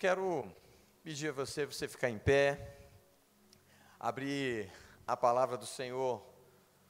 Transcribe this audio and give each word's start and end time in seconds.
quero 0.00 0.50
pedir 1.04 1.28
a 1.28 1.32
você, 1.32 1.66
você 1.66 1.86
ficar 1.86 2.08
em 2.08 2.18
pé, 2.18 2.88
abrir 3.98 4.72
a 5.06 5.14
palavra 5.14 5.58
do 5.58 5.66
Senhor 5.66 6.24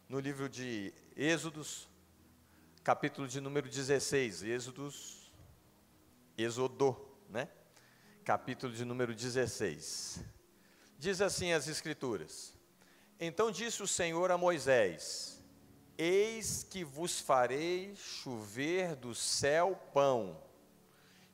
no 0.08 0.20
livro 0.20 0.48
de 0.48 0.94
Êxodos, 1.16 1.88
capítulo 2.84 3.26
de 3.26 3.40
número 3.40 3.68
16, 3.68 4.44
Êxodos, 4.44 5.32
Êxodo, 6.38 6.96
né? 7.28 7.48
Capítulo 8.24 8.72
de 8.72 8.84
número 8.84 9.12
16. 9.12 10.24
Diz 10.96 11.20
assim 11.20 11.52
as 11.52 11.66
Escrituras: 11.66 12.54
Então 13.18 13.50
disse 13.50 13.82
o 13.82 13.88
Senhor 13.88 14.30
a 14.30 14.38
Moisés: 14.38 15.42
Eis 15.98 16.62
que 16.62 16.84
vos 16.84 17.18
farei 17.18 17.92
chover 17.96 18.94
do 18.94 19.16
céu 19.16 19.74
pão, 19.92 20.40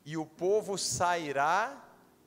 e 0.07 0.17
o 0.17 0.25
povo 0.25 0.79
sairá 0.79 1.85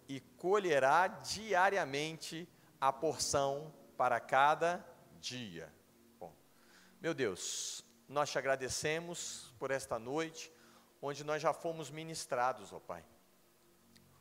e 0.09 0.19
colherá 0.19 1.07
diariamente 1.07 2.45
a 2.79 2.91
porção 2.91 3.73
para 3.95 4.19
cada 4.19 4.85
dia. 5.21 5.73
Bom, 6.19 6.35
meu 6.99 7.13
Deus, 7.13 7.85
nós 8.07 8.29
te 8.29 8.37
agradecemos 8.37 9.55
por 9.57 9.71
esta 9.71 9.97
noite, 9.97 10.51
onde 11.01 11.23
nós 11.23 11.41
já 11.41 11.53
fomos 11.53 11.89
ministrados, 11.89 12.73
ó 12.73 12.81
Pai, 12.81 13.05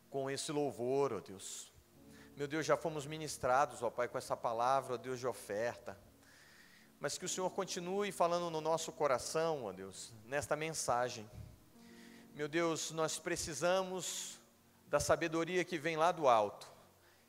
com 0.08 0.30
esse 0.30 0.52
louvor, 0.52 1.12
ó 1.12 1.20
Deus. 1.20 1.72
Meu 2.36 2.46
Deus, 2.46 2.64
já 2.64 2.76
fomos 2.76 3.06
ministrados, 3.06 3.82
ó 3.82 3.90
Pai, 3.90 4.06
com 4.06 4.16
essa 4.16 4.36
palavra, 4.36 4.94
ó 4.94 4.96
Deus, 4.96 5.18
de 5.18 5.26
oferta. 5.26 5.98
Mas 7.00 7.18
que 7.18 7.24
o 7.24 7.28
Senhor 7.28 7.50
continue 7.50 8.12
falando 8.12 8.50
no 8.50 8.60
nosso 8.60 8.92
coração, 8.92 9.64
ó 9.64 9.72
Deus, 9.72 10.12
nesta 10.26 10.54
mensagem. 10.54 11.28
Meu 12.38 12.46
Deus, 12.46 12.92
nós 12.92 13.18
precisamos 13.18 14.38
da 14.86 15.00
sabedoria 15.00 15.64
que 15.64 15.76
vem 15.76 15.96
lá 15.96 16.12
do 16.12 16.28
alto, 16.28 16.70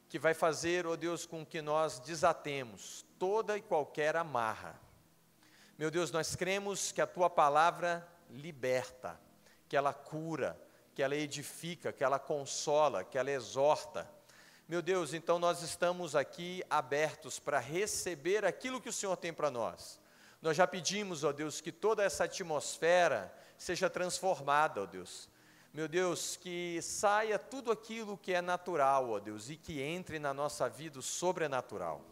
que 0.07 0.19
vai 0.19 0.35
fazer, 0.35 0.85
ó 0.85 0.91
oh 0.91 0.95
Deus, 0.95 1.25
com 1.25 1.43
que 1.43 1.63
nós 1.63 1.97
desatemos 1.97 3.03
toda 3.17 3.57
e 3.57 3.61
qualquer 3.63 4.15
amarra. 4.15 4.79
Meu 5.79 5.89
Deus, 5.89 6.11
nós 6.11 6.35
cremos 6.35 6.91
que 6.91 7.01
a 7.01 7.07
tua 7.07 7.27
palavra 7.27 8.07
liberta, 8.29 9.19
que 9.67 9.75
ela 9.75 9.95
cura, 9.95 10.55
que 10.93 11.01
ela 11.01 11.15
edifica, 11.15 11.91
que 11.91 12.03
ela 12.03 12.19
consola, 12.19 13.03
que 13.03 13.17
ela 13.17 13.31
exorta. 13.31 14.07
Meu 14.67 14.79
Deus, 14.79 15.15
então 15.15 15.39
nós 15.39 15.63
estamos 15.63 16.15
aqui 16.15 16.63
abertos 16.69 17.39
para 17.39 17.57
receber 17.57 18.45
aquilo 18.45 18.79
que 18.79 18.89
o 18.89 18.93
Senhor 18.93 19.17
tem 19.17 19.33
para 19.33 19.49
nós. 19.49 19.99
Nós 20.39 20.55
já 20.55 20.67
pedimos, 20.67 21.23
ó 21.23 21.31
Deus, 21.31 21.61
que 21.61 21.71
toda 21.71 22.03
essa 22.03 22.25
atmosfera 22.25 23.33
seja 23.59 23.87
transformada, 23.91 24.81
ó 24.81 24.85
Deus 24.87 25.29
meu 25.71 25.87
Deus, 25.87 26.35
que 26.35 26.81
saia 26.81 27.37
tudo 27.37 27.71
aquilo 27.71 28.17
que 28.17 28.33
é 28.33 28.41
natural, 28.41 29.11
ó 29.11 29.19
Deus, 29.19 29.51
e 29.51 29.55
que 29.55 29.79
entre 29.79 30.17
na 30.17 30.33
nossa 30.33 30.67
vida 30.67 30.97
o 30.97 31.01
sobrenatural. 31.01 32.03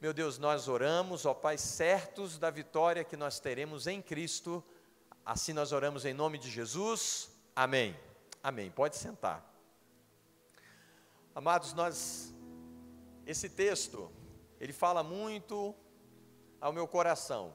Meu 0.00 0.12
Deus, 0.12 0.36
nós 0.36 0.66
oramos, 0.66 1.24
ó 1.24 1.32
Pai, 1.32 1.56
certos 1.56 2.38
da 2.38 2.50
vitória 2.50 3.04
que 3.04 3.16
nós 3.16 3.38
teremos 3.38 3.86
em 3.86 4.02
Cristo. 4.02 4.62
Assim 5.24 5.52
nós 5.52 5.70
oramos 5.70 6.04
em 6.04 6.12
nome 6.12 6.38
de 6.38 6.50
Jesus. 6.50 7.30
Amém. 7.54 7.96
Amém. 8.42 8.68
Pode 8.68 8.96
sentar. 8.96 9.48
Amados, 11.32 11.72
nós 11.72 12.34
esse 13.24 13.48
texto, 13.48 14.10
ele 14.60 14.72
fala 14.72 15.04
muito 15.04 15.72
ao 16.60 16.72
meu 16.72 16.88
coração. 16.88 17.54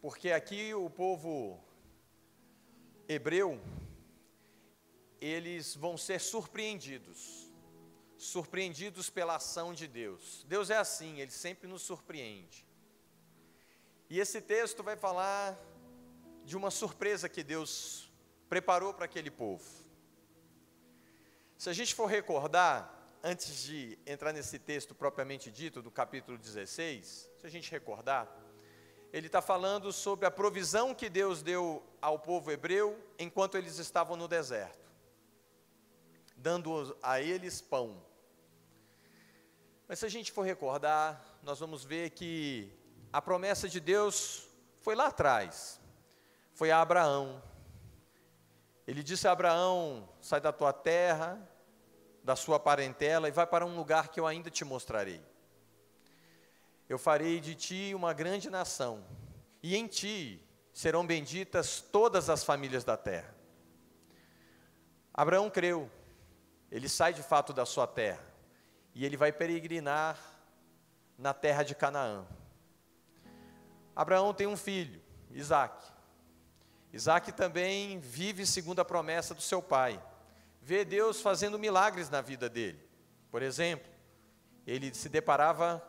Porque 0.00 0.32
aqui 0.32 0.72
o 0.74 0.88
povo 0.88 1.62
hebreu 3.12 3.60
eles 5.20 5.74
vão 5.74 5.96
ser 5.96 6.20
surpreendidos. 6.20 7.50
Surpreendidos 8.16 9.10
pela 9.10 9.36
ação 9.36 9.74
de 9.74 9.86
Deus. 9.86 10.44
Deus 10.48 10.70
é 10.70 10.76
assim, 10.76 11.20
ele 11.20 11.30
sempre 11.30 11.68
nos 11.68 11.82
surpreende. 11.82 12.66
E 14.08 14.18
esse 14.20 14.40
texto 14.40 14.82
vai 14.82 14.96
falar 14.96 15.58
de 16.44 16.56
uma 16.56 16.70
surpresa 16.70 17.28
que 17.28 17.42
Deus 17.42 18.10
preparou 18.48 18.94
para 18.94 19.04
aquele 19.04 19.30
povo. 19.30 19.64
Se 21.56 21.68
a 21.68 21.72
gente 21.72 21.94
for 21.94 22.06
recordar, 22.06 22.94
antes 23.22 23.62
de 23.64 23.98
entrar 24.06 24.32
nesse 24.32 24.58
texto 24.58 24.94
propriamente 24.94 25.50
dito, 25.50 25.82
do 25.82 25.90
capítulo 25.90 26.38
16, 26.38 27.30
se 27.38 27.46
a 27.46 27.50
gente 27.50 27.70
recordar, 27.70 28.26
ele 29.12 29.26
está 29.26 29.42
falando 29.42 29.92
sobre 29.92 30.26
a 30.26 30.30
provisão 30.30 30.94
que 30.94 31.08
Deus 31.08 31.42
deu 31.42 31.82
ao 32.00 32.18
povo 32.18 32.50
hebreu 32.50 32.98
enquanto 33.18 33.56
eles 33.56 33.78
estavam 33.78 34.16
no 34.16 34.28
deserto 34.28 34.90
dando 36.40 36.96
a 37.02 37.20
eles 37.20 37.60
pão. 37.60 38.02
Mas 39.86 39.98
se 39.98 40.06
a 40.06 40.08
gente 40.08 40.32
for 40.32 40.42
recordar, 40.42 41.22
nós 41.42 41.58
vamos 41.58 41.84
ver 41.84 42.10
que 42.10 42.72
a 43.12 43.20
promessa 43.20 43.68
de 43.68 43.78
Deus 43.78 44.48
foi 44.76 44.94
lá 44.94 45.08
atrás, 45.08 45.80
foi 46.54 46.70
a 46.70 46.80
Abraão. 46.80 47.42
Ele 48.86 49.02
disse 49.02 49.28
a 49.28 49.32
Abraão: 49.32 50.08
sai 50.20 50.40
da 50.40 50.52
tua 50.52 50.72
terra, 50.72 51.38
da 52.24 52.36
sua 52.36 52.58
parentela 52.58 53.28
e 53.28 53.32
vai 53.32 53.46
para 53.46 53.66
um 53.66 53.76
lugar 53.76 54.08
que 54.08 54.18
eu 54.18 54.26
ainda 54.26 54.48
te 54.48 54.64
mostrarei. 54.64 55.20
Eu 56.90 56.98
farei 56.98 57.38
de 57.38 57.54
ti 57.54 57.92
uma 57.94 58.12
grande 58.12 58.50
nação, 58.50 59.04
e 59.62 59.76
em 59.76 59.86
ti 59.86 60.44
serão 60.72 61.06
benditas 61.06 61.80
todas 61.80 62.28
as 62.28 62.42
famílias 62.42 62.82
da 62.82 62.96
terra. 62.96 63.32
Abraão 65.14 65.48
creu, 65.48 65.88
ele 66.68 66.88
sai 66.88 67.12
de 67.12 67.22
fato 67.22 67.52
da 67.52 67.64
sua 67.64 67.86
terra 67.86 68.26
e 68.92 69.06
ele 69.06 69.16
vai 69.16 69.30
peregrinar 69.30 70.18
na 71.16 71.32
terra 71.32 71.62
de 71.62 71.76
Canaã. 71.76 72.26
Abraão 73.94 74.34
tem 74.34 74.48
um 74.48 74.56
filho, 74.56 75.00
Isaac. 75.30 75.86
Isaac 76.92 77.30
também 77.30 78.00
vive 78.00 78.44
segundo 78.44 78.80
a 78.80 78.84
promessa 78.84 79.32
do 79.32 79.40
seu 79.40 79.62
pai. 79.62 80.02
Vê 80.60 80.84
Deus 80.84 81.20
fazendo 81.20 81.56
milagres 81.56 82.10
na 82.10 82.20
vida 82.20 82.48
dele. 82.48 82.84
Por 83.30 83.42
exemplo, 83.42 83.88
ele 84.66 84.92
se 84.92 85.08
deparava 85.08 85.86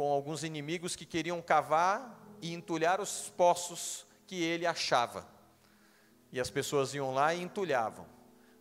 com 0.00 0.10
alguns 0.10 0.42
inimigos 0.42 0.96
que 0.96 1.04
queriam 1.04 1.42
cavar 1.42 2.18
e 2.40 2.54
entulhar 2.54 3.02
os 3.02 3.28
poços 3.36 4.06
que 4.26 4.42
ele 4.42 4.64
achava. 4.64 5.28
E 6.32 6.40
as 6.40 6.48
pessoas 6.48 6.94
iam 6.94 7.12
lá 7.12 7.34
e 7.34 7.42
entulhavam 7.42 8.06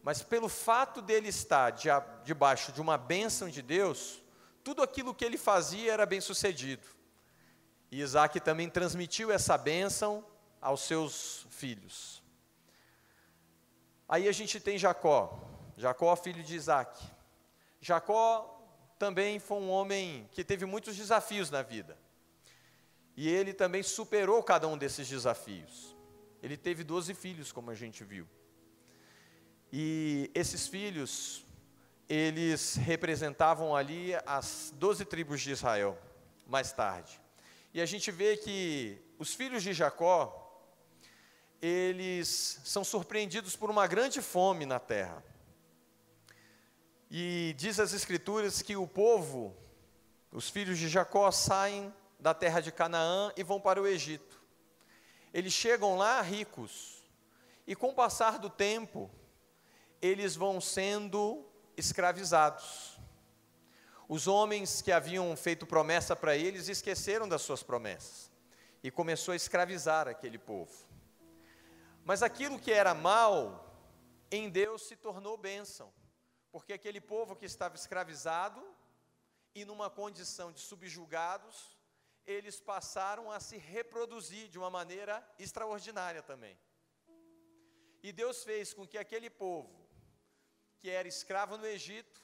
mas 0.01 0.21
pelo 0.21 0.47
fato 0.47 1.01
dele 1.01 1.27
estar 1.27 1.71
debaixo 2.23 2.71
de 2.71 2.81
uma 2.81 2.97
bênção 2.97 3.49
de 3.49 3.61
Deus, 3.61 4.21
tudo 4.63 4.81
aquilo 4.81 5.13
que 5.13 5.25
ele 5.25 5.37
fazia 5.37 5.93
era 5.93 6.05
bem 6.05 6.21
sucedido. 6.21 6.87
E 7.91 8.01
Isaac 8.01 8.39
também 8.39 8.69
transmitiu 8.69 9.31
essa 9.31 9.57
bênção 9.57 10.25
aos 10.61 10.81
seus 10.81 11.45
filhos. 11.49 12.23
Aí 14.07 14.27
a 14.27 14.31
gente 14.31 14.59
tem 14.59 14.77
Jacó, 14.77 15.39
Jacó, 15.77 16.15
filho 16.15 16.43
de 16.43 16.55
Isaac. 16.55 17.03
Jacó 17.81 18.58
também 18.99 19.39
foi 19.39 19.57
um 19.57 19.69
homem 19.69 20.29
que 20.33 20.43
teve 20.43 20.65
muitos 20.65 20.97
desafios 20.97 21.49
na 21.49 21.61
vida. 21.61 21.97
E 23.15 23.29
ele 23.29 23.53
também 23.53 23.81
superou 23.81 24.43
cada 24.43 24.67
um 24.67 24.77
desses 24.77 25.07
desafios. 25.07 25.95
Ele 26.43 26.57
teve 26.57 26.83
doze 26.83 27.13
filhos, 27.13 27.51
como 27.51 27.71
a 27.71 27.75
gente 27.75 28.03
viu. 28.03 28.27
E 29.71 30.29
esses 30.35 30.67
filhos, 30.67 31.45
eles 32.09 32.75
representavam 32.75 33.73
ali 33.73 34.13
as 34.25 34.73
doze 34.75 35.05
tribos 35.05 35.41
de 35.41 35.51
Israel, 35.51 35.97
mais 36.45 36.73
tarde. 36.73 37.21
E 37.73 37.79
a 37.79 37.85
gente 37.85 38.11
vê 38.11 38.35
que 38.35 39.01
os 39.17 39.33
filhos 39.33 39.63
de 39.63 39.71
Jacó, 39.73 40.45
eles 41.61 42.59
são 42.65 42.83
surpreendidos 42.83 43.55
por 43.55 43.69
uma 43.69 43.87
grande 43.87 44.21
fome 44.21 44.65
na 44.65 44.79
terra. 44.79 45.23
E 47.09 47.55
diz 47.57 47.79
as 47.79 47.93
escrituras 47.93 48.61
que 48.61 48.75
o 48.75 48.87
povo, 48.87 49.55
os 50.31 50.49
filhos 50.49 50.77
de 50.77 50.87
Jacó, 50.87 51.31
saem 51.31 51.93
da 52.19 52.33
terra 52.33 52.59
de 52.59 52.71
Canaã 52.71 53.31
e 53.35 53.43
vão 53.43 53.59
para 53.59 53.81
o 53.81 53.87
Egito. 53.87 54.39
Eles 55.33 55.53
chegam 55.53 55.97
lá 55.97 56.21
ricos, 56.21 57.03
e 57.65 57.75
com 57.75 57.89
o 57.89 57.95
passar 57.95 58.37
do 58.37 58.49
tempo, 58.49 59.09
eles 60.01 60.35
vão 60.35 60.59
sendo 60.59 61.45
escravizados. 61.75 62.99
Os 64.07 64.27
homens 64.27 64.81
que 64.81 64.91
haviam 64.91 65.35
feito 65.35 65.65
promessa 65.65 66.15
para 66.15 66.35
eles 66.35 66.67
esqueceram 66.67 67.27
das 67.27 67.41
suas 67.41 67.61
promessas 67.61 68.31
e 68.83 68.89
começou 68.89 69.33
a 69.33 69.35
escravizar 69.35 70.07
aquele 70.07 70.37
povo. 70.37 70.73
Mas 72.03 72.23
aquilo 72.23 72.57
que 72.57 72.71
era 72.71 72.93
mal 72.93 73.65
em 74.31 74.49
Deus 74.49 74.87
se 74.87 74.95
tornou 74.95 75.37
bênção, 75.37 75.91
porque 76.51 76.73
aquele 76.73 77.01
povo 77.01 77.35
que 77.35 77.45
estava 77.45 77.75
escravizado 77.75 78.61
e 79.53 79.65
numa 79.65 79.89
condição 79.89 80.51
de 80.51 80.59
subjugados, 80.59 81.77
eles 82.25 82.59
passaram 82.59 83.31
a 83.31 83.39
se 83.39 83.57
reproduzir 83.57 84.47
de 84.49 84.57
uma 84.57 84.69
maneira 84.69 85.27
extraordinária 85.37 86.21
também. 86.21 86.57
E 88.01 88.11
Deus 88.11 88.43
fez 88.43 88.73
com 88.73 88.87
que 88.87 88.97
aquele 88.97 89.29
povo 89.29 89.79
que 90.79 90.89
era 90.89 91.07
escravo 91.07 91.57
no 91.57 91.67
Egito, 91.67 92.21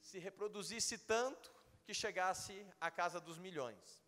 se 0.00 0.18
reproduzisse 0.18 0.98
tanto 0.98 1.52
que 1.84 1.94
chegasse 1.94 2.66
à 2.80 2.90
casa 2.90 3.20
dos 3.20 3.38
milhões. 3.38 4.00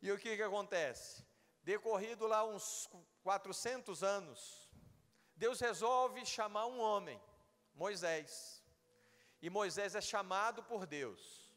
E 0.00 0.10
o 0.10 0.18
que, 0.18 0.36
que 0.36 0.42
acontece? 0.42 1.24
Decorrido 1.62 2.26
lá 2.26 2.44
uns 2.44 2.88
400 3.22 4.02
anos, 4.02 4.61
Deus 5.44 5.58
resolve 5.58 6.24
chamar 6.24 6.66
um 6.66 6.78
homem, 6.78 7.20
Moisés. 7.74 8.62
E 9.44 9.50
Moisés 9.50 9.96
é 9.96 10.00
chamado 10.00 10.62
por 10.62 10.86
Deus 10.86 11.50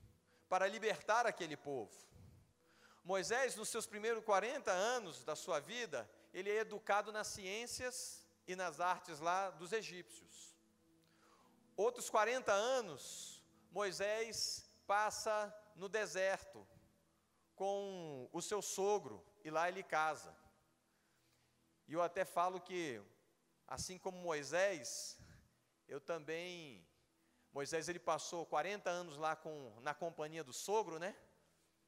para 0.50 0.68
libertar 0.68 1.28
aquele 1.28 1.56
povo. 1.56 1.96
Moisés, 3.04 3.56
nos 3.56 3.70
seus 3.70 3.86
primeiros 3.86 4.24
40 4.24 4.72
anos 4.72 5.24
da 5.24 5.36
sua 5.36 5.60
vida, 5.60 6.10
ele 6.34 6.50
é 6.50 6.62
educado 6.62 7.12
nas 7.12 7.28
ciências 7.28 8.26
e 8.48 8.56
nas 8.56 8.80
artes 8.80 9.20
lá 9.20 9.52
dos 9.52 9.72
egípcios. 9.72 10.58
Outros 11.78 12.10
40 12.10 12.52
anos, 12.52 13.40
Moisés 13.70 14.68
passa 14.88 15.56
no 15.76 15.88
deserto 15.88 16.68
com 17.56 18.28
o 18.34 18.42
seu 18.42 18.64
sogro 18.64 19.24
e 19.44 19.52
lá 19.52 19.70
ele 19.70 19.84
casa. 19.84 20.36
E 21.88 21.94
eu 21.94 22.02
até 22.02 22.26
falo 22.26 22.60
que, 22.60 23.00
assim 23.68 23.98
como 23.98 24.18
Moisés, 24.18 25.18
eu 25.88 26.00
também. 26.00 26.86
Moisés 27.52 27.88
ele 27.88 28.00
passou 28.00 28.46
40 28.46 28.90
anos 28.90 29.18
lá 29.18 29.36
com, 29.36 29.80
na 29.82 29.94
companhia 29.94 30.44
do 30.44 30.52
sogro, 30.52 31.00
né? 31.00 31.16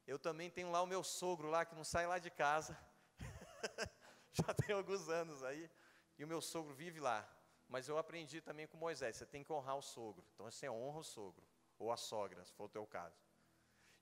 Eu 0.06 0.18
também 0.18 0.48
tenho 0.50 0.70
lá 0.70 0.80
o 0.82 0.86
meu 0.86 1.04
sogro 1.04 1.48
lá 1.48 1.64
que 1.64 1.74
não 1.74 1.84
sai 1.84 2.06
lá 2.06 2.18
de 2.18 2.30
casa. 2.30 2.78
Já 4.32 4.54
tem 4.54 4.74
alguns 4.74 5.08
anos 5.08 5.42
aí. 5.44 5.70
E 6.16 6.24
o 6.24 6.28
meu 6.28 6.40
sogro 6.40 6.74
vive 6.74 7.00
lá. 7.00 7.28
Mas 7.68 7.86
eu 7.86 7.98
aprendi 7.98 8.40
também 8.40 8.66
com 8.66 8.78
Moisés, 8.78 9.16
você 9.16 9.26
tem 9.26 9.44
que 9.44 9.52
honrar 9.52 9.76
o 9.76 9.82
sogro. 9.82 10.24
Então 10.34 10.50
você 10.50 10.68
honra 10.70 11.00
o 11.00 11.04
sogro, 11.04 11.46
ou 11.78 11.92
a 11.92 11.96
sogra, 11.98 12.42
se 12.44 12.52
for 12.54 12.64
o 12.64 12.68
teu 12.68 12.86
caso. 12.86 13.20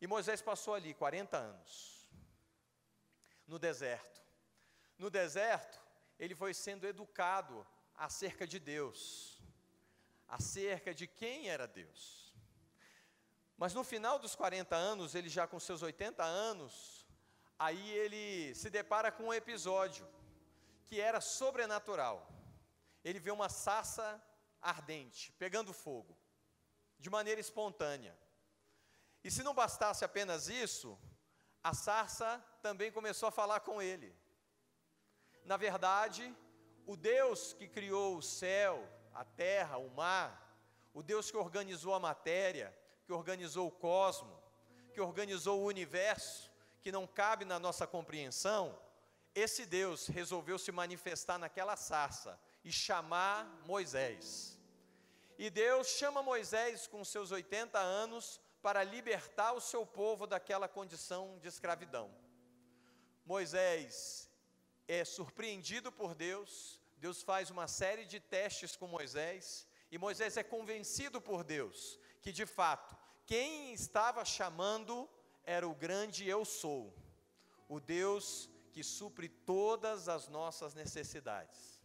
E 0.00 0.06
Moisés 0.06 0.40
passou 0.40 0.74
ali 0.74 0.94
40 0.94 1.36
anos, 1.36 2.06
no 3.46 3.58
deserto. 3.58 4.22
No 4.96 5.10
deserto, 5.10 5.80
ele 6.18 6.34
foi 6.34 6.54
sendo 6.54 6.86
educado 6.86 7.66
acerca 7.94 8.46
de 8.46 8.58
Deus, 8.58 9.40
acerca 10.26 10.94
de 10.94 11.06
quem 11.06 11.48
era 11.48 11.66
Deus. 11.66 12.34
Mas 13.56 13.72
no 13.72 13.82
final 13.82 14.18
dos 14.18 14.34
40 14.34 14.76
anos, 14.76 15.14
ele 15.14 15.28
já 15.28 15.46
com 15.46 15.58
seus 15.58 15.82
80 15.82 16.22
anos, 16.22 17.06
aí 17.58 17.90
ele 17.90 18.54
se 18.54 18.68
depara 18.68 19.10
com 19.10 19.24
um 19.24 19.34
episódio 19.34 20.06
que 20.84 21.00
era 21.00 21.20
sobrenatural. 21.20 22.30
Ele 23.02 23.18
vê 23.18 23.30
uma 23.30 23.48
sarça 23.48 24.22
ardente, 24.60 25.32
pegando 25.32 25.72
fogo, 25.72 26.16
de 26.98 27.08
maneira 27.08 27.40
espontânea. 27.40 28.16
E 29.24 29.30
se 29.30 29.42
não 29.42 29.54
bastasse 29.54 30.04
apenas 30.04 30.48
isso, 30.48 30.98
a 31.62 31.74
sarça 31.74 32.44
também 32.62 32.92
começou 32.92 33.28
a 33.28 33.32
falar 33.32 33.60
com 33.60 33.80
ele. 33.80 34.14
Na 35.46 35.56
verdade, 35.56 36.34
o 36.84 36.96
Deus 36.96 37.52
que 37.52 37.68
criou 37.68 38.16
o 38.16 38.22
céu, 38.22 38.86
a 39.14 39.24
terra, 39.24 39.78
o 39.78 39.88
mar, 39.90 40.30
o 40.92 41.04
Deus 41.04 41.30
que 41.30 41.36
organizou 41.36 41.94
a 41.94 42.00
matéria, 42.00 42.76
que 43.04 43.12
organizou 43.12 43.68
o 43.68 43.70
cosmo, 43.70 44.42
que 44.92 45.00
organizou 45.00 45.60
o 45.60 45.66
universo, 45.66 46.50
que 46.82 46.90
não 46.90 47.06
cabe 47.06 47.44
na 47.44 47.60
nossa 47.60 47.86
compreensão, 47.86 48.76
esse 49.36 49.64
Deus 49.66 50.08
resolveu 50.08 50.58
se 50.58 50.72
manifestar 50.72 51.38
naquela 51.38 51.76
sarça 51.76 52.40
e 52.64 52.72
chamar 52.72 53.44
Moisés. 53.64 54.58
E 55.38 55.48
Deus 55.48 55.86
chama 55.88 56.24
Moisés 56.24 56.88
com 56.88 57.04
seus 57.04 57.30
80 57.30 57.78
anos 57.78 58.40
para 58.62 58.82
libertar 58.82 59.52
o 59.52 59.60
seu 59.60 59.86
povo 59.86 60.26
daquela 60.26 60.66
condição 60.66 61.38
de 61.38 61.46
escravidão. 61.46 62.10
Moisés 63.24 64.25
é 64.88 65.04
surpreendido 65.04 65.90
por 65.92 66.14
Deus, 66.14 66.80
Deus 66.98 67.22
faz 67.22 67.50
uma 67.50 67.68
série 67.68 68.04
de 68.04 68.18
testes 68.20 68.76
com 68.76 68.86
Moisés, 68.86 69.66
e 69.90 69.98
Moisés 69.98 70.36
é 70.36 70.42
convencido 70.42 71.20
por 71.20 71.44
Deus 71.44 71.98
que 72.26 72.32
de 72.32 72.44
fato 72.44 72.96
quem 73.24 73.72
estava 73.72 74.24
chamando 74.24 75.08
era 75.44 75.68
o 75.68 75.72
grande 75.72 76.28
Eu 76.28 76.44
Sou, 76.44 76.92
o 77.68 77.78
Deus 77.78 78.50
que 78.72 78.82
supre 78.82 79.28
todas 79.28 80.08
as 80.08 80.26
nossas 80.26 80.74
necessidades. 80.74 81.80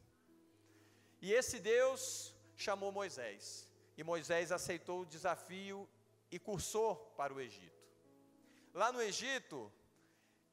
E 1.22 1.32
esse 1.32 1.60
Deus 1.60 2.34
chamou 2.56 2.92
Moisés, 2.92 3.70
e 3.96 4.04
Moisés 4.04 4.52
aceitou 4.52 5.02
o 5.02 5.06
desafio 5.06 5.88
e 6.32 6.40
cursou 6.40 6.96
para 7.16 7.32
o 7.32 7.40
Egito. 7.40 7.86
Lá 8.74 8.92
no 8.92 9.00
Egito, 9.00 9.72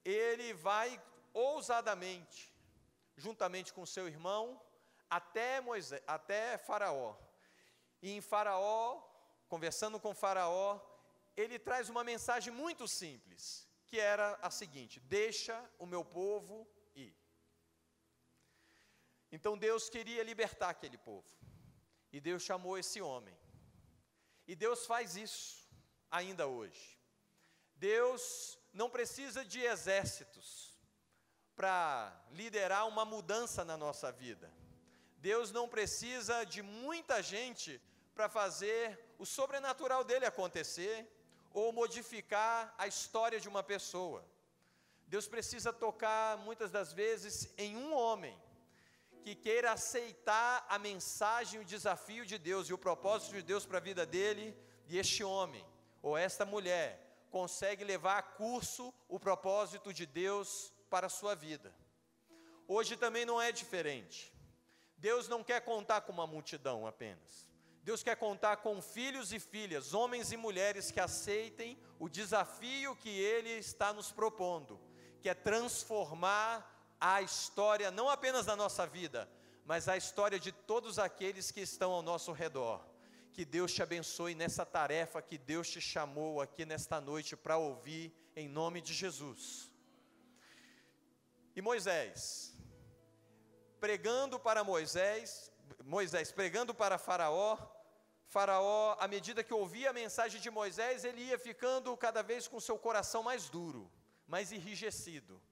ele 0.05 0.53
vai 0.53 1.03
ousadamente, 1.33 2.53
juntamente 3.17 3.73
com 3.73 3.85
seu 3.87 4.07
irmão, 4.09 4.61
até, 5.09 5.61
Moisés, 5.61 6.03
até 6.07 6.59
Faraó. 6.59 7.17
E 8.03 8.13
em 8.13 8.21
Faraó, 8.21 9.03
conversando 9.49 9.99
com 9.99 10.15
Faraó, 10.15 10.81
ele 11.37 11.59
traz 11.59 11.89
uma 11.89 12.05
mensagem 12.05 12.53
muito 12.53 12.87
simples, 12.87 13.67
que 13.87 13.99
era 13.99 14.39
a 14.43 14.51
seguinte: 14.51 15.01
Deixa 15.01 15.59
o 15.79 15.87
meu 15.87 16.05
povo 16.05 16.69
ir. 16.95 17.17
Então 19.31 19.57
Deus 19.57 19.89
queria 19.89 20.23
libertar 20.23 20.71
aquele 20.71 20.99
povo, 20.99 21.29
e 22.13 22.21
Deus 22.21 22.43
chamou 22.43 22.79
esse 22.79 23.01
homem, 23.01 23.37
e 24.47 24.55
Deus 24.55 24.87
faz 24.87 25.17
isso 25.17 25.69
ainda 26.11 26.47
hoje. 26.47 26.99
Deus 27.75 28.59
não 28.73 28.91
precisa 28.91 29.45
de 29.45 29.61
exércitos 29.61 30.68
para 31.59 32.17
liderar 32.31 32.87
uma 32.87 33.05
mudança 33.05 33.65
na 33.65 33.77
nossa 33.77 34.13
vida. 34.13 34.49
Deus 35.17 35.51
não 35.51 35.69
precisa 35.69 36.45
de 36.45 36.63
muita 36.63 37.21
gente 37.21 37.83
para 38.15 38.29
fazer 38.29 38.97
o 39.19 39.27
sobrenatural 39.27 40.05
dele 40.05 40.25
acontecer 40.25 40.97
ou 41.53 41.73
modificar 41.73 42.73
a 42.79 42.87
história 42.87 43.41
de 43.41 43.49
uma 43.49 43.65
pessoa. 43.65 44.25
Deus 45.09 45.27
precisa 45.27 45.73
tocar 45.73 46.37
muitas 46.39 46.71
das 46.71 46.93
vezes 46.93 47.53
em 47.59 47.77
um 47.77 47.93
homem 47.93 48.41
que 49.25 49.35
queira 49.35 49.73
aceitar 49.73 50.65
a 50.69 50.79
mensagem, 50.79 51.59
o 51.59 51.65
desafio 51.65 52.25
de 52.25 52.39
Deus 52.39 52.69
e 52.69 52.73
o 52.73 52.79
propósito 52.79 53.33
de 53.33 53.43
Deus 53.43 53.67
para 53.67 53.79
a 53.79 53.89
vida 53.91 54.07
dele, 54.07 54.57
e 54.87 54.97
este 54.97 55.25
homem 55.25 55.67
ou 56.01 56.17
esta 56.17 56.47
mulher 56.47 56.89
consegue 57.33 57.83
levar 57.83 58.19
a 58.19 58.23
curso 58.23 58.95
o 59.09 59.19
propósito 59.19 59.93
de 59.93 60.07
Deus 60.07 60.73
para 60.89 61.07
a 61.07 61.11
sua 61.11 61.35
vida. 61.35 61.75
Hoje 62.67 62.97
também 62.97 63.25
não 63.25 63.41
é 63.41 63.51
diferente. 63.53 64.33
Deus 64.97 65.29
não 65.29 65.45
quer 65.45 65.61
contar 65.61 66.01
com 66.03 66.13
uma 66.13 66.27
multidão 66.27 66.87
apenas. 66.87 67.49
Deus 67.83 68.03
quer 68.03 68.17
contar 68.17 68.59
com 68.59 68.83
filhos 68.83 69.33
e 69.33 69.39
filhas, 69.39 69.95
homens 69.95 70.33
e 70.33 70.37
mulheres 70.37 70.91
que 70.91 71.01
aceitem 71.01 71.79
o 71.99 72.09
desafio 72.09 72.95
que 72.97 73.09
Ele 73.09 73.51
está 73.51 73.93
nos 73.93 74.13
propondo, 74.13 74.79
que 75.23 75.29
é 75.29 75.35
transformar 75.35 76.97
a 77.01 77.23
história, 77.23 77.91
não 77.91 78.09
apenas 78.11 78.45
da 78.45 78.55
nossa 78.57 78.87
vida, 78.87 79.27
mas 79.65 79.89
a 79.89 79.97
história 79.97 80.39
de 80.39 80.53
todos 80.53 80.99
aqueles 80.99 81.51
que 81.51 81.61
estão 81.61 81.93
ao 81.93 82.03
nosso 82.03 82.33
redor. 82.33 82.85
Que 83.33 83.45
Deus 83.45 83.73
te 83.73 83.83
abençoe 83.83 84.35
nessa 84.35 84.67
tarefa 84.67 85.23
que 85.23 85.39
Deus 85.39 85.71
te 85.71 85.81
chamou 85.81 86.41
aqui 86.41 86.67
nesta 86.67 87.01
noite 87.01 87.37
para 87.37 87.57
ouvir, 87.57 88.13
em 88.35 88.49
nome 88.49 88.81
de 88.81 88.93
Jesus. 88.93 89.71
E 91.59 91.61
Moisés, 91.61 92.55
pregando 93.81 94.39
para 94.39 94.63
Moisés, 94.63 95.51
Moisés 95.83 96.31
pregando 96.31 96.73
para 96.73 96.99
Faraó, 96.99 97.59
Faraó, 98.29 98.97
à 99.01 99.09
medida 99.09 99.43
que 99.43 99.53
ouvia 99.53 99.91
a 99.91 99.93
mensagem 99.93 100.41
de 100.41 100.53
Moisés, 100.53 101.03
ele 101.03 101.21
ia 101.21 101.37
ficando 101.37 101.97
cada 101.97 102.23
vez 102.23 102.47
com 102.47 102.61
seu 102.61 102.79
coração 102.79 103.25
mais 103.25 103.49
duro, 103.49 103.91
mais 104.29 104.53
enrijecido. 104.53 105.43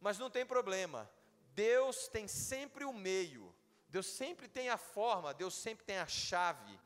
Mas 0.00 0.18
não 0.18 0.28
tem 0.28 0.44
problema, 0.44 1.08
Deus 1.54 2.08
tem 2.08 2.26
sempre 2.26 2.84
o 2.84 2.92
meio, 2.92 3.54
Deus 3.88 4.06
sempre 4.06 4.48
tem 4.48 4.70
a 4.70 4.76
forma, 4.76 5.32
Deus 5.32 5.54
sempre 5.54 5.84
tem 5.84 5.98
a 5.98 6.08
chave 6.08 6.80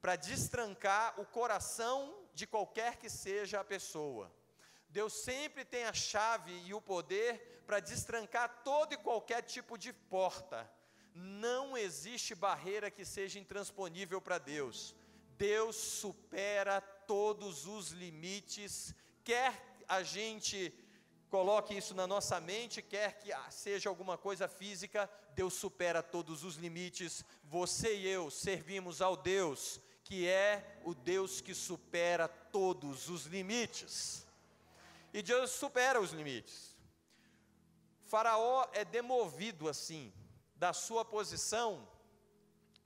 para 0.00 0.14
destrancar 0.14 1.20
o 1.20 1.26
coração 1.26 2.14
de 2.32 2.46
qualquer 2.46 2.98
que 2.98 3.10
seja 3.10 3.58
a 3.58 3.64
pessoa. 3.64 4.32
Deus 4.88 5.12
sempre 5.14 5.64
tem 5.64 5.86
a 5.86 5.92
chave 5.92 6.52
e 6.66 6.72
o 6.72 6.80
poder 6.80 7.61
para 7.72 7.80
destrancar 7.80 8.60
todo 8.62 8.92
e 8.92 8.98
qualquer 8.98 9.40
tipo 9.40 9.78
de 9.78 9.94
porta 9.94 10.70
não 11.14 11.74
existe 11.74 12.34
barreira 12.34 12.90
que 12.90 13.02
seja 13.02 13.38
intransponível 13.38 14.20
para 14.20 14.36
Deus. 14.36 14.94
Deus 15.38 15.74
supera 15.74 16.82
todos 16.82 17.66
os 17.66 17.88
limites, 17.92 18.94
quer 19.24 19.54
a 19.88 20.02
gente 20.02 20.70
Coloque 21.30 21.74
isso 21.74 21.94
na 21.94 22.06
nossa 22.06 22.38
mente, 22.38 22.82
quer 22.82 23.18
que 23.18 23.30
seja 23.48 23.88
alguma 23.88 24.18
coisa 24.18 24.46
física, 24.46 25.08
Deus 25.34 25.54
supera 25.54 26.02
todos 26.02 26.44
os 26.44 26.56
limites. 26.56 27.24
Você 27.44 27.96
e 27.96 28.06
eu 28.06 28.30
servimos 28.30 29.00
ao 29.00 29.16
Deus 29.16 29.80
que 30.04 30.28
é 30.28 30.78
o 30.84 30.92
Deus 30.94 31.40
que 31.40 31.54
supera 31.54 32.28
todos 32.28 33.08
os 33.08 33.24
limites. 33.24 34.26
E 35.10 35.22
Deus 35.22 35.52
supera 35.52 35.98
os 35.98 36.10
limites. 36.10 36.71
Faraó 38.12 38.68
é 38.74 38.84
demovido 38.84 39.70
assim 39.70 40.12
da 40.54 40.74
sua 40.74 41.02
posição 41.02 41.88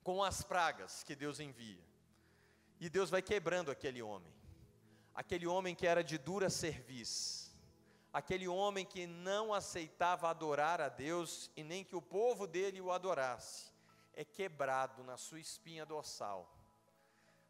com 0.05 0.23
as 0.23 0.45
pragas 0.45 1.03
que 1.03 1.17
Deus 1.17 1.41
envia. 1.41 1.85
E 2.79 2.89
Deus 2.89 3.11
vai 3.11 3.21
quebrando 3.21 3.73
aquele 3.73 4.01
homem. 4.01 4.33
Aquele 5.13 5.45
homem 5.45 5.75
que 5.75 5.85
era 5.85 6.05
de 6.05 6.17
dura 6.17 6.49
serviço. 6.49 7.53
Aquele 8.13 8.47
homem 8.47 8.87
que 8.87 9.05
não 9.05 9.53
aceitava 9.53 10.31
adorar 10.31 10.81
a 10.81 10.89
Deus 10.89 11.51
e 11.57 11.65
nem 11.65 11.83
que 11.83 11.97
o 11.97 12.01
povo 12.01 12.47
dele 12.47 12.81
o 12.81 12.93
adorasse. 12.93 13.73
É 14.15 14.25
quebrado 14.25 15.03
na 15.03 15.17
sua 15.17 15.41
espinha 15.41 15.85
dorsal. 15.85 16.49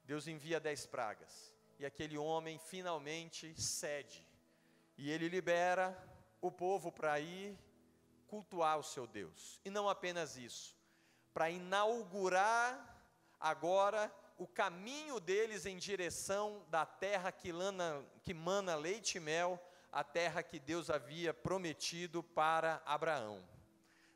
Deus 0.02 0.26
envia 0.26 0.59
dez 0.59 0.87
pragas. 0.87 1.52
E 1.78 1.85
aquele 1.85 2.16
homem 2.16 2.59
finalmente 2.59 3.54
cede. 3.61 4.26
E 4.97 5.11
ele 5.11 5.28
libera 5.28 5.95
o 6.40 6.50
povo 6.50 6.90
para 6.90 7.21
ir 7.21 7.66
cultuar 8.26 8.78
o 8.78 8.83
seu 8.83 9.06
Deus. 9.06 9.61
E 9.64 9.71
não 9.71 9.88
apenas 9.88 10.37
isso 10.37 10.76
para 11.37 11.50
inaugurar 11.50 12.97
agora 13.38 14.11
o 14.38 14.47
caminho 14.47 15.21
deles 15.21 15.66
em 15.66 15.76
direção 15.76 16.64
da 16.71 16.87
terra 16.87 17.30
que, 17.30 17.52
lana, 17.52 18.02
que 18.23 18.33
mana 18.33 18.75
leite 18.75 19.18
e 19.18 19.21
mel, 19.21 19.62
a 19.92 20.02
terra 20.02 20.42
que 20.42 20.59
Deus 20.59 20.88
havia 20.88 21.35
prometido 21.35 22.23
para 22.23 22.83
Abraão. 22.87 23.47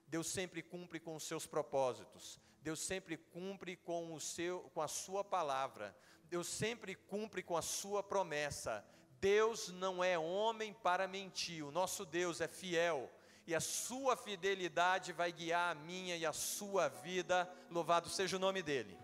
Deus 0.07 0.29
sempre 0.29 0.63
cumpre 0.63 0.99
com 0.99 1.15
os 1.15 1.25
seus 1.25 1.47
propósitos. 1.47 2.41
Deus 2.63 2.81
sempre 2.81 3.19
cumpre 3.19 3.77
com, 3.77 4.15
o 4.15 4.19
seu, 4.19 4.71
com 4.73 4.81
a 4.81 4.89
sua 4.89 5.23
palavra. 5.23 5.95
Deus 6.25 6.47
sempre 6.47 6.95
cumpre 6.95 7.43
com 7.43 7.55
a 7.55 7.61
sua 7.61 8.03
promessa. 8.03 8.83
Deus 9.21 9.69
não 9.69 10.03
é 10.03 10.19
homem 10.19 10.73
para 10.73 11.07
mentir. 11.07 11.63
O 11.67 11.71
nosso 11.71 12.07
Deus 12.07 12.41
é 12.41 12.49
fiel 12.49 13.11
e 13.51 13.55
a 13.55 13.59
sua 13.61 14.17
fidelidade 14.17 15.13
vai 15.13 15.33
guiar 15.33 15.73
a 15.73 15.75
minha 15.75 16.17
e 16.17 16.25
a 16.25 16.33
sua 16.33 16.87
vida, 16.87 17.53
louvado 17.69 18.09
seja 18.09 18.37
o 18.37 18.39
nome 18.39 18.63
dele. 18.63 18.97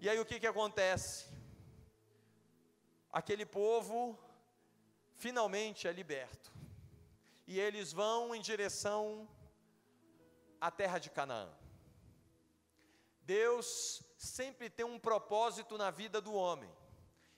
E 0.00 0.08
aí 0.08 0.18
o 0.18 0.24
que, 0.24 0.40
que 0.40 0.46
acontece? 0.46 1.26
Aquele 3.12 3.44
povo 3.44 4.18
finalmente 5.14 5.86
é 5.86 5.92
liberto, 5.92 6.50
e 7.46 7.60
eles 7.60 7.92
vão 7.92 8.34
em 8.34 8.40
direção 8.40 9.28
à 10.58 10.70
terra 10.70 10.98
de 10.98 11.10
Canaã. 11.10 11.52
Deus 13.20 14.02
sempre 14.16 14.70
tem 14.70 14.86
um 14.86 14.98
propósito 14.98 15.76
na 15.76 15.90
vida 15.90 16.18
do 16.18 16.32
homem, 16.32 16.72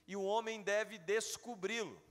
e 0.07 0.15
o 0.15 0.23
homem 0.23 0.61
deve 0.61 0.97
descobri-lo. 0.97 2.01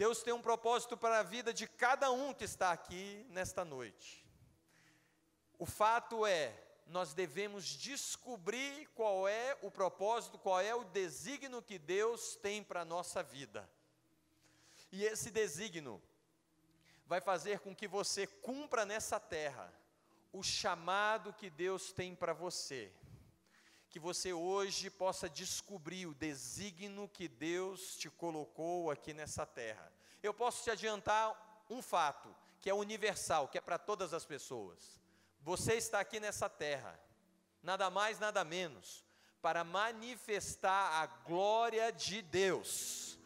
Deus 0.00 0.22
tem 0.22 0.32
um 0.32 0.40
propósito 0.40 0.96
para 0.96 1.18
a 1.18 1.22
vida 1.22 1.52
de 1.52 1.66
cada 1.66 2.10
um 2.10 2.32
que 2.32 2.44
está 2.44 2.72
aqui 2.72 3.22
nesta 3.28 3.66
noite. 3.66 4.26
O 5.58 5.66
fato 5.66 6.24
é, 6.24 6.58
nós 6.86 7.12
devemos 7.12 7.66
descobrir 7.66 8.86
qual 8.94 9.28
é 9.28 9.58
o 9.60 9.70
propósito, 9.70 10.38
qual 10.38 10.58
é 10.58 10.74
o 10.74 10.84
desígnio 10.84 11.60
que 11.60 11.78
Deus 11.78 12.34
tem 12.34 12.64
para 12.64 12.80
a 12.80 12.84
nossa 12.86 13.22
vida. 13.22 13.68
E 14.90 15.04
esse 15.04 15.30
desígnio 15.30 16.02
vai 17.04 17.20
fazer 17.20 17.60
com 17.60 17.76
que 17.76 17.86
você 17.86 18.26
cumpra 18.26 18.86
nessa 18.86 19.20
terra 19.20 19.70
o 20.32 20.42
chamado 20.42 21.30
que 21.34 21.50
Deus 21.50 21.92
tem 21.92 22.14
para 22.14 22.32
você 22.32 22.90
que 23.90 23.98
você 23.98 24.32
hoje 24.32 24.88
possa 24.88 25.28
descobrir 25.28 26.06
o 26.06 26.14
desígnio 26.14 27.08
que 27.08 27.26
Deus 27.26 27.96
te 27.96 28.08
colocou 28.08 28.88
aqui 28.88 29.12
nessa 29.12 29.44
terra. 29.44 29.92
Eu 30.22 30.32
posso 30.32 30.62
te 30.62 30.70
adiantar 30.70 31.66
um 31.68 31.82
fato, 31.82 32.34
que 32.60 32.70
é 32.70 32.74
universal, 32.74 33.48
que 33.48 33.58
é 33.58 33.60
para 33.60 33.78
todas 33.78 34.14
as 34.14 34.24
pessoas. 34.24 35.00
Você 35.40 35.74
está 35.74 35.98
aqui 35.98 36.20
nessa 36.20 36.48
terra, 36.48 36.98
nada 37.62 37.90
mais, 37.90 38.20
nada 38.20 38.44
menos, 38.44 39.04
para 39.42 39.64
manifestar 39.64 41.02
a 41.02 41.06
glória 41.06 41.90
de 41.90 42.22
Deus. 42.22 43.18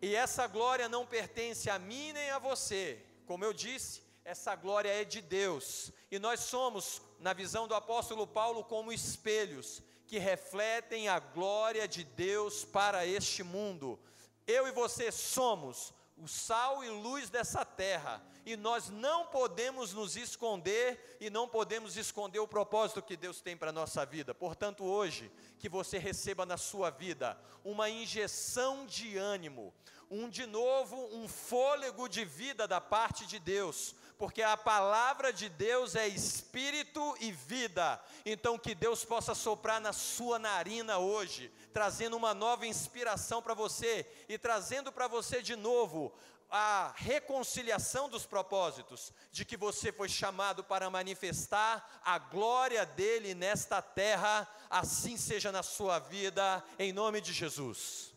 E 0.00 0.14
essa 0.14 0.46
glória 0.46 0.88
não 0.88 1.04
pertence 1.04 1.68
a 1.68 1.78
mim 1.78 2.12
nem 2.12 2.30
a 2.30 2.38
você. 2.38 3.04
Como 3.26 3.44
eu 3.44 3.52
disse, 3.52 4.02
essa 4.24 4.54
glória 4.54 4.90
é 4.90 5.04
de 5.04 5.20
Deus. 5.20 5.92
E 6.12 6.18
nós 6.18 6.40
somos, 6.40 7.00
na 7.18 7.32
visão 7.32 7.66
do 7.66 7.74
apóstolo 7.74 8.26
Paulo, 8.26 8.62
como 8.62 8.92
espelhos 8.92 9.80
que 10.06 10.18
refletem 10.18 11.08
a 11.08 11.18
glória 11.18 11.88
de 11.88 12.04
Deus 12.04 12.66
para 12.66 13.06
este 13.06 13.42
mundo. 13.42 13.98
Eu 14.46 14.68
e 14.68 14.72
você 14.72 15.10
somos 15.10 15.94
o 16.18 16.28
sal 16.28 16.84
e 16.84 16.90
luz 16.90 17.30
dessa 17.30 17.64
terra, 17.64 18.22
e 18.44 18.56
nós 18.58 18.90
não 18.90 19.24
podemos 19.24 19.94
nos 19.94 20.14
esconder 20.14 21.16
e 21.18 21.30
não 21.30 21.48
podemos 21.48 21.96
esconder 21.96 22.40
o 22.40 22.46
propósito 22.46 23.00
que 23.00 23.16
Deus 23.16 23.40
tem 23.40 23.56
para 23.56 23.70
a 23.70 23.72
nossa 23.72 24.04
vida. 24.04 24.34
Portanto, 24.34 24.84
hoje, 24.84 25.32
que 25.58 25.66
você 25.66 25.96
receba 25.96 26.44
na 26.44 26.58
sua 26.58 26.90
vida 26.90 27.38
uma 27.64 27.88
injeção 27.88 28.84
de 28.84 29.16
ânimo, 29.16 29.72
um 30.10 30.28
de 30.28 30.44
novo, 30.44 31.08
um 31.16 31.26
fôlego 31.26 32.06
de 32.06 32.22
vida 32.22 32.68
da 32.68 32.82
parte 32.82 33.26
de 33.26 33.38
Deus, 33.38 33.94
porque 34.18 34.42
a 34.42 34.56
palavra 34.56 35.32
de 35.32 35.48
Deus 35.48 35.96
é 35.96 36.06
espírito 36.06 37.16
e 37.20 37.32
vida. 37.32 38.00
Então 38.24 38.58
que 38.58 38.74
Deus 38.74 39.04
possa 39.04 39.34
soprar 39.34 39.80
na 39.80 39.92
sua 39.92 40.38
narina 40.38 40.98
hoje, 40.98 41.52
trazendo 41.72 42.16
uma 42.16 42.32
nova 42.34 42.66
inspiração 42.66 43.42
para 43.42 43.54
você 43.54 44.06
e 44.28 44.38
trazendo 44.38 44.92
para 44.92 45.08
você 45.08 45.42
de 45.42 45.56
novo 45.56 46.12
a 46.54 46.92
reconciliação 46.96 48.10
dos 48.10 48.26
propósitos, 48.26 49.10
de 49.30 49.42
que 49.42 49.56
você 49.56 49.90
foi 49.90 50.06
chamado 50.06 50.62
para 50.62 50.90
manifestar 50.90 52.00
a 52.04 52.18
glória 52.18 52.84
dele 52.84 53.34
nesta 53.34 53.80
terra, 53.80 54.46
assim 54.68 55.16
seja 55.16 55.50
na 55.50 55.62
sua 55.62 55.98
vida, 55.98 56.62
em 56.78 56.92
nome 56.92 57.22
de 57.22 57.32
Jesus. 57.32 58.12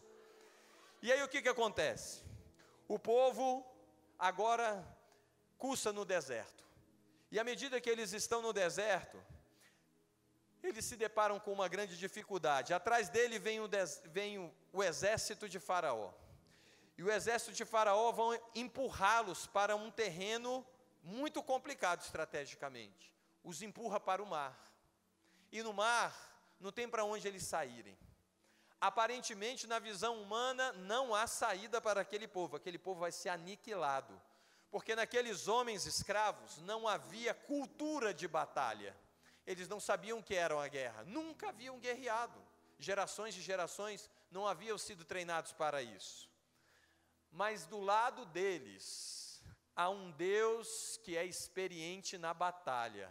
E 1.01 1.13
aí 1.13 1.23
o 1.23 1.29
que, 1.29 1.41
que 1.41 1.47
acontece? 1.47 2.23
O 2.89 2.99
povo 2.99 3.65
agora 4.19 4.85
cursa 5.57 5.91
no 5.91 6.05
deserto. 6.05 6.63
E 7.31 7.39
à 7.39 7.43
medida 7.43 7.81
que 7.81 7.89
eles 7.89 8.13
estão 8.13 8.41
no 8.41 8.53
deserto, 8.53 9.21
eles 10.63 10.85
se 10.85 10.95
deparam 10.95 11.39
com 11.39 11.51
uma 11.51 11.67
grande 11.67 11.97
dificuldade. 11.97 12.73
Atrás 12.73 13.09
dele 13.09 13.37
vem 13.37 13.59
o, 13.59 13.69
vem 14.05 14.39
o, 14.39 14.53
o 14.73 14.83
exército 14.83 15.47
de 15.47 15.59
Faraó. 15.59 16.11
E 16.97 17.03
o 17.03 17.11
exército 17.11 17.51
de 17.51 17.65
Faraó 17.65 18.11
vão 18.11 18.39
empurrá-los 18.53 19.47
para 19.47 19.75
um 19.75 19.91
terreno 19.91 20.65
muito 21.03 21.43
complicado 21.43 22.01
estrategicamente. 22.01 23.13
Os 23.43 23.61
empurra 23.61 23.99
para 23.99 24.23
o 24.23 24.25
mar. 24.25 24.57
E 25.51 25.61
no 25.61 25.73
mar 25.73 26.13
não 26.59 26.71
tem 26.71 26.87
para 26.87 27.03
onde 27.03 27.27
eles 27.27 27.43
saírem. 27.43 27.97
Aparentemente, 28.79 29.67
na 29.67 29.79
visão 29.79 30.21
humana, 30.21 30.71
não 30.73 31.13
há 31.13 31.27
saída 31.27 31.79
para 31.81 32.01
aquele 32.01 32.27
povo, 32.27 32.55
aquele 32.55 32.77
povo 32.77 32.99
vai 33.01 33.11
ser 33.11 33.29
aniquilado, 33.29 34.19
porque 34.75 34.93
naqueles 34.93 35.47
homens 35.47 35.85
escravos 35.85 36.57
não 36.63 36.85
havia 36.85 37.33
cultura 37.33 38.13
de 38.13 38.27
batalha, 38.27 38.93
eles 39.47 39.69
não 39.69 39.79
sabiam 39.79 40.21
que 40.21 40.35
era 40.35 40.61
a 40.61 40.67
guerra, 40.67 41.05
nunca 41.05 41.47
haviam 41.47 41.79
guerreado, 41.79 42.37
gerações 42.77 43.37
e 43.37 43.41
gerações 43.41 44.09
não 44.29 44.45
haviam 44.45 44.77
sido 44.77 45.05
treinados 45.05 45.53
para 45.53 45.81
isso. 45.81 46.29
Mas 47.31 47.65
do 47.65 47.79
lado 47.79 48.25
deles, 48.25 49.41
há 49.73 49.89
um 49.89 50.11
Deus 50.11 50.99
que 51.05 51.15
é 51.15 51.23
experiente 51.23 52.17
na 52.17 52.33
batalha 52.33 53.09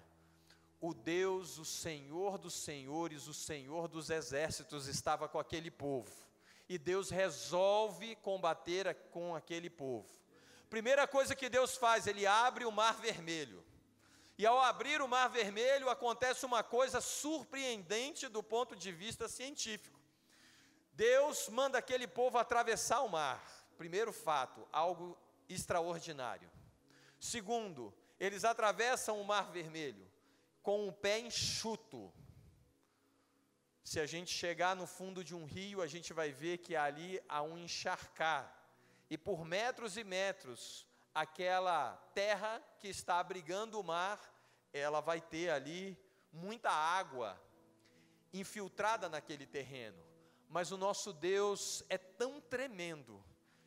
o 0.83 0.93
Deus, 0.93 1.57
o 1.57 1.65
Senhor 1.65 2.37
dos 2.37 2.53
senhores, 2.53 3.27
o 3.27 3.33
Senhor 3.33 3.89
dos 3.89 4.11
exércitos 4.11 4.87
estava 4.87 5.27
com 5.31 5.39
aquele 5.39 5.71
povo. 5.71 6.13
E 6.69 6.77
Deus 6.77 7.09
resolve 7.09 8.17
combater 8.17 8.95
com 9.11 9.35
aquele 9.35 9.71
povo. 9.71 10.24
Primeira 10.75 11.07
coisa 11.07 11.37
que 11.37 11.49
Deus 11.49 11.77
faz, 11.77 12.05
ele 12.09 12.27
abre 12.27 12.65
o 12.65 12.73
mar 12.73 12.97
vermelho. 13.01 13.65
E 14.37 14.45
ao 14.45 14.59
abrir 14.61 15.01
o 15.01 15.07
mar 15.07 15.29
vermelho, 15.29 15.89
acontece 15.89 16.45
uma 16.45 16.65
coisa 16.65 17.01
surpreendente 17.01 18.27
do 18.27 18.43
ponto 18.43 18.75
de 18.75 18.91
vista 18.91 19.29
científico. 19.29 20.01
Deus 20.93 21.49
manda 21.49 21.79
aquele 21.79 22.09
povo 22.09 22.39
atravessar 22.39 23.03
o 23.03 23.09
mar. 23.09 23.41
Primeiro 23.79 24.13
fato, 24.13 24.67
algo 24.73 25.17
extraordinário. 25.49 26.51
Segundo, 27.21 27.95
eles 28.19 28.45
atravessam 28.45 29.21
o 29.21 29.25
mar 29.25 29.53
vermelho 29.53 30.11
com 30.61 30.89
o 30.89 30.93
pé 30.93 31.21
enxuto. 31.21 32.13
Se 33.85 34.01
a 34.01 34.07
gente 34.07 34.35
chegar 34.35 34.75
no 34.75 34.89
fundo 34.89 35.23
de 35.23 35.37
um 35.37 35.45
rio, 35.45 35.81
a 35.81 35.87
gente 35.87 36.13
vai 36.13 36.33
ver 36.33 36.59
que 36.59 36.75
ali 36.75 37.23
há 37.29 37.43
um 37.43 37.57
encharcar. 37.57 38.64
E 39.11 39.19
por 39.19 39.45
metros 39.45 39.97
e 39.97 40.05
metros, 40.05 40.87
aquela 41.15 41.97
terra 42.15 42.63
que 42.79 42.89
está 42.89 43.19
abrigando 43.19 43.79
o 43.79 43.85
mar, 43.85 44.21
ela 44.73 45.01
vai 45.01 45.21
ter 45.21 45.51
ali 45.51 45.99
muita 46.33 46.71
água 46.71 47.41
infiltrada 48.33 49.09
naquele 49.09 49.47
terreno. 49.47 50.03
Mas 50.49 50.73
o 50.73 50.77
nosso 50.77 51.13
Deus 51.13 51.85
é 51.89 51.97
tão 51.97 52.41
tremendo 52.41 53.25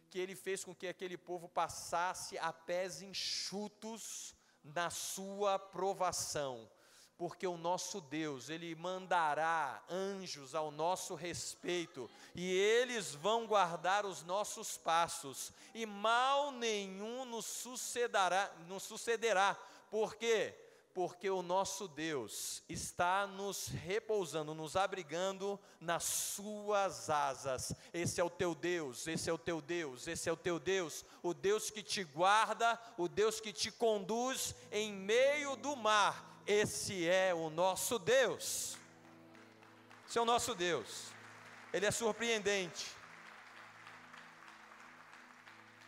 que 0.09 0.19
ele 0.19 0.35
fez 0.35 0.63
com 0.63 0.75
que 0.75 0.87
aquele 0.87 1.17
povo 1.17 1.47
passasse 1.47 2.37
a 2.37 2.51
pés 2.51 3.01
enxutos 3.01 4.35
na 4.63 4.89
sua 4.89 5.57
provação 5.57 6.69
porque 7.17 7.47
o 7.47 7.57
nosso 7.57 7.99
Deus, 7.99 8.49
Ele 8.49 8.75
mandará 8.75 9.83
anjos 9.89 10.53
ao 10.53 10.69
nosso 10.69 11.15
respeito, 11.15 12.09
e 12.35 12.51
eles 12.53 13.15
vão 13.15 13.47
guardar 13.47 14.05
os 14.05 14.23
nossos 14.23 14.77
passos, 14.77 15.51
e 15.73 15.85
mal 15.85 16.51
nenhum 16.51 17.25
nos 17.25 17.45
sucederá, 17.45 18.51
nos 18.67 18.83
sucederá. 18.83 19.57
Por 19.89 20.15
quê? 20.15 20.53
Porque 20.93 21.29
o 21.29 21.43
nosso 21.43 21.87
Deus 21.87 22.63
está 22.67 23.27
nos 23.27 23.67
repousando, 23.67 24.53
nos 24.53 24.75
abrigando 24.75 25.59
nas 25.79 26.03
suas 26.03 27.07
asas. 27.09 27.71
Esse 27.93 28.19
é 28.19 28.23
o 28.23 28.31
teu 28.31 28.55
Deus, 28.55 29.07
esse 29.07 29.29
é 29.29 29.33
o 29.33 29.37
teu 29.37 29.61
Deus, 29.61 30.07
esse 30.07 30.27
é 30.27 30.31
o 30.31 30.37
teu 30.37 30.59
Deus, 30.59 31.05
o 31.21 31.35
Deus 31.35 31.69
que 31.69 31.83
te 31.83 32.03
guarda, 32.03 32.79
o 32.97 33.07
Deus 33.07 33.39
que 33.39 33.53
te 33.53 33.71
conduz 33.71 34.55
em 34.71 34.91
meio 34.91 35.55
do 35.55 35.75
mar 35.75 36.26
esse 36.47 37.07
é 37.07 37.33
o 37.33 37.49
nosso 37.49 37.99
Deus. 37.99 38.77
Esse 40.07 40.17
é 40.17 40.21
o 40.21 40.25
nosso 40.25 40.55
Deus. 40.55 41.11
Ele 41.73 41.85
é 41.85 41.91
surpreendente. 41.91 42.95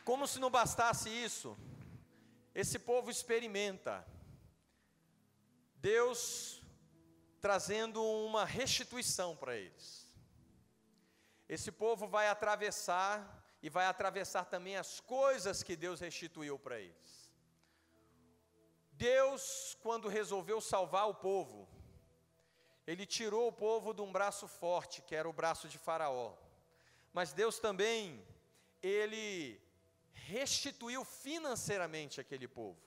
Como 0.04 0.28
se 0.28 0.40
não 0.40 0.50
bastasse 0.50 1.10
isso, 1.10 1.58
esse 2.54 2.78
povo 2.78 3.10
experimenta 3.10 4.06
Deus 5.76 6.62
trazendo 7.40 8.04
uma 8.04 8.44
restituição 8.44 9.38
para 9.38 9.56
eles. 9.56 10.06
Esse 11.48 11.72
povo 11.72 12.08
vai 12.08 12.28
atravessar 12.28 13.42
e 13.62 13.70
vai 13.70 13.86
atravessar 13.86 14.46
também 14.46 14.76
as 14.76 15.00
coisas 15.00 15.64
que 15.64 15.76
Deus 15.76 16.02
restituiu 16.02 16.60
para 16.60 16.80
eles. 16.80 17.19
Deus, 19.00 19.78
quando 19.82 20.10
resolveu 20.10 20.60
salvar 20.60 21.08
o 21.08 21.16
povo, 21.16 21.66
ele 22.86 23.06
tirou 23.06 23.48
o 23.48 23.58
povo 23.66 23.94
de 23.94 24.02
um 24.02 24.12
braço 24.12 24.46
forte, 24.46 25.02
que 25.02 25.16
era 25.16 25.30
o 25.30 25.32
braço 25.32 25.70
de 25.70 25.78
Faraó. 25.78 26.36
Mas 27.14 27.32
Deus 27.32 27.60
também, 27.60 28.22
ele 28.84 29.62
restituiu 30.12 31.06
financeiramente 31.06 32.20
aquele 32.20 32.46
povo. 32.46 32.78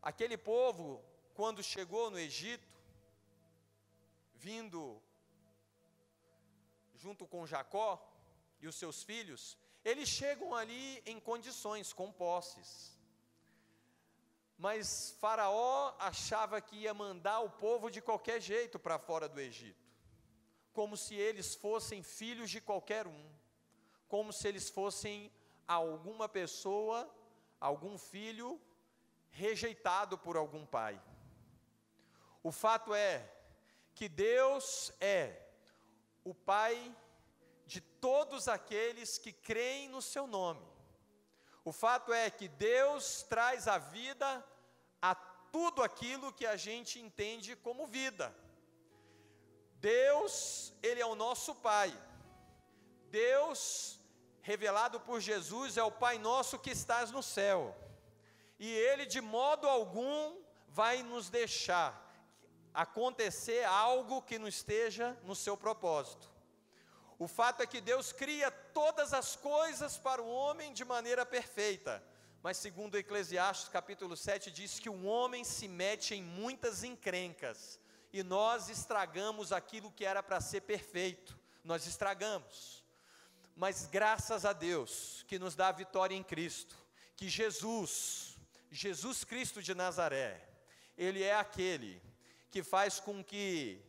Aquele 0.00 0.36
povo, 0.36 1.04
quando 1.34 1.64
chegou 1.64 2.08
no 2.08 2.18
Egito, 2.18 2.72
vindo 4.36 5.02
junto 6.94 7.26
com 7.26 7.44
Jacó 7.44 7.90
e 8.60 8.68
os 8.68 8.76
seus 8.76 9.02
filhos, 9.02 9.58
eles 9.84 10.08
chegam 10.08 10.54
ali 10.54 11.02
em 11.04 11.18
condições, 11.18 11.92
com 11.92 12.12
posses. 12.12 12.99
Mas 14.60 15.16
Faraó 15.18 15.94
achava 15.98 16.60
que 16.60 16.76
ia 16.76 16.92
mandar 16.92 17.40
o 17.40 17.48
povo 17.48 17.90
de 17.90 18.02
qualquer 18.02 18.42
jeito 18.42 18.78
para 18.78 18.98
fora 18.98 19.26
do 19.26 19.40
Egito, 19.40 19.88
como 20.70 20.98
se 20.98 21.14
eles 21.14 21.54
fossem 21.54 22.02
filhos 22.02 22.50
de 22.50 22.60
qualquer 22.60 23.06
um, 23.06 23.24
como 24.06 24.34
se 24.34 24.46
eles 24.46 24.68
fossem 24.68 25.32
alguma 25.66 26.28
pessoa, 26.28 27.10
algum 27.58 27.96
filho 27.96 28.60
rejeitado 29.30 30.18
por 30.18 30.36
algum 30.36 30.66
pai. 30.66 31.00
O 32.42 32.52
fato 32.52 32.94
é 32.94 33.32
que 33.94 34.10
Deus 34.10 34.92
é 35.00 35.40
o 36.22 36.34
Pai 36.34 36.94
de 37.64 37.80
todos 37.80 38.46
aqueles 38.46 39.16
que 39.16 39.32
creem 39.32 39.88
no 39.88 40.02
Seu 40.02 40.26
nome. 40.26 40.68
O 41.64 41.72
fato 41.72 42.12
é 42.12 42.30
que 42.30 42.48
Deus 42.48 43.22
traz 43.22 43.66
a 43.66 43.78
vida 43.78 44.46
tudo 45.52 45.82
aquilo 45.82 46.32
que 46.32 46.46
a 46.46 46.56
gente 46.56 47.00
entende 47.00 47.56
como 47.56 47.86
vida. 47.86 48.34
Deus, 49.80 50.72
Ele 50.82 51.00
é 51.00 51.06
o 51.06 51.14
nosso 51.14 51.54
Pai. 51.54 51.90
Deus, 53.10 53.98
revelado 54.42 55.00
por 55.00 55.20
Jesus, 55.20 55.76
é 55.76 55.82
o 55.82 55.90
Pai 55.90 56.18
nosso 56.18 56.58
que 56.58 56.70
estás 56.70 57.10
no 57.10 57.22
céu. 57.22 57.76
E 58.58 58.68
Ele, 58.70 59.06
de 59.06 59.20
modo 59.20 59.68
algum, 59.68 60.36
vai 60.68 61.02
nos 61.02 61.30
deixar 61.30 62.08
acontecer 62.72 63.64
algo 63.64 64.22
que 64.22 64.38
não 64.38 64.46
esteja 64.46 65.18
no 65.24 65.34
seu 65.34 65.56
propósito. 65.56 66.30
O 67.18 67.26
fato 67.28 67.62
é 67.62 67.66
que 67.66 67.80
Deus 67.80 68.12
cria 68.12 68.50
todas 68.50 69.12
as 69.12 69.36
coisas 69.36 69.98
para 69.98 70.22
o 70.22 70.30
homem 70.30 70.72
de 70.72 70.84
maneira 70.84 71.26
perfeita. 71.26 72.02
Mas 72.42 72.56
segundo 72.56 72.96
Eclesiastes 72.96 73.68
capítulo 73.68 74.16
7 74.16 74.50
diz 74.50 74.78
que 74.78 74.88
o 74.88 75.04
homem 75.04 75.44
se 75.44 75.68
mete 75.68 76.14
em 76.14 76.22
muitas 76.22 76.82
encrencas 76.82 77.78
e 78.10 78.22
nós 78.22 78.70
estragamos 78.70 79.52
aquilo 79.52 79.92
que 79.92 80.06
era 80.06 80.22
para 80.22 80.40
ser 80.40 80.62
perfeito. 80.62 81.38
Nós 81.62 81.86
estragamos. 81.86 82.82
Mas 83.54 83.84
graças 83.84 84.46
a 84.46 84.54
Deus 84.54 85.22
que 85.28 85.38
nos 85.38 85.54
dá 85.54 85.68
a 85.68 85.72
vitória 85.72 86.14
em 86.14 86.22
Cristo, 86.22 86.74
que 87.14 87.28
Jesus, 87.28 88.38
Jesus 88.70 89.22
Cristo 89.22 89.62
de 89.62 89.74
Nazaré, 89.74 90.42
ele 90.96 91.22
é 91.22 91.34
aquele 91.34 92.00
que 92.50 92.62
faz 92.62 92.98
com 92.98 93.22
que 93.22 93.84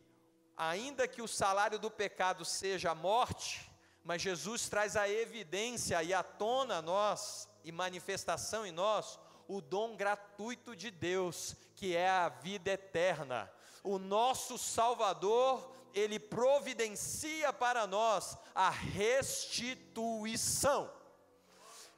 ainda 0.54 1.08
que 1.08 1.22
o 1.22 1.26
salário 1.26 1.78
do 1.78 1.90
pecado 1.90 2.44
seja 2.44 2.90
a 2.90 2.94
morte, 2.94 3.70
mas 4.04 4.20
Jesus 4.20 4.68
traz 4.68 4.94
a 4.94 5.08
evidência 5.08 6.02
e 6.02 6.12
à 6.12 6.22
tona 6.22 6.76
a 6.76 6.82
nós 6.82 7.48
e 7.64 7.72
manifestação 7.72 8.66
em 8.66 8.72
nós 8.72 9.18
o 9.48 9.60
dom 9.60 9.96
gratuito 9.96 10.74
de 10.74 10.90
Deus, 10.90 11.54
que 11.76 11.94
é 11.94 12.08
a 12.08 12.28
vida 12.28 12.70
eterna. 12.70 13.52
O 13.82 13.98
nosso 13.98 14.56
Salvador, 14.56 15.76
ele 15.92 16.18
providencia 16.18 17.52
para 17.52 17.86
nós 17.86 18.38
a 18.54 18.70
restituição. 18.70 20.90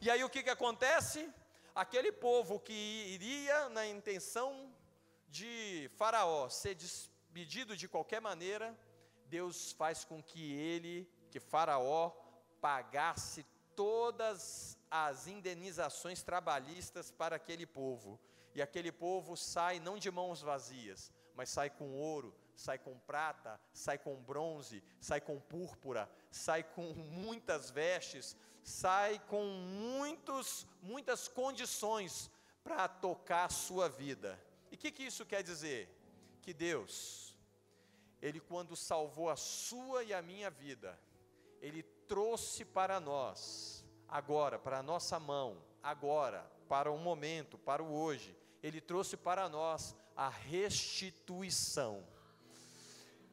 E 0.01 0.11
aí 0.11 0.25
o 0.25 0.31
que, 0.31 0.43
que 0.43 0.51
acontece? 0.51 1.31
Aquele 1.75 2.13
povo 2.13 2.59
que 2.59 2.73
iria 2.73 3.69
na 3.69 3.87
intenção 3.87 4.73
de 5.29 5.91
Faraó 5.97 6.49
ser 6.49 6.75
despedido 6.75 7.77
de 7.77 7.89
qualquer 7.89 8.21
maneira, 8.21 8.77
Deus 9.27 9.73
faz 9.73 10.05
com 10.05 10.23
que 10.23 10.53
ele, 10.53 11.11
que 11.31 11.41
Faraó, 11.41 12.11
pagasse 12.61 13.45
todas 13.75 14.74
as 14.97 15.27
indenizações 15.27 16.23
trabalhistas 16.23 17.11
para 17.11 17.35
aquele 17.35 17.67
povo. 17.67 18.21
E 18.55 18.63
aquele 18.63 18.93
povo 18.93 19.37
sai 19.37 19.81
não 19.81 19.99
de 19.99 20.09
mãos 20.09 20.41
vazias, 20.41 21.13
mas 21.35 21.49
sai 21.49 21.69
com 21.69 21.97
ouro, 21.97 22.33
sai 22.55 22.79
com 22.79 22.97
prata, 23.01 23.61
sai 23.73 23.99
com 23.99 24.15
bronze, 24.23 24.85
sai 25.01 25.21
com 25.21 25.41
púrpura, 25.41 26.09
sai 26.31 26.63
com 26.63 26.95
muitas 26.95 27.73
vestes, 27.73 28.37
sai 28.63 29.19
com 29.27 29.45
muitos, 29.45 30.65
muitas 30.81 31.27
condições 31.27 32.31
para 32.63 32.87
tocar 32.87 33.47
a 33.47 33.51
sua 33.51 33.89
vida. 33.89 34.41
E 34.71 34.77
o 34.77 34.79
que, 34.79 34.93
que 34.93 35.03
isso 35.03 35.27
quer 35.27 35.43
dizer? 35.43 35.89
Que 36.41 36.55
Deus, 36.55 37.37
Ele 38.23 38.39
quando 38.39 38.77
salvou 38.77 39.29
a 39.29 39.35
sua 39.35 40.05
e 40.05 40.15
a 40.15 40.23
minha 40.23 40.51
vida, 40.53 40.97
Ele 41.61 41.83
trouxe 42.07 42.65
para 42.65 43.01
nós 43.01 43.74
agora, 44.15 44.61
para 44.61 44.79
a 44.79 44.83
nossa 44.83 45.19
mão, 45.19 45.61
agora, 45.83 46.49
para 46.69 46.89
o 46.89 46.97
momento, 46.97 47.59
para 47.59 47.83
o 47.83 47.93
hoje. 47.93 48.39
Ele 48.63 48.81
trouxe 48.81 49.17
para 49.17 49.49
nós 49.49 49.93
a 50.17 50.29
restituição. 50.29 52.07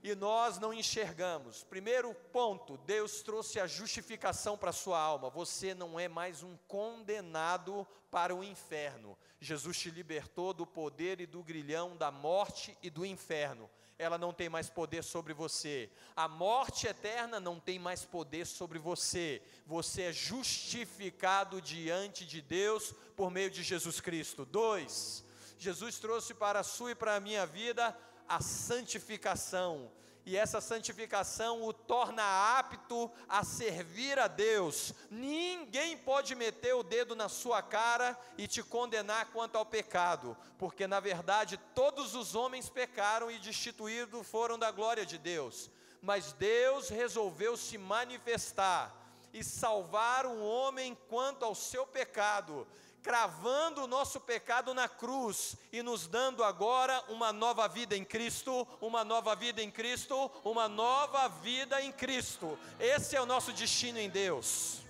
E 0.01 0.15
nós 0.15 0.57
não 0.57 0.73
enxergamos. 0.73 1.63
Primeiro 1.63 2.15
ponto, 2.33 2.77
Deus 2.77 3.21
trouxe 3.21 3.59
a 3.59 3.67
justificação 3.67 4.57
para 4.57 4.71
a 4.71 4.73
sua 4.73 4.99
alma. 4.99 5.29
Você 5.29 5.75
não 5.75 5.99
é 5.99 6.07
mais 6.07 6.41
um 6.41 6.57
condenado 6.67 7.85
para 8.09 8.35
o 8.35 8.43
inferno. 8.43 9.15
Jesus 9.39 9.77
te 9.77 9.91
libertou 9.91 10.51
do 10.51 10.65
poder 10.65 11.21
e 11.21 11.27
do 11.27 11.43
grilhão 11.43 11.95
da 11.95 12.09
morte 12.09 12.75
e 12.81 12.89
do 12.89 13.05
inferno 13.05 13.69
ela 14.01 14.17
não 14.17 14.33
tem 14.33 14.49
mais 14.49 14.67
poder 14.67 15.03
sobre 15.03 15.31
você. 15.31 15.87
A 16.15 16.27
morte 16.27 16.87
eterna 16.87 17.39
não 17.39 17.59
tem 17.59 17.77
mais 17.77 18.03
poder 18.03 18.47
sobre 18.47 18.79
você. 18.79 19.43
Você 19.67 20.01
é 20.01 20.11
justificado 20.11 21.61
diante 21.61 22.25
de 22.25 22.41
Deus 22.41 22.95
por 23.15 23.29
meio 23.29 23.51
de 23.51 23.61
Jesus 23.61 24.01
Cristo. 24.01 24.43
Dois, 24.43 25.23
Jesus 25.59 25.99
trouxe 25.99 26.33
para 26.33 26.61
a 26.61 26.63
sua 26.63 26.91
e 26.91 26.95
para 26.95 27.15
a 27.15 27.19
minha 27.19 27.45
vida 27.45 27.95
a 28.27 28.41
santificação. 28.41 29.91
E 30.25 30.37
essa 30.37 30.61
santificação 30.61 31.63
o 31.63 31.73
torna 31.73 32.23
apto 32.57 33.11
a 33.27 33.43
servir 33.43 34.19
a 34.19 34.27
Deus. 34.27 34.93
Ninguém 35.09 35.97
pode 35.97 36.35
meter 36.35 36.73
o 36.75 36.83
dedo 36.83 37.15
na 37.15 37.27
sua 37.27 37.61
cara 37.61 38.17
e 38.37 38.47
te 38.47 38.61
condenar 38.61 39.31
quanto 39.31 39.57
ao 39.57 39.65
pecado, 39.65 40.37
porque 40.57 40.85
na 40.87 40.99
verdade 40.99 41.57
todos 41.73 42.13
os 42.15 42.35
homens 42.35 42.69
pecaram 42.69 43.31
e 43.31 43.39
destituídos 43.39 44.27
foram 44.27 44.59
da 44.59 44.69
glória 44.69 45.05
de 45.05 45.17
Deus. 45.17 45.69
Mas 46.01 46.33
Deus 46.33 46.89
resolveu 46.89 47.57
se 47.57 47.77
manifestar 47.77 48.95
e 49.33 49.43
salvar 49.43 50.25
um 50.25 50.43
homem 50.43 50.97
quanto 51.09 51.45
ao 51.45 51.55
seu 51.55 51.85
pecado, 51.87 52.67
cravando 53.01 53.83
o 53.83 53.87
nosso 53.87 54.19
pecado 54.19 54.73
na 54.73 54.87
cruz 54.87 55.55
e 55.71 55.81
nos 55.81 56.07
dando 56.07 56.43
agora 56.43 57.03
uma 57.09 57.33
nova 57.33 57.67
vida 57.67 57.95
em 57.95 58.05
Cristo, 58.05 58.67
uma 58.79 59.03
nova 59.03 59.35
vida 59.35 59.61
em 59.61 59.71
Cristo, 59.71 60.31
uma 60.43 60.67
nova 60.67 61.27
vida 61.27 61.81
em 61.81 61.91
Cristo. 61.91 62.57
Esse 62.79 63.15
é 63.15 63.21
o 63.21 63.25
nosso 63.25 63.51
destino 63.51 63.99
em 63.99 64.09
Deus. 64.09 64.81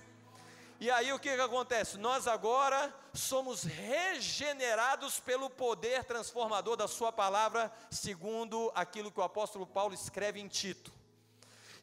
E 0.78 0.90
aí 0.90 1.12
o 1.12 1.18
que, 1.18 1.32
que 1.32 1.40
acontece? 1.40 1.96
Nós 1.96 2.26
agora 2.26 2.92
somos 3.14 3.62
regenerados 3.62 5.20
pelo 5.20 5.48
poder 5.48 6.02
transformador 6.02 6.76
da 6.76 6.88
Sua 6.88 7.12
palavra, 7.12 7.72
segundo 7.88 8.70
aquilo 8.74 9.12
que 9.12 9.20
o 9.20 9.22
apóstolo 9.22 9.64
Paulo 9.64 9.94
escreve 9.94 10.40
em 10.40 10.48
Tito. 10.48 10.92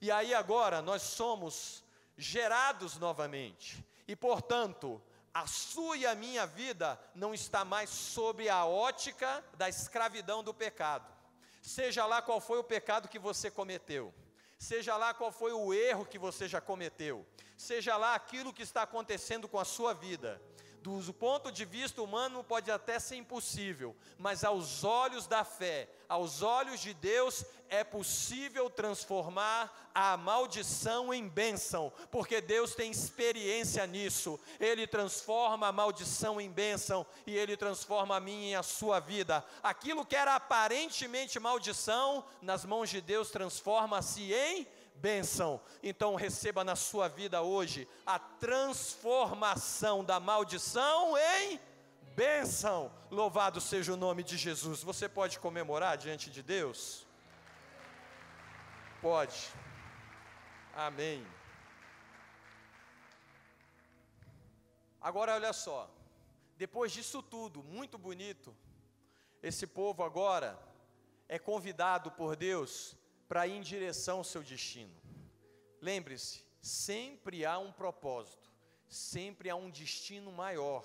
E 0.01 0.11
aí 0.11 0.33
agora 0.33 0.81
nós 0.81 1.01
somos 1.01 1.81
gerados 2.17 2.97
novamente, 2.97 3.81
e 4.05 4.17
portanto, 4.17 5.01
a 5.39 5.47
sua 5.47 5.95
e 5.95 6.05
a 6.05 6.13
minha 6.15 6.45
vida 6.45 6.99
não 7.15 7.33
está 7.33 7.63
mais 7.63 7.89
sob 7.89 8.49
a 8.49 8.65
ótica 8.65 9.43
da 9.57 9.69
escravidão 9.69 10.43
do 10.43 10.53
pecado. 10.53 11.05
Seja 11.61 12.05
lá 12.05 12.21
qual 12.21 12.41
foi 12.41 12.59
o 12.59 12.63
pecado 12.63 13.07
que 13.07 13.17
você 13.17 13.49
cometeu, 13.49 14.13
seja 14.57 14.97
lá 14.97 15.13
qual 15.13 15.31
foi 15.31 15.53
o 15.53 15.73
erro 15.73 16.05
que 16.05 16.19
você 16.19 16.47
já 16.47 16.59
cometeu, 16.59 17.25
seja 17.57 17.95
lá 17.95 18.15
aquilo 18.15 18.53
que 18.53 18.63
está 18.63 18.83
acontecendo 18.83 19.47
com 19.47 19.59
a 19.59 19.65
sua 19.65 19.93
vida, 19.93 20.41
do 20.81 21.13
ponto 21.13 21.51
de 21.51 21.65
vista 21.65 22.01
humano 22.01 22.43
pode 22.43 22.71
até 22.71 22.99
ser 22.99 23.15
impossível, 23.15 23.95
mas 24.17 24.43
aos 24.43 24.83
olhos 24.83 25.27
da 25.27 25.43
fé, 25.43 25.89
aos 26.07 26.41
olhos 26.41 26.79
de 26.79 26.93
Deus, 26.93 27.45
é 27.69 27.83
possível 27.83 28.69
transformar 28.69 29.91
a 29.93 30.17
maldição 30.17 31.13
em 31.13 31.27
bênção, 31.27 31.93
porque 32.09 32.41
Deus 32.41 32.73
tem 32.73 32.89
experiência 32.89 33.85
nisso. 33.85 34.39
Ele 34.59 34.87
transforma 34.87 35.67
a 35.67 35.71
maldição 35.71 36.41
em 36.41 36.49
bênção 36.49 37.05
e 37.27 37.37
Ele 37.37 37.55
transforma 37.55 38.15
a 38.15 38.19
minha 38.19 38.51
e 38.51 38.55
a 38.55 38.63
sua 38.63 38.99
vida. 38.99 39.45
Aquilo 39.61 40.05
que 40.05 40.15
era 40.15 40.35
aparentemente 40.35 41.39
maldição, 41.39 42.25
nas 42.41 42.65
mãos 42.65 42.89
de 42.89 43.01
Deus, 43.01 43.29
transforma-se 43.29 44.33
em 44.33 44.67
bênção. 44.99 45.61
Então 45.81 46.15
receba 46.15 46.63
na 46.63 46.75
sua 46.75 47.07
vida 47.07 47.41
hoje 47.41 47.87
a 48.05 48.19
transformação 48.19 50.03
da 50.03 50.19
maldição 50.19 51.17
em 51.17 51.59
bênção. 52.15 52.91
Louvado 53.09 53.59
seja 53.61 53.93
o 53.93 53.97
nome 53.97 54.23
de 54.23 54.37
Jesus. 54.37 54.83
Você 54.83 55.07
pode 55.07 55.39
comemorar 55.39 55.97
diante 55.97 56.29
de 56.29 56.43
Deus? 56.43 57.05
Pode. 59.01 59.49
Amém. 60.75 61.25
Agora 65.01 65.33
olha 65.33 65.53
só. 65.53 65.89
Depois 66.57 66.91
disso 66.91 67.23
tudo, 67.23 67.63
muito 67.63 67.97
bonito, 67.97 68.53
esse 69.41 69.65
povo 69.65 70.03
agora 70.03 70.59
é 71.29 71.39
convidado 71.39 72.11
por 72.11 72.35
Deus 72.35 72.97
para 73.29 73.45
ir 73.45 73.53
em 73.57 73.61
direção 73.61 74.17
ao 74.17 74.23
seu 74.23 74.41
destino. 74.41 74.95
Lembre-se, 75.79 76.43
sempre 76.59 77.45
há 77.45 77.59
um 77.59 77.71
propósito, 77.71 78.49
sempre 78.87 79.51
há 79.51 79.55
um 79.55 79.69
destino 79.69 80.31
maior. 80.31 80.83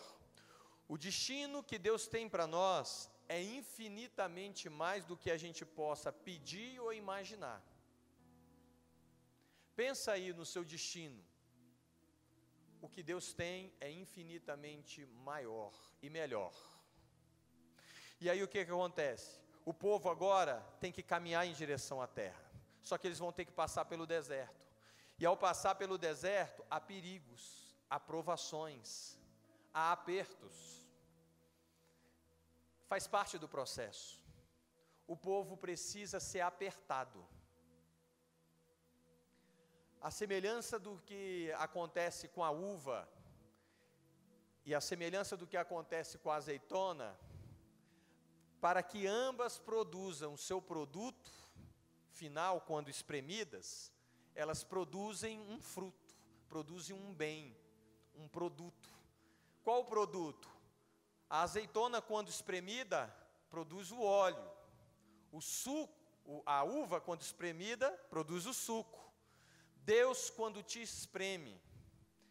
O 0.87 0.98
destino 0.98 1.62
que 1.62 1.78
Deus 1.78 2.07
tem 2.07 2.28
para 2.28 2.46
nós 2.46 3.11
é 3.26 3.42
infinitamente 3.42 4.68
mais 4.68 5.07
do 5.07 5.16
que 5.16 5.30
a 5.30 5.38
gente 5.38 5.64
possa 5.64 6.12
pedir 6.12 6.78
ou 6.78 6.92
imaginar. 6.92 7.64
Pensa 9.74 10.12
aí 10.12 10.30
no 10.35 10.44
seu 10.44 10.64
destino. 10.64 11.24
O 12.83 12.88
que 12.90 13.02
Deus 13.02 13.33
tem 13.33 13.72
é 13.80 13.90
infinitamente 13.90 15.07
maior 15.30 15.72
e 16.02 16.11
melhor. 16.11 16.54
E 18.20 18.28
aí 18.28 18.42
o 18.42 18.48
que, 18.48 18.62
que 18.62 18.70
acontece? 18.70 19.43
O 19.64 19.72
povo 19.72 20.11
agora 20.11 20.64
tem 20.81 20.92
que 20.92 21.03
caminhar 21.03 21.46
em 21.46 21.53
direção 21.53 22.03
à 22.03 22.07
terra. 22.07 22.44
Só 22.83 22.98
que 22.98 23.07
eles 23.07 23.18
vão 23.18 23.33
ter 23.33 23.44
que 23.44 23.53
passar 23.53 23.85
pelo 23.87 24.07
deserto. 24.07 24.62
E 25.18 25.24
ao 25.24 25.37
passar 25.37 25.74
pelo 25.77 25.96
deserto, 25.96 26.64
há 26.70 26.81
perigos, 26.81 27.74
há 27.88 27.98
provações, 27.98 29.18
há 29.72 29.92
apertos. 29.92 30.85
Faz 32.87 33.07
parte 33.07 33.38
do 33.38 33.48
processo. 33.48 34.22
O 35.07 35.16
povo 35.16 35.57
precisa 35.57 36.20
ser 36.20 36.40
apertado. 36.40 37.27
A 40.00 40.11
semelhança 40.11 40.79
do 40.79 40.98
que 41.07 41.50
acontece 41.57 42.29
com 42.29 42.44
a 42.44 42.50
uva 42.50 43.09
e 44.66 44.74
a 44.74 44.81
semelhança 44.81 45.37
do 45.37 45.46
que 45.46 45.57
acontece 45.57 46.18
com 46.18 46.31
a 46.31 46.37
azeitona, 46.37 47.18
para 48.64 48.83
que 48.83 49.07
ambas 49.07 49.59
produzam 49.59 50.38
seu 50.38 50.59
produto 50.59 51.31
final, 52.12 52.62
quando 52.62 52.88
espremidas, 52.88 53.92
elas 54.35 54.64
produzem 54.64 55.38
um 55.38 55.61
fruto, 55.61 56.14
produzem 56.48 56.96
um 56.96 57.12
bem, 57.12 57.55
um 58.16 58.27
produto. 58.27 58.88
Qual 59.62 59.83
o 59.83 59.85
produto? 59.85 60.48
A 61.29 61.42
azeitona, 61.42 62.00
quando 62.00 62.31
espremida, 62.31 63.14
produz 63.50 63.92
o 63.92 64.00
óleo. 64.00 64.50
O 65.31 65.42
suco, 65.42 66.42
a 66.46 66.64
uva, 66.64 67.03
quando 67.03 67.20
espremida, 67.20 67.90
produz 68.09 68.46
o 68.46 68.55
suco. 68.55 69.12
Deus, 69.77 70.31
quando 70.31 70.62
te 70.62 70.81
espreme 70.81 71.61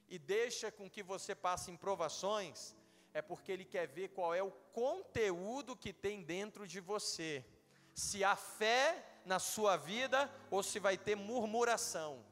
e 0.10 0.17
deixa 0.17 0.72
com 0.72 0.89
que 0.89 1.04
você 1.04 1.36
passe 1.36 1.69
em 1.69 1.78
provações, 1.78 2.76
é 3.13 3.21
porque 3.21 3.52
Ele 3.52 3.65
quer 3.65 3.88
ver 3.88 4.10
qual 4.10 4.34
é 4.34 4.41
o 4.41 4.52
conteúdo 4.73 5.76
que 5.76 5.93
tem 5.93 6.23
dentro 6.23 6.67
de 6.67 6.80
você. 6.80 7.45
Se 7.93 8.23
há 8.23 8.36
fé 8.36 9.21
na 9.26 9.39
sua 9.39 9.78
vida 9.78 10.32
ou 10.49 10.63
se 10.63 10.80
vai 10.80 10.97
ter 10.97 11.15
murmuração. 11.15 12.26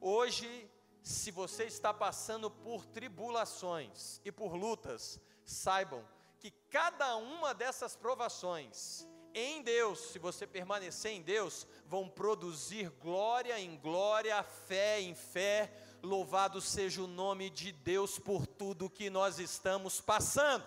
Hoje, 0.00 0.70
se 1.02 1.30
você 1.30 1.64
está 1.64 1.92
passando 1.94 2.50
por 2.50 2.84
tribulações 2.84 4.20
e 4.24 4.30
por 4.30 4.54
lutas, 4.54 5.20
saibam 5.44 6.06
que 6.38 6.50
cada 6.70 7.16
uma 7.16 7.54
dessas 7.54 7.96
provações, 7.96 9.06
em 9.32 9.62
Deus, 9.62 9.98
se 9.98 10.18
você 10.18 10.46
permanecer 10.46 11.12
em 11.12 11.22
Deus, 11.22 11.66
vão 11.86 12.08
produzir 12.08 12.90
glória 12.90 13.58
em 13.58 13.76
glória, 13.78 14.42
fé 14.42 15.00
em 15.00 15.14
fé, 15.14 15.72
Louvado 16.06 16.60
seja 16.60 17.02
o 17.02 17.08
nome 17.08 17.50
de 17.50 17.72
Deus 17.72 18.16
por 18.16 18.46
tudo 18.46 18.88
que 18.88 19.10
nós 19.10 19.40
estamos 19.40 20.00
passando, 20.00 20.64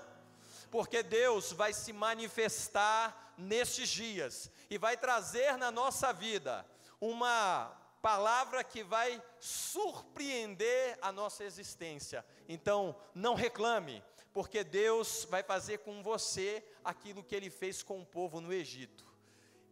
porque 0.70 1.02
Deus 1.02 1.54
vai 1.54 1.72
se 1.72 1.94
manifestar 1.94 3.34
nestes 3.38 3.88
dias 3.88 4.52
e 4.70 4.78
vai 4.78 4.98
trazer 4.98 5.58
na 5.58 5.72
nossa 5.72 6.12
vida 6.12 6.66
uma 7.00 7.72
palavra 8.02 8.66
que 8.66 8.84
vai 8.84 9.24
surpreender 9.40 11.00
a 11.02 11.10
nossa 11.10 11.46
existência. 11.46 12.26
Então, 12.46 12.94
não 13.16 13.34
reclame, 13.34 14.04
porque 14.34 14.62
Deus 14.62 15.26
vai 15.30 15.42
fazer 15.42 15.78
com 15.80 16.04
você 16.04 16.62
aquilo 16.84 17.24
que 17.24 17.34
ele 17.34 17.50
fez 17.50 17.82
com 17.82 18.02
o 18.02 18.06
povo 18.06 18.42
no 18.42 18.52
Egito. 18.52 19.06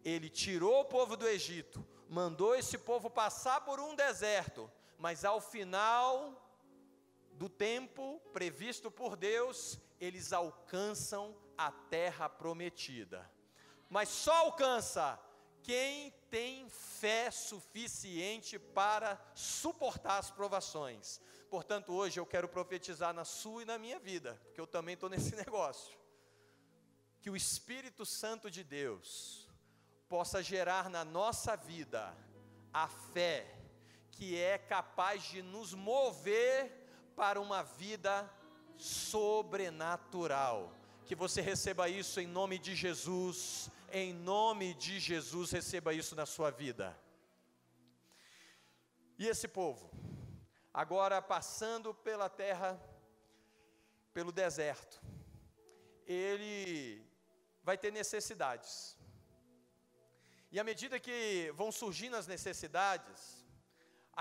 Ele 0.01 0.29
tirou 0.29 0.79
o 0.79 0.85
povo 0.85 1.17
do 1.17 1.27
Egito, 1.27 1.85
mandou 2.07 2.55
esse 2.55 2.77
povo 2.77 3.09
passar 3.09 3.65
por 3.65 3.81
um 3.81 3.93
deserto, 3.93 4.71
mas 4.97 5.23
ao 5.23 5.39
final 5.39 6.43
do 7.33 7.47
tempo 7.47 8.19
previsto 8.33 8.89
por 8.89 9.15
Deus, 9.15 9.79
eles 9.99 10.33
alcançam 10.33 11.35
a 11.57 11.71
terra 11.71 12.27
prometida. 12.27 13.29
Mas 13.89 14.09
só 14.09 14.33
alcança 14.33 15.19
quem 15.61 16.11
tem 16.29 16.69
fé 16.69 17.29
suficiente 17.29 18.57
para 18.57 19.19
suportar 19.35 20.17
as 20.17 20.31
provações. 20.31 21.21
Portanto, 21.49 21.93
hoje 21.93 22.19
eu 22.19 22.25
quero 22.25 22.47
profetizar 22.47 23.13
na 23.13 23.23
sua 23.23 23.61
e 23.61 23.65
na 23.65 23.77
minha 23.77 23.99
vida, 23.99 24.39
porque 24.45 24.59
eu 24.59 24.67
também 24.67 24.93
estou 24.93 25.09
nesse 25.09 25.35
negócio. 25.35 25.97
Que 27.21 27.29
o 27.29 27.35
Espírito 27.35 28.05
Santo 28.05 28.49
de 28.49 28.63
Deus 28.63 29.47
possa 30.07 30.41
gerar 30.41 30.89
na 30.89 31.03
nossa 31.03 31.55
vida 31.55 32.15
a 32.73 32.87
fé 32.87 33.56
que 34.17 34.35
é 34.35 34.57
capaz 34.57 35.21
de 35.25 35.43
nos 35.43 35.75
mover 35.75 36.71
para 37.15 37.39
uma 37.39 37.61
vida 37.61 38.27
sobrenatural. 38.75 40.73
Que 41.05 41.13
você 41.13 41.39
receba 41.39 41.87
isso 41.87 42.19
em 42.19 42.25
nome 42.25 42.57
de 42.57 42.75
Jesus, 42.75 43.69
em 43.91 44.13
nome 44.13 44.73
de 44.73 44.99
Jesus, 44.99 45.51
receba 45.51 45.93
isso 45.93 46.15
na 46.15 46.25
sua 46.25 46.49
vida. 46.49 46.97
E 49.19 49.27
esse 49.27 49.47
povo, 49.47 49.91
agora 50.73 51.21
passando 51.21 51.93
pela 51.93 52.27
terra, 52.27 52.81
pelo 54.15 54.31
deserto, 54.31 54.99
ele 56.07 57.05
vai 57.63 57.77
ter 57.77 57.91
necessidades. 57.91 58.97
E 60.51 60.59
à 60.59 60.63
medida 60.63 60.99
que 60.99 61.53
vão 61.55 61.71
surgindo 61.71 62.17
as 62.17 62.25
necessidades, 62.25 63.36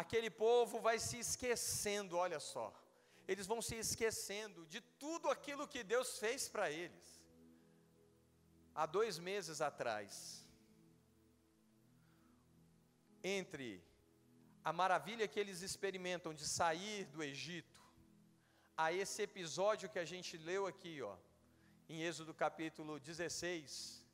aquele 0.02 0.28
povo 0.28 0.78
vai 0.86 0.98
se 0.98 1.18
esquecendo, 1.18 2.18
olha 2.18 2.38
só, 2.38 2.66
eles 3.26 3.46
vão 3.46 3.60
se 3.68 3.76
esquecendo 3.76 4.66
de 4.66 4.80
tudo 5.04 5.30
aquilo 5.30 5.66
que 5.66 5.82
Deus 5.82 6.18
fez 6.18 6.48
para 6.54 6.70
eles. 6.70 7.06
Há 8.74 8.84
dois 8.84 9.18
meses 9.18 9.62
atrás, 9.62 10.12
entre 13.24 13.82
a 14.62 14.72
maravilha 14.82 15.26
que 15.26 15.40
eles 15.40 15.62
experimentam 15.62 16.34
de 16.34 16.46
sair 16.46 17.06
do 17.06 17.22
Egito, 17.22 17.80
a 18.76 18.92
esse 18.92 19.22
episódio 19.22 19.88
que 19.88 19.98
a 19.98 20.04
gente 20.04 20.36
leu 20.36 20.66
aqui, 20.66 21.00
ó, 21.00 21.16
em 21.88 22.02
Êxodo 22.02 22.34
capítulo 22.34 23.00
16, 23.00 24.04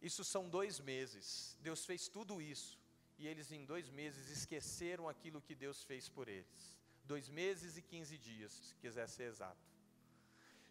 isso 0.00 0.22
são 0.22 0.48
dois 0.48 0.78
meses. 0.78 1.56
Deus 1.60 1.84
fez 1.84 2.06
tudo 2.06 2.40
isso 2.40 2.80
e 3.20 3.28
eles 3.28 3.52
em 3.52 3.66
dois 3.66 3.90
meses 3.90 4.30
esqueceram 4.30 5.06
aquilo 5.06 5.42
que 5.42 5.54
Deus 5.54 5.84
fez 5.84 6.08
por 6.08 6.26
eles. 6.26 6.74
Dois 7.04 7.28
meses 7.28 7.76
e 7.76 7.82
quinze 7.82 8.16
dias, 8.16 8.50
se 8.50 8.74
quiser 8.76 9.06
ser 9.10 9.24
exato. 9.24 9.68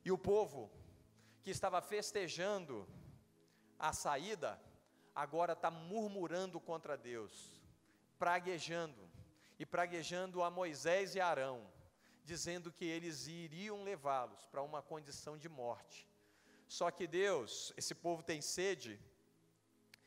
E 0.03 0.11
o 0.11 0.17
povo 0.17 0.71
que 1.43 1.51
estava 1.51 1.79
festejando 1.79 2.89
a 3.77 3.93
saída, 3.93 4.59
agora 5.13 5.53
está 5.53 5.69
murmurando 5.69 6.59
contra 6.59 6.97
Deus, 6.97 7.61
praguejando, 8.17 9.07
e 9.59 9.63
praguejando 9.63 10.41
a 10.41 10.49
Moisés 10.49 11.13
e 11.13 11.19
Arão, 11.19 11.71
dizendo 12.25 12.71
que 12.71 12.85
eles 12.85 13.27
iriam 13.27 13.83
levá-los 13.83 14.47
para 14.47 14.63
uma 14.63 14.81
condição 14.81 15.37
de 15.37 15.47
morte. 15.47 16.09
Só 16.67 16.89
que 16.89 17.05
Deus, 17.05 17.71
esse 17.77 17.93
povo 17.93 18.23
tem 18.23 18.41
sede, 18.41 18.99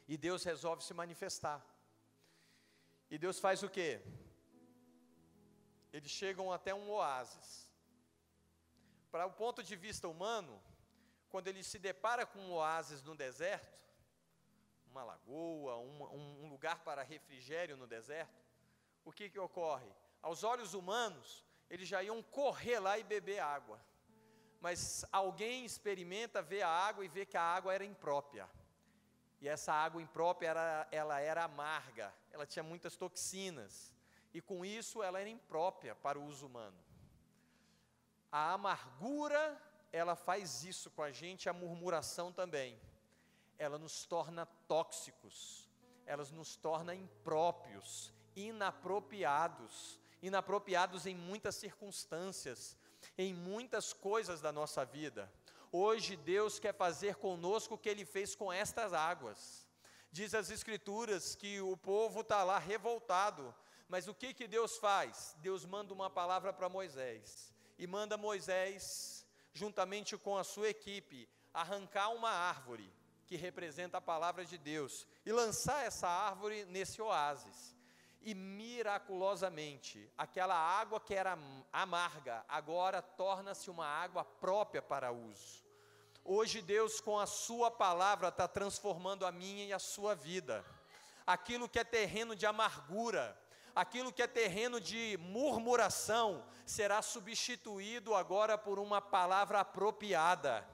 e 0.08 0.16
Deus 0.16 0.42
resolve 0.42 0.82
se 0.82 0.92
manifestar. 0.92 1.64
E 3.12 3.18
Deus 3.24 3.38
faz 3.44 3.62
o 3.62 3.68
quê? 3.76 3.90
Eles 5.92 6.10
chegam 6.10 6.46
até 6.50 6.72
um 6.74 6.86
oásis. 6.90 7.48
Para 9.12 9.26
o 9.26 9.32
ponto 9.42 9.62
de 9.62 9.76
vista 9.76 10.08
humano, 10.08 10.54
quando 11.28 11.48
ele 11.48 11.62
se 11.62 11.78
depara 11.78 12.24
com 12.24 12.40
um 12.40 12.52
oásis 12.52 13.02
no 13.02 13.14
deserto, 13.14 13.78
uma 14.90 15.04
lagoa, 15.04 15.76
um, 15.76 16.42
um 16.44 16.48
lugar 16.48 16.78
para 16.86 17.02
refrigério 17.02 17.76
no 17.76 17.86
deserto, 17.86 18.42
o 19.04 19.12
que, 19.12 19.28
que 19.28 19.38
ocorre? 19.38 19.92
Aos 20.22 20.42
olhos 20.42 20.72
humanos, 20.72 21.44
eles 21.68 21.86
já 21.86 22.02
iam 22.02 22.22
correr 22.22 22.78
lá 22.80 22.98
e 22.98 23.04
beber 23.04 23.40
água 23.40 23.78
mas 24.62 25.04
alguém 25.10 25.64
experimenta 25.64 26.40
ver 26.40 26.62
a 26.62 26.68
água 26.68 27.04
e 27.04 27.08
vê 27.08 27.26
que 27.26 27.36
a 27.36 27.42
água 27.42 27.74
era 27.74 27.84
imprópria. 27.84 28.48
E 29.42 29.48
essa 29.48 29.72
água 29.72 30.00
imprópria 30.00 30.50
era, 30.50 30.88
ela 30.92 31.18
era 31.18 31.42
amarga, 31.42 32.14
ela 32.30 32.46
tinha 32.46 32.62
muitas 32.62 32.94
toxinas, 32.94 33.92
e 34.32 34.40
com 34.40 34.64
isso 34.64 35.02
ela 35.02 35.20
era 35.20 35.28
imprópria 35.28 35.96
para 35.96 36.16
o 36.16 36.24
uso 36.24 36.46
humano. 36.46 36.78
A 38.30 38.52
amargura, 38.52 39.60
ela 39.92 40.14
faz 40.14 40.62
isso 40.62 40.92
com 40.92 41.02
a 41.02 41.10
gente, 41.10 41.48
a 41.48 41.52
murmuração 41.52 42.32
também. 42.32 42.80
Ela 43.58 43.78
nos 43.78 44.06
torna 44.06 44.46
tóxicos, 44.68 45.68
ela 46.06 46.24
nos 46.26 46.54
torna 46.54 46.94
impróprios, 46.94 48.12
inapropriados, 48.36 49.98
inapropriados 50.22 51.04
em 51.04 51.16
muitas 51.16 51.56
circunstâncias, 51.56 52.78
em 53.18 53.34
muitas 53.34 53.92
coisas 53.92 54.40
da 54.40 54.52
nossa 54.52 54.84
vida. 54.84 55.28
Hoje 55.74 56.16
Deus 56.16 56.58
quer 56.58 56.74
fazer 56.74 57.14
conosco 57.14 57.74
o 57.74 57.78
que 57.78 57.88
Ele 57.88 58.04
fez 58.04 58.34
com 58.34 58.52
estas 58.52 58.92
águas. 58.92 59.66
Diz 60.10 60.34
as 60.34 60.50
Escrituras 60.50 61.34
que 61.34 61.62
o 61.62 61.74
povo 61.78 62.20
está 62.20 62.44
lá 62.44 62.58
revoltado, 62.58 63.54
mas 63.88 64.06
o 64.06 64.12
que, 64.12 64.34
que 64.34 64.46
Deus 64.46 64.76
faz? 64.76 65.34
Deus 65.40 65.64
manda 65.64 65.94
uma 65.94 66.10
palavra 66.10 66.52
para 66.52 66.68
Moisés, 66.68 67.54
e 67.78 67.86
manda 67.86 68.18
Moisés, 68.18 69.26
juntamente 69.54 70.18
com 70.18 70.36
a 70.36 70.44
sua 70.44 70.68
equipe, 70.68 71.26
arrancar 71.54 72.10
uma 72.10 72.30
árvore 72.30 72.92
que 73.26 73.36
representa 73.36 73.96
a 73.96 74.02
palavra 74.02 74.44
de 74.44 74.58
Deus 74.58 75.06
e 75.24 75.32
lançar 75.32 75.86
essa 75.86 76.06
árvore 76.06 76.66
nesse 76.66 77.00
oásis 77.00 77.74
e 78.24 78.34
miraculosamente, 78.34 80.10
aquela 80.16 80.54
água 80.54 81.00
que 81.00 81.14
era 81.14 81.36
amarga, 81.72 82.44
agora 82.48 83.02
torna-se 83.02 83.70
uma 83.70 83.86
água 83.86 84.24
própria 84.24 84.80
para 84.80 85.12
uso. 85.12 85.61
Hoje, 86.24 86.62
Deus, 86.62 87.00
com 87.00 87.18
a 87.18 87.26
Sua 87.26 87.68
palavra, 87.68 88.28
está 88.28 88.46
transformando 88.46 89.26
a 89.26 89.32
minha 89.32 89.66
e 89.66 89.72
a 89.72 89.78
sua 89.80 90.14
vida. 90.14 90.64
Aquilo 91.26 91.68
que 91.68 91.80
é 91.80 91.84
terreno 91.84 92.36
de 92.36 92.46
amargura, 92.46 93.36
aquilo 93.74 94.12
que 94.12 94.22
é 94.22 94.26
terreno 94.28 94.80
de 94.80 95.18
murmuração, 95.20 96.44
será 96.64 97.02
substituído 97.02 98.14
agora 98.14 98.56
por 98.56 98.78
uma 98.78 99.00
palavra 99.00 99.60
apropriada 99.60 100.64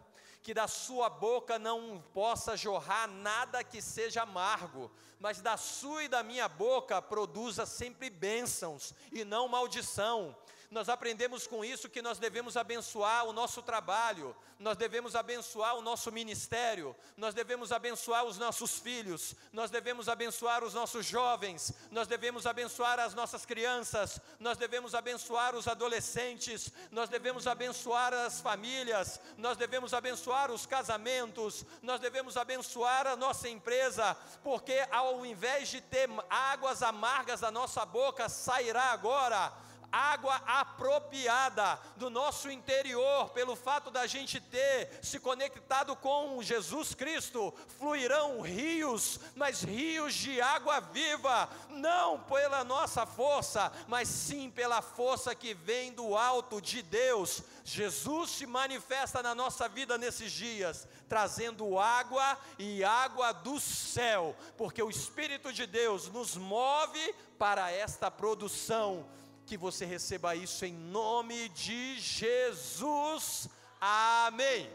que 0.43 0.55
da 0.55 0.69
sua 0.69 1.11
boca 1.11 1.59
não 1.59 2.03
possa 2.15 2.57
jorrar 2.57 3.07
nada 3.07 3.63
que 3.63 3.83
seja 3.83 4.23
amargo, 4.23 4.91
mas 5.19 5.41
da 5.41 5.57
sua 5.57 6.05
e 6.05 6.09
da 6.09 6.23
minha 6.23 6.49
boca 6.49 7.03
produza 7.03 7.67
sempre 7.67 8.09
bênçãos 8.09 8.95
e 9.13 9.25
não 9.25 9.49
maldição. 9.49 10.35
Nós 10.71 10.91
aprendemos 10.91 11.47
com 11.47 11.65
isso 11.65 11.89
que 11.89 12.03
nós 12.03 12.19
devemos 12.19 12.55
abençoar 12.55 13.25
o 13.25 13.33
nosso 13.33 13.63
trabalho, 13.63 14.37
nós 14.59 14.77
devemos 14.77 15.17
abençoar 15.17 15.77
o 15.77 15.81
nosso 15.81 16.13
ministério, 16.13 16.95
nós 17.17 17.33
devemos 17.33 17.73
abençoar 17.73 18.27
os 18.27 18.37
nossos 18.37 18.79
filhos, 18.79 19.35
nós 19.51 19.71
devemos 19.71 20.11
abençoar 20.11 20.63
os 20.63 20.75
nossos 20.75 21.07
jovens, 21.07 21.73
nós 21.91 22.07
devemos 22.07 22.47
abençoar 22.47 23.01
as 23.01 23.15
nossas 23.15 23.47
crianças, 23.47 24.21
nós 24.39 24.59
devemos 24.59 24.95
abençoar 24.95 25.55
os 25.55 25.67
adolescentes, 25.67 26.71
nós 26.91 27.09
devemos 27.09 27.47
abençoar 27.47 28.13
as 28.13 28.43
famílias, 28.43 29.19
nós 29.39 29.57
devemos 29.57 29.95
abençoar 29.95 30.51
os 30.51 30.67
casamentos, 30.67 31.65
nós 31.81 31.99
devemos 31.99 32.37
abençoar 32.37 33.07
a 33.07 33.17
nossa 33.17 33.49
empresa, 33.49 34.15
porque 34.45 34.87
ao 34.91 35.25
invés 35.25 35.71
de 35.71 35.81
ter 35.81 36.11
águas 36.29 36.83
amargas 36.83 37.41
da 37.41 37.51
nossa 37.51 37.87
boca, 37.87 38.29
sairá 38.29 38.91
agora 38.93 39.67
água 39.91 40.37
apropriada 40.47 41.79
do 41.97 42.11
nosso 42.11 42.51
interior, 42.51 43.31
pelo 43.31 43.57
fato 43.57 43.91
da 43.91 44.07
gente 44.07 44.41
ter 44.41 44.99
se 45.03 45.19
conectado 45.19 45.97
com 45.97 46.43
Jesus 46.43 46.95
Cristo, 46.95 47.53
fluirão 47.79 48.41
rios, 48.41 49.19
mas 49.35 49.63
rios 49.63 50.15
de 50.15 50.41
água 50.41 50.81
viva, 50.81 51.49
não 51.71 52.21
pela 52.21 52.63
nossa 52.65 53.07
força, 53.07 53.73
mas 53.87 54.09
sim 54.09 54.51
pela 54.51 54.83
força 54.83 55.35
que 55.35 55.55
vem 55.55 55.93
do 55.93 56.17
alto 56.17 56.61
de 56.61 56.83
Deus. 56.83 57.43
Jesus 57.65 58.31
se 58.31 58.47
manifesta 58.47 59.23
na 59.23 59.35
nossa 59.35 59.69
vida 59.69 59.99
nesses 59.99 60.33
dias, 60.33 60.87
trazendo 61.09 61.79
água 61.79 62.39
e 62.59 62.85
água 62.85 63.33
do 63.33 63.59
céu, 63.59 64.37
porque 64.57 64.83
o 64.83 64.91
Espírito 64.91 65.53
de 65.53 65.67
Deus 65.67 66.09
nos 66.09 66.37
move 66.37 67.15
para 67.39 67.71
esta 67.71 68.11
produção 68.11 69.07
que 69.49 69.57
você 69.57 69.85
receba 69.87 70.35
isso 70.35 70.65
em 70.67 70.75
nome 70.75 71.49
de 71.49 71.99
Jesus. 71.99 73.49
Amém. 73.81 74.71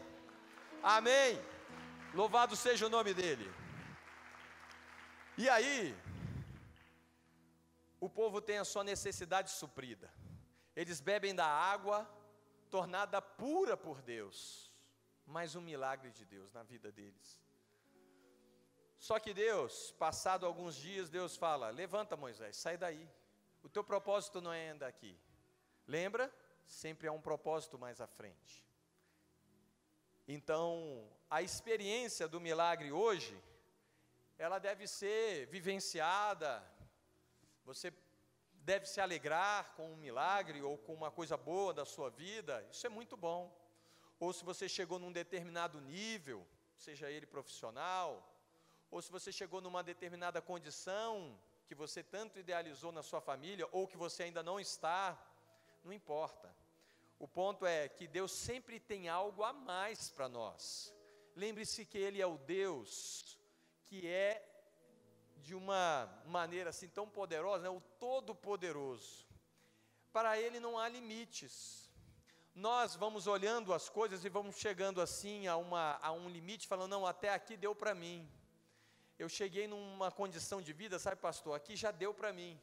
Amém. 0.81 1.39
Louvado 2.13 2.55
seja 2.55 2.87
o 2.87 2.89
nome 2.89 3.13
dele. 3.13 3.47
E 5.37 5.47
aí, 5.47 5.95
o 7.99 8.09
povo 8.09 8.41
tem 8.41 8.57
a 8.57 8.65
sua 8.65 8.83
necessidade 8.83 9.51
suprida. 9.51 10.11
Eles 10.75 10.99
bebem 10.99 11.35
da 11.35 11.45
água 11.45 12.09
tornada 12.71 13.21
pura 13.21 13.77
por 13.77 14.01
Deus. 14.01 14.71
Mais 15.25 15.55
um 15.55 15.61
milagre 15.61 16.09
de 16.11 16.25
Deus 16.25 16.51
na 16.51 16.63
vida 16.63 16.91
deles. 16.91 17.39
Só 18.97 19.19
que 19.19 19.33
Deus, 19.33 19.91
passado 19.91 20.45
alguns 20.47 20.75
dias, 20.75 21.09
Deus 21.09 21.37
fala: 21.37 21.69
Levanta 21.69 22.17
Moisés, 22.17 22.57
sai 22.57 22.75
daí. 22.75 23.07
O 23.63 23.69
teu 23.69 23.83
propósito 23.83 24.41
não 24.41 24.53
é 24.53 24.69
andar 24.69 24.87
aqui. 24.87 25.17
Lembra? 25.87 26.31
Sempre 26.65 27.07
há 27.07 27.11
um 27.11 27.21
propósito 27.21 27.79
mais 27.79 27.99
à 28.01 28.07
frente. 28.07 28.63
Então, 30.27 31.09
a 31.29 31.41
experiência 31.41 32.27
do 32.27 32.39
milagre 32.39 32.91
hoje, 32.91 33.41
ela 34.37 34.59
deve 34.59 34.87
ser 34.87 35.47
vivenciada. 35.47 36.63
Você 37.65 37.93
deve 38.53 38.85
se 38.85 39.01
alegrar 39.01 39.73
com 39.75 39.91
um 39.91 39.97
milagre 39.97 40.61
ou 40.61 40.77
com 40.77 40.93
uma 40.93 41.11
coisa 41.11 41.35
boa 41.35 41.73
da 41.73 41.85
sua 41.85 42.09
vida. 42.09 42.65
Isso 42.71 42.85
é 42.85 42.89
muito 42.89 43.17
bom. 43.17 43.53
Ou 44.19 44.31
se 44.31 44.45
você 44.45 44.69
chegou 44.69 44.99
num 44.99 45.11
determinado 45.11 45.81
nível, 45.81 46.47
seja 46.77 47.11
ele 47.11 47.25
profissional, 47.25 48.29
ou 48.89 49.01
se 49.01 49.11
você 49.11 49.31
chegou 49.31 49.59
numa 49.59 49.83
determinada 49.83 50.41
condição, 50.41 51.37
que 51.73 51.79
você 51.79 52.03
tanto 52.03 52.37
idealizou 52.37 52.91
na 52.91 53.01
sua 53.01 53.19
família 53.19 53.67
ou 53.71 53.87
que 53.87 53.97
você 53.97 54.23
ainda 54.23 54.43
não 54.43 54.59
está, 54.59 55.17
não 55.83 55.91
importa. 55.91 56.55
O 57.17 57.27
ponto 57.27 57.65
é 57.65 57.89
que 57.89 58.07
Deus 58.07 58.31
sempre 58.31 58.79
tem 58.79 59.09
algo 59.09 59.43
a 59.43 59.51
mais 59.51 60.11
para 60.11 60.29
nós. 60.29 60.93
Lembre-se 61.35 61.83
que 61.83 61.97
Ele 61.97 62.21
é 62.21 62.27
o 62.27 62.37
Deus 62.37 63.39
que 63.85 64.07
é 64.07 64.47
de 65.37 65.55
uma 65.55 66.07
maneira 66.25 66.69
assim 66.69 66.87
tão 66.87 67.09
poderosa, 67.09 67.63
né? 67.63 67.69
o 67.69 67.81
Todo-Poderoso. 67.99 69.25
Para 70.11 70.39
Ele 70.39 70.59
não 70.59 70.77
há 70.77 70.87
limites. 70.87 71.91
Nós 72.53 72.95
vamos 72.95 73.25
olhando 73.25 73.73
as 73.73 73.89
coisas 73.89 74.23
e 74.23 74.29
vamos 74.29 74.57
chegando 74.57 75.01
assim 75.01 75.47
a, 75.47 75.57
uma, 75.57 75.97
a 76.03 76.11
um 76.11 76.29
limite, 76.29 76.67
falando, 76.67 76.91
não, 76.91 77.05
até 77.05 77.29
aqui 77.33 77.57
deu 77.57 77.73
para 77.73 77.95
mim. 77.95 78.29
Eu 79.17 79.29
cheguei 79.29 79.67
numa 79.67 80.11
condição 80.11 80.61
de 80.61 80.73
vida, 80.73 80.97
sabe, 80.97 81.17
pastor, 81.17 81.55
aqui 81.55 81.75
já 81.75 81.91
deu 81.91 82.13
para 82.13 82.33
mim. 82.33 82.59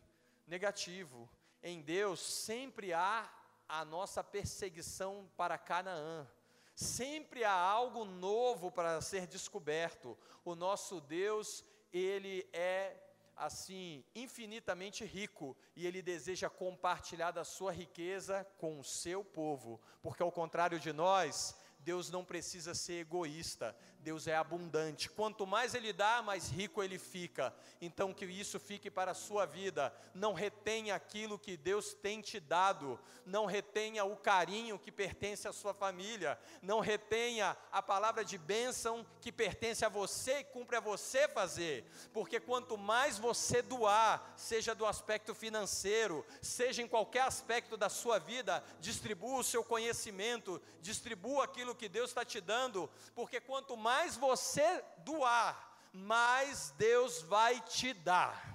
Negativo. 0.46 1.28
Em 1.62 1.80
Deus 1.80 2.20
sempre 2.20 2.92
há 2.92 3.30
a 3.68 3.84
nossa 3.84 4.24
perseguição 4.24 5.30
para 5.36 5.56
Canaã. 5.56 6.26
Sempre 6.74 7.44
há 7.44 7.52
algo 7.52 8.04
novo 8.04 8.70
para 8.70 9.00
ser 9.00 9.26
descoberto. 9.26 10.18
O 10.44 10.54
nosso 10.54 11.00
Deus, 11.00 11.64
ele 11.92 12.48
é 12.52 12.96
assim 13.36 14.04
infinitamente 14.14 15.04
rico 15.04 15.56
e 15.74 15.86
ele 15.86 16.02
deseja 16.02 16.50
compartilhar 16.50 17.30
da 17.30 17.44
sua 17.44 17.72
riqueza 17.72 18.46
com 18.58 18.78
o 18.78 18.84
seu 18.84 19.24
povo, 19.24 19.80
porque 20.02 20.22
ao 20.22 20.30
contrário 20.30 20.78
de 20.78 20.92
nós, 20.92 21.56
Deus 21.78 22.10
não 22.10 22.22
precisa 22.22 22.74
ser 22.74 23.00
egoísta, 23.00 23.74
Deus 24.02 24.26
é 24.26 24.34
abundante. 24.34 25.10
Quanto 25.10 25.46
mais 25.46 25.74
Ele 25.74 25.92
dá, 25.92 26.22
mais 26.22 26.48
rico 26.48 26.82
Ele 26.82 26.98
fica. 26.98 27.54
Então, 27.80 28.14
que 28.14 28.24
isso 28.24 28.58
fique 28.58 28.90
para 28.90 29.10
a 29.10 29.14
sua 29.14 29.44
vida. 29.44 29.94
Não 30.14 30.32
retenha 30.32 30.94
aquilo 30.94 31.38
que 31.38 31.56
Deus 31.56 31.92
tem 31.92 32.20
te 32.20 32.40
dado, 32.40 32.98
não 33.26 33.46
retenha 33.46 34.04
o 34.04 34.16
carinho 34.16 34.78
que 34.78 34.90
pertence 34.90 35.46
à 35.46 35.52
sua 35.52 35.74
família, 35.74 36.38
não 36.62 36.80
retenha 36.80 37.56
a 37.70 37.82
palavra 37.82 38.24
de 38.24 38.38
bênção 38.38 39.06
que 39.20 39.30
pertence 39.30 39.84
a 39.84 39.88
você 39.88 40.40
e 40.40 40.44
cumpre 40.44 40.76
a 40.76 40.80
você 40.80 41.28
fazer, 41.28 41.84
porque 42.12 42.40
quanto 42.40 42.76
mais 42.76 43.18
você 43.18 43.62
doar, 43.62 44.32
seja 44.36 44.74
do 44.74 44.86
aspecto 44.86 45.34
financeiro, 45.34 46.24
seja 46.40 46.82
em 46.82 46.88
qualquer 46.88 47.22
aspecto 47.22 47.76
da 47.76 47.88
sua 47.88 48.18
vida, 48.18 48.64
distribua 48.80 49.40
o 49.40 49.44
seu 49.44 49.62
conhecimento, 49.62 50.60
distribua 50.80 51.44
aquilo 51.44 51.74
que 51.74 51.88
Deus 51.88 52.10
está 52.10 52.24
te 52.24 52.40
dando, 52.40 52.90
porque 53.14 53.40
quanto 53.40 53.76
mais 53.76 53.89
você 54.16 54.84
doar, 54.98 55.90
mais 55.92 56.70
Deus 56.76 57.22
vai 57.22 57.60
te 57.60 57.92
dar. 57.92 58.54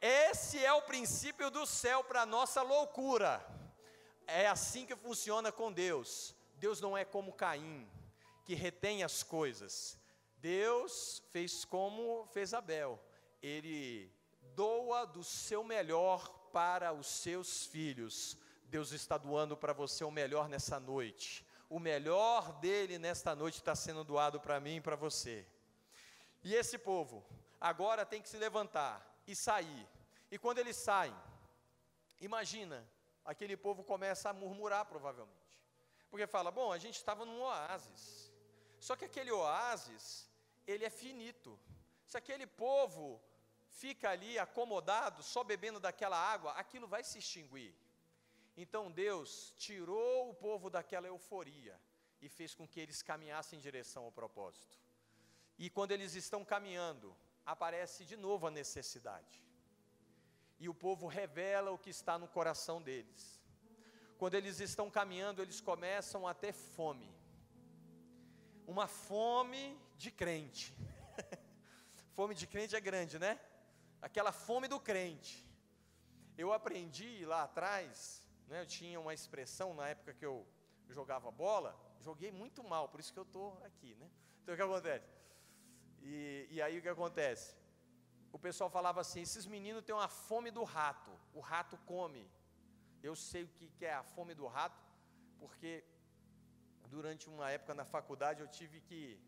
Esse 0.00 0.62
é 0.62 0.72
o 0.72 0.82
princípio 0.82 1.50
do 1.50 1.64
céu 1.64 2.04
para 2.04 2.26
nossa 2.26 2.60
loucura. 2.60 3.44
É 4.26 4.46
assim 4.46 4.84
que 4.84 4.94
funciona 4.94 5.50
com 5.50 5.72
Deus. 5.72 6.34
Deus 6.56 6.82
não 6.82 6.96
é 6.96 7.04
como 7.04 7.32
Caim, 7.32 7.88
que 8.44 8.54
retém 8.54 9.02
as 9.02 9.22
coisas. 9.22 9.98
Deus 10.36 11.22
fez 11.32 11.64
como 11.64 12.26
fez 12.26 12.52
Abel. 12.52 13.02
Ele 13.42 14.12
doa 14.54 15.06
do 15.06 15.24
seu 15.24 15.64
melhor 15.64 16.28
para 16.52 16.92
os 16.92 17.06
seus 17.06 17.64
filhos. 17.64 18.36
Deus 18.64 18.92
está 18.92 19.16
doando 19.16 19.56
para 19.56 19.72
você 19.72 20.04
o 20.04 20.10
melhor 20.10 20.46
nessa 20.46 20.78
noite 20.78 21.45
o 21.68 21.78
melhor 21.78 22.52
dele 22.60 22.98
nesta 22.98 23.34
noite 23.34 23.58
está 23.58 23.74
sendo 23.74 24.04
doado 24.04 24.40
para 24.40 24.60
mim 24.60 24.76
e 24.76 24.80
para 24.80 24.96
você. 24.96 25.46
E 26.42 26.54
esse 26.54 26.78
povo 26.78 27.24
agora 27.60 28.06
tem 28.06 28.22
que 28.22 28.28
se 28.28 28.36
levantar 28.36 29.04
e 29.26 29.34
sair. 29.34 29.88
E 30.30 30.38
quando 30.38 30.58
eles 30.58 30.76
saem, 30.76 31.14
imagina, 32.20 32.86
aquele 33.24 33.56
povo 33.56 33.82
começa 33.82 34.30
a 34.30 34.32
murmurar 34.32 34.84
provavelmente. 34.86 35.60
Porque 36.10 36.26
fala: 36.26 36.50
"Bom, 36.50 36.72
a 36.72 36.78
gente 36.78 36.96
estava 36.96 37.24
num 37.24 37.40
oásis. 37.40 38.32
Só 38.78 38.94
que 38.94 39.04
aquele 39.04 39.32
oásis, 39.32 40.30
ele 40.66 40.84
é 40.84 40.90
finito. 40.90 41.58
Se 42.06 42.16
aquele 42.16 42.46
povo 42.46 43.20
fica 43.68 44.10
ali 44.10 44.38
acomodado, 44.38 45.22
só 45.22 45.42
bebendo 45.42 45.80
daquela 45.80 46.16
água, 46.16 46.52
aquilo 46.52 46.86
vai 46.86 47.02
se 47.02 47.18
extinguir. 47.18 47.74
Então 48.56 48.90
Deus 48.90 49.52
tirou 49.58 50.30
o 50.30 50.34
povo 50.34 50.70
daquela 50.70 51.06
euforia 51.06 51.78
e 52.22 52.28
fez 52.28 52.54
com 52.54 52.66
que 52.66 52.80
eles 52.80 53.02
caminhassem 53.02 53.58
em 53.58 53.62
direção 53.62 54.04
ao 54.04 54.12
propósito. 54.12 54.78
E 55.58 55.68
quando 55.68 55.92
eles 55.92 56.14
estão 56.14 56.44
caminhando, 56.44 57.14
aparece 57.44 58.04
de 58.04 58.16
novo 58.16 58.46
a 58.46 58.50
necessidade. 58.50 59.44
E 60.58 60.68
o 60.68 60.74
povo 60.74 61.06
revela 61.06 61.70
o 61.70 61.78
que 61.78 61.90
está 61.90 62.18
no 62.18 62.26
coração 62.26 62.80
deles. 62.80 63.40
Quando 64.18 64.34
eles 64.34 64.58
estão 64.60 64.90
caminhando, 64.90 65.42
eles 65.42 65.60
começam 65.60 66.26
a 66.26 66.32
ter 66.32 66.52
fome. 66.52 67.14
Uma 68.66 68.86
fome 68.86 69.78
de 69.98 70.10
crente. 70.10 70.74
fome 72.16 72.34
de 72.34 72.46
crente 72.46 72.74
é 72.74 72.80
grande, 72.80 73.18
né? 73.18 73.38
Aquela 74.00 74.32
fome 74.32 74.66
do 74.66 74.80
crente. 74.80 75.46
Eu 76.38 76.52
aprendi 76.52 77.24
lá 77.26 77.42
atrás 77.42 78.25
né, 78.48 78.62
eu 78.62 78.66
tinha 78.66 79.00
uma 79.00 79.12
expressão 79.12 79.74
na 79.74 79.88
época 79.88 80.14
que 80.14 80.24
eu 80.24 80.46
jogava 80.88 81.30
bola, 81.30 81.76
joguei 82.00 82.30
muito 82.30 82.62
mal, 82.62 82.88
por 82.88 83.00
isso 83.00 83.12
que 83.12 83.18
eu 83.18 83.24
estou 83.24 83.60
aqui. 83.64 83.94
Né? 83.96 84.08
Então 84.42 84.54
o 84.54 84.56
que 84.56 84.62
acontece? 84.62 85.08
E, 86.02 86.46
e 86.50 86.62
aí 86.62 86.78
o 86.78 86.82
que 86.82 86.88
acontece? 86.88 87.56
O 88.32 88.38
pessoal 88.38 88.70
falava 88.70 89.00
assim: 89.00 89.20
esses 89.20 89.46
meninos 89.46 89.84
têm 89.84 89.94
uma 89.94 90.08
fome 90.08 90.50
do 90.50 90.62
rato, 90.62 91.10
o 91.34 91.40
rato 91.40 91.76
come. 91.78 92.30
Eu 93.02 93.14
sei 93.14 93.44
o 93.44 93.48
que 93.48 93.84
é 93.84 93.94
a 93.94 94.02
fome 94.02 94.34
do 94.34 94.46
rato, 94.46 94.82
porque 95.38 95.84
durante 96.88 97.28
uma 97.28 97.50
época 97.50 97.74
na 97.74 97.84
faculdade 97.84 98.40
eu 98.40 98.48
tive 98.48 98.80
que 98.80 99.20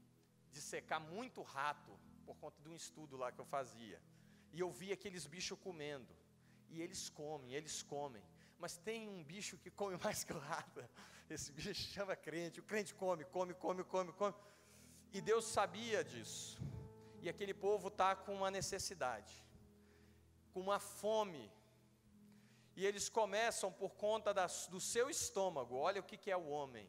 dissecar 0.50 1.00
muito 1.00 1.42
rato 1.42 1.92
por 2.24 2.36
conta 2.36 2.60
de 2.62 2.68
um 2.68 2.74
estudo 2.74 3.16
lá 3.16 3.30
que 3.32 3.40
eu 3.40 3.44
fazia. 3.44 4.00
E 4.52 4.60
eu 4.60 4.70
via 4.70 4.94
aqueles 4.94 5.26
bichos 5.26 5.58
comendo. 5.58 6.14
E 6.70 6.80
eles 6.82 7.08
comem, 7.08 7.54
eles 7.54 7.82
comem 7.82 8.22
mas 8.58 8.76
tem 8.76 9.08
um 9.08 9.22
bicho 9.22 9.56
que 9.58 9.70
come 9.70 9.96
mais 10.04 10.24
que 10.24 10.32
rato. 10.32 10.84
Esse 11.30 11.52
bicho 11.52 11.74
chama 11.74 12.16
crente. 12.16 12.60
O 12.60 12.62
crente 12.62 12.94
come, 12.94 13.24
come, 13.24 13.54
come, 13.54 13.84
come, 13.84 14.12
come. 14.12 14.34
E 15.12 15.20
Deus 15.20 15.44
sabia 15.44 16.02
disso. 16.02 16.58
E 17.20 17.28
aquele 17.28 17.54
povo 17.54 17.88
está 17.88 18.14
com 18.14 18.34
uma 18.34 18.50
necessidade, 18.50 19.32
com 20.52 20.60
uma 20.60 20.78
fome. 20.78 21.50
E 22.76 22.86
eles 22.86 23.08
começam 23.08 23.72
por 23.72 23.90
conta 23.94 24.32
das, 24.32 24.68
do 24.68 24.80
seu 24.80 25.10
estômago. 25.10 25.76
Olha 25.76 26.00
o 26.00 26.04
que, 26.04 26.16
que 26.16 26.30
é 26.30 26.36
o 26.36 26.48
homem. 26.48 26.88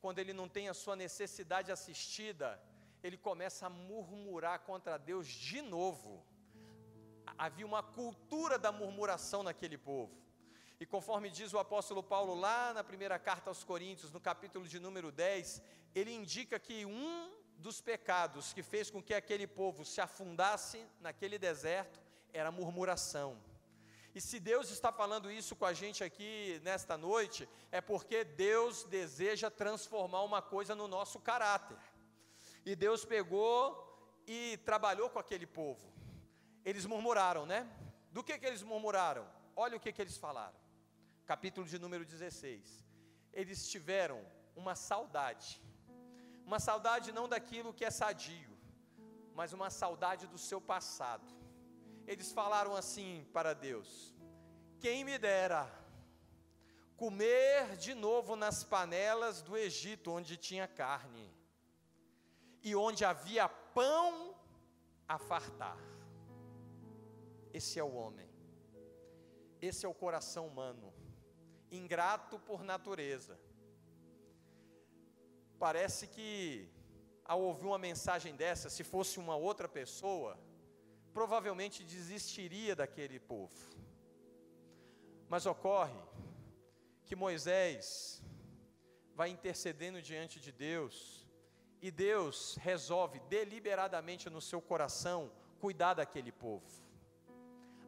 Quando 0.00 0.18
ele 0.18 0.32
não 0.32 0.48
tem 0.48 0.68
a 0.68 0.74
sua 0.74 0.94
necessidade 0.94 1.72
assistida, 1.72 2.60
ele 3.02 3.16
começa 3.16 3.66
a 3.66 3.70
murmurar 3.70 4.60
contra 4.60 4.98
Deus 4.98 5.26
de 5.26 5.62
novo. 5.62 6.24
Havia 7.38 7.66
uma 7.66 7.82
cultura 7.82 8.58
da 8.58 8.70
murmuração 8.70 9.42
naquele 9.42 9.78
povo. 9.78 10.20
E 10.80 10.86
conforme 10.86 11.28
diz 11.28 11.52
o 11.52 11.58
apóstolo 11.58 12.02
Paulo 12.02 12.34
lá 12.34 12.72
na 12.72 12.82
primeira 12.82 13.18
carta 13.18 13.50
aos 13.50 13.62
Coríntios, 13.62 14.10
no 14.10 14.18
capítulo 14.18 14.66
de 14.66 14.80
número 14.80 15.12
10, 15.12 15.60
ele 15.94 16.10
indica 16.10 16.58
que 16.58 16.86
um 16.86 17.30
dos 17.58 17.82
pecados 17.82 18.54
que 18.54 18.62
fez 18.62 18.90
com 18.90 19.02
que 19.02 19.12
aquele 19.12 19.46
povo 19.46 19.84
se 19.84 20.00
afundasse 20.00 20.82
naquele 20.98 21.38
deserto 21.38 22.00
era 22.32 22.50
murmuração. 22.50 23.38
E 24.14 24.22
se 24.22 24.40
Deus 24.40 24.70
está 24.70 24.90
falando 24.90 25.30
isso 25.30 25.54
com 25.54 25.66
a 25.66 25.74
gente 25.74 26.02
aqui 26.02 26.58
nesta 26.64 26.96
noite, 26.96 27.46
é 27.70 27.82
porque 27.82 28.24
Deus 28.24 28.84
deseja 28.84 29.50
transformar 29.50 30.22
uma 30.22 30.40
coisa 30.40 30.74
no 30.74 30.88
nosso 30.88 31.20
caráter. 31.20 31.76
E 32.64 32.74
Deus 32.74 33.04
pegou 33.04 33.86
e 34.26 34.56
trabalhou 34.64 35.10
com 35.10 35.18
aquele 35.18 35.46
povo. 35.46 35.92
Eles 36.64 36.86
murmuraram, 36.86 37.44
né? 37.44 37.70
Do 38.10 38.24
que, 38.24 38.38
que 38.38 38.46
eles 38.46 38.62
murmuraram? 38.62 39.28
Olha 39.54 39.76
o 39.76 39.80
que, 39.80 39.92
que 39.92 40.00
eles 40.00 40.16
falaram 40.16 40.69
capítulo 41.32 41.64
de 41.72 41.78
número 41.78 42.04
16. 42.04 42.84
Eles 43.40 43.68
tiveram 43.72 44.20
uma 44.56 44.74
saudade, 44.74 45.62
uma 46.44 46.58
saudade 46.58 47.12
não 47.12 47.26
daquilo 47.28 47.72
que 47.72 47.84
é 47.84 47.90
sadio, 47.98 48.52
mas 49.32 49.52
uma 49.52 49.70
saudade 49.70 50.26
do 50.26 50.36
seu 50.36 50.60
passado. 50.60 51.28
Eles 52.04 52.32
falaram 52.32 52.74
assim 52.74 53.24
para 53.32 53.52
Deus: 53.54 54.12
Quem 54.80 55.04
me 55.04 55.16
dera 55.18 55.62
comer 56.96 57.76
de 57.76 57.94
novo 57.94 58.34
nas 58.34 58.64
panelas 58.64 59.40
do 59.40 59.56
Egito, 59.56 60.10
onde 60.10 60.36
tinha 60.36 60.66
carne, 60.66 61.32
e 62.60 62.74
onde 62.74 63.04
havia 63.04 63.48
pão 63.48 64.34
a 65.06 65.16
fartar. 65.16 65.78
Esse 67.54 67.78
é 67.78 67.84
o 67.84 67.94
homem, 67.94 68.28
esse 69.62 69.86
é 69.86 69.88
o 69.88 69.94
coração 69.94 70.48
humano 70.48 70.89
ingrato 71.70 72.38
por 72.38 72.62
natureza. 72.62 73.38
Parece 75.58 76.06
que, 76.06 76.68
ao 77.24 77.40
ouvir 77.42 77.66
uma 77.66 77.78
mensagem 77.78 78.34
dessa, 78.34 78.70
se 78.70 78.82
fosse 78.82 79.18
uma 79.18 79.36
outra 79.36 79.68
pessoa, 79.68 80.38
provavelmente 81.12 81.84
desistiria 81.84 82.74
daquele 82.74 83.18
povo. 83.18 83.54
Mas 85.28 85.46
ocorre 85.46 86.00
que 87.04 87.14
Moisés 87.14 88.22
vai 89.14 89.28
intercedendo 89.28 90.00
diante 90.00 90.40
de 90.40 90.50
Deus, 90.50 91.26
e 91.82 91.90
Deus 91.90 92.56
resolve 92.56 93.20
deliberadamente 93.20 94.28
no 94.28 94.40
seu 94.40 94.60
coração 94.60 95.30
cuidar 95.58 95.94
daquele 95.94 96.30
povo. 96.30 96.66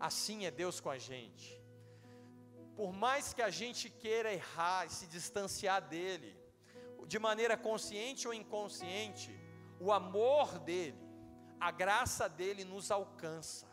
Assim 0.00 0.46
é 0.46 0.50
Deus 0.50 0.80
com 0.80 0.90
a 0.90 0.98
gente. 0.98 1.61
Por 2.76 2.92
mais 2.92 3.32
que 3.34 3.42
a 3.42 3.50
gente 3.50 3.90
queira 3.90 4.32
errar 4.32 4.86
e 4.86 4.90
se 4.90 5.06
distanciar 5.06 5.82
dele, 5.82 6.36
de 7.06 7.18
maneira 7.18 7.56
consciente 7.56 8.26
ou 8.26 8.34
inconsciente, 8.34 9.38
o 9.78 9.92
amor 9.92 10.58
dele, 10.58 10.98
a 11.60 11.70
graça 11.70 12.28
dele 12.28 12.64
nos 12.64 12.90
alcança. 12.90 13.66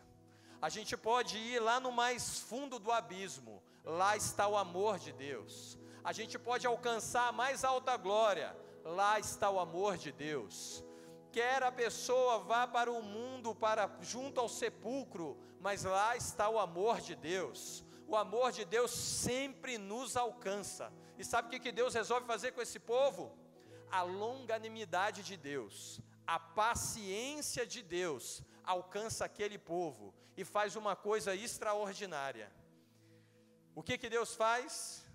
A 0.62 0.68
gente 0.68 0.98
pode 0.98 1.38
ir 1.38 1.60
lá 1.60 1.80
no 1.80 1.92
mais 1.92 2.40
fundo 2.40 2.80
do 2.80 2.92
abismo, 2.92 3.64
lá 3.84 4.18
está 4.18 4.48
o 4.48 4.58
amor 4.58 5.00
de 5.00 5.14
Deus. 5.14 5.78
A 6.04 6.12
gente 6.12 6.38
pode 6.38 6.68
alcançar 6.68 7.28
a 7.30 7.32
mais 7.32 7.64
alta 7.64 7.96
glória, 7.96 8.56
lá 8.84 9.20
está 9.20 9.50
o 9.50 9.60
amor 9.60 9.98
de 9.98 10.12
Deus. 10.12 10.84
Quer 11.32 11.62
a 11.64 11.72
pessoa 11.72 12.40
vá 12.40 12.68
para 12.68 12.92
o 12.92 13.02
mundo, 13.02 13.54
para 13.54 13.90
junto 14.02 14.40
ao 14.40 14.50
sepulcro, 14.50 15.38
mas 15.60 15.84
lá 15.84 16.18
está 16.18 16.50
o 16.50 16.60
amor 16.60 17.00
de 17.00 17.16
Deus. 17.16 17.86
O 18.10 18.16
amor 18.16 18.52
de 18.52 18.66
Deus 18.66 18.90
sempre 18.90 19.78
nos 19.78 20.18
alcança. 20.18 20.92
E 21.16 21.24
sabe 21.24 21.56
o 21.56 21.62
que, 21.62 21.72
Deus 21.72 21.94
resolve 21.94 22.26
fazer 22.26 22.54
com 22.54 22.62
esse 22.62 22.80
povo? 22.80 23.38
A 23.92 24.02
longanimidade 24.02 25.22
de 25.22 25.38
Deus, 25.38 26.02
a 26.26 26.40
paciência 26.40 27.68
de 27.68 27.84
Deus 27.84 28.42
alcança 28.64 29.26
aquele 29.26 29.60
povo 29.60 30.12
e 30.36 30.44
faz 30.44 30.76
uma 30.76 30.96
coisa 30.96 31.36
extraordinária. 31.36 32.52
O 33.76 33.84
que, 33.84 33.96
que 33.96 34.10
Deus 34.10 34.34
faz? 34.34 35.06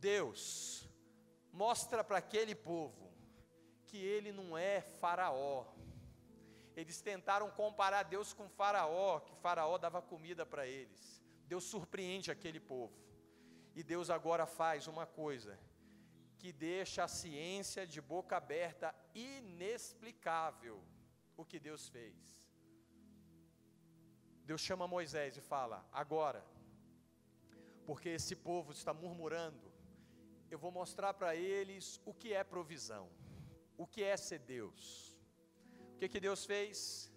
Deus 0.00 0.88
mostra 1.52 2.02
para 2.02 2.18
aquele 2.18 2.56
povo 2.56 3.12
que 3.86 3.98
ele 3.98 4.32
não 4.32 4.58
é 4.58 4.80
Faraó. 4.80 5.66
Eles 6.74 7.00
tentaram 7.00 7.48
comparar 7.52 8.02
Deus 8.02 8.32
com 8.32 8.48
Faraó, 8.48 9.20
que 9.20 9.36
Faraó 9.36 9.78
dava 9.78 10.02
comida 10.02 10.44
para 10.44 10.66
eles. 10.66 11.21
Deus 11.52 11.64
surpreende 11.64 12.30
aquele 12.30 12.58
povo. 12.58 12.98
E 13.78 13.82
Deus 13.82 14.08
agora 14.08 14.46
faz 14.60 14.86
uma 14.92 15.06
coisa 15.20 15.52
que 16.38 16.50
deixa 16.50 17.04
a 17.04 17.08
ciência 17.08 17.82
de 17.86 18.00
boca 18.00 18.34
aberta 18.38 18.94
inexplicável 19.14 20.78
o 21.36 21.44
que 21.44 21.58
Deus 21.68 21.82
fez. 21.96 22.16
Deus 24.50 24.62
chama 24.62 24.92
Moisés 24.96 25.36
e 25.36 25.42
fala: 25.42 25.78
Agora, 25.92 26.42
porque 27.84 28.08
esse 28.08 28.34
povo 28.34 28.72
está 28.72 28.94
murmurando, 28.94 29.70
eu 30.50 30.58
vou 30.58 30.72
mostrar 30.80 31.12
para 31.12 31.36
eles 31.36 32.00
o 32.06 32.14
que 32.14 32.32
é 32.32 32.42
provisão, 32.42 33.06
o 33.76 33.86
que 33.86 34.02
é 34.02 34.16
ser 34.16 34.38
Deus. 34.38 34.82
O 35.94 35.98
que, 35.98 36.08
que 36.08 36.26
Deus 36.28 36.46
fez? 36.46 37.12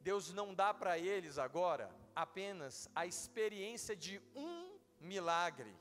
Deus 0.00 0.32
não 0.32 0.52
dá 0.52 0.74
para 0.74 0.98
eles 0.98 1.38
agora 1.38 2.01
apenas 2.14 2.88
a 2.94 3.06
experiência 3.06 3.94
de 3.94 4.20
um 4.34 4.78
milagre, 5.00 5.74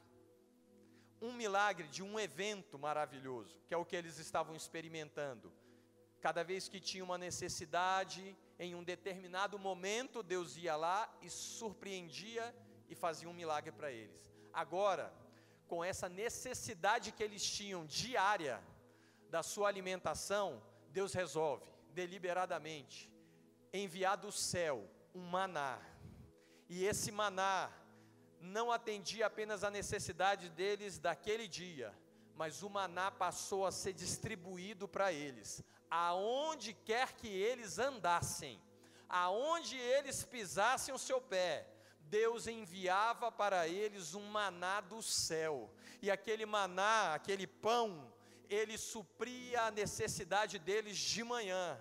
um 1.22 1.32
milagre 1.32 1.88
de 1.88 2.02
um 2.02 2.20
evento 2.20 2.80
maravilhoso, 2.80 3.62
que 3.68 3.74
é 3.74 3.78
o 3.78 3.86
que 3.86 3.96
eles 3.96 4.18
estavam 4.18 4.56
experimentando. 4.56 5.52
Cada 6.20 6.44
vez 6.44 6.68
que 6.68 6.80
tinha 6.80 7.04
uma 7.04 7.18
necessidade, 7.18 8.38
em 8.60 8.76
um 8.76 8.84
determinado 8.84 9.58
momento, 9.58 10.22
Deus 10.22 10.56
ia 10.58 10.76
lá 10.76 11.12
e 11.22 11.30
surpreendia 11.30 12.56
e 12.90 12.96
fazia 12.96 13.30
um 13.30 13.34
milagre 13.34 13.72
para 13.72 13.92
eles. 13.92 14.32
Agora, 14.54 15.14
com 15.68 15.84
essa 15.84 16.08
necessidade 16.10 17.12
que 17.12 17.24
eles 17.24 17.44
tinham 17.44 17.86
diária 17.86 18.62
da 19.30 19.42
sua 19.42 19.68
alimentação, 19.68 20.62
Deus 20.90 21.14
resolve 21.14 21.66
deliberadamente 21.94 23.10
enviar 23.74 24.18
do 24.18 24.32
céu 24.32 24.86
um 25.16 25.22
maná. 25.22 25.80
E 26.74 26.86
esse 26.86 27.12
maná 27.12 27.70
não 28.40 28.72
atendia 28.72 29.26
apenas 29.26 29.62
a 29.62 29.70
necessidade 29.70 30.48
deles 30.48 30.98
daquele 30.98 31.46
dia, 31.46 31.94
mas 32.34 32.64
o 32.64 32.70
maná 32.70 33.12
passou 33.12 33.66
a 33.66 33.74
ser 33.74 33.92
distribuído 33.92 34.88
para 34.88 35.12
eles, 35.12 35.62
aonde 35.90 36.74
quer 36.74 37.12
que 37.12 37.28
eles 37.28 37.78
andassem, 37.78 38.58
aonde 39.10 39.76
eles 39.76 40.24
pisassem 40.24 40.96
o 40.96 40.98
seu 40.98 41.20
pé, 41.20 41.68
Deus 42.04 42.48
enviava 42.48 43.30
para 43.30 43.68
eles 43.68 44.16
um 44.16 44.28
maná 44.28 44.80
do 44.80 45.02
céu, 45.02 45.70
e 46.02 46.10
aquele 46.10 46.46
maná, 46.46 47.16
aquele 47.16 47.48
pão, 47.48 48.10
ele 48.50 48.78
supria 48.78 49.64
a 49.64 49.72
necessidade 49.72 50.58
deles 50.58 50.98
de 50.98 51.22
manhã, 51.22 51.78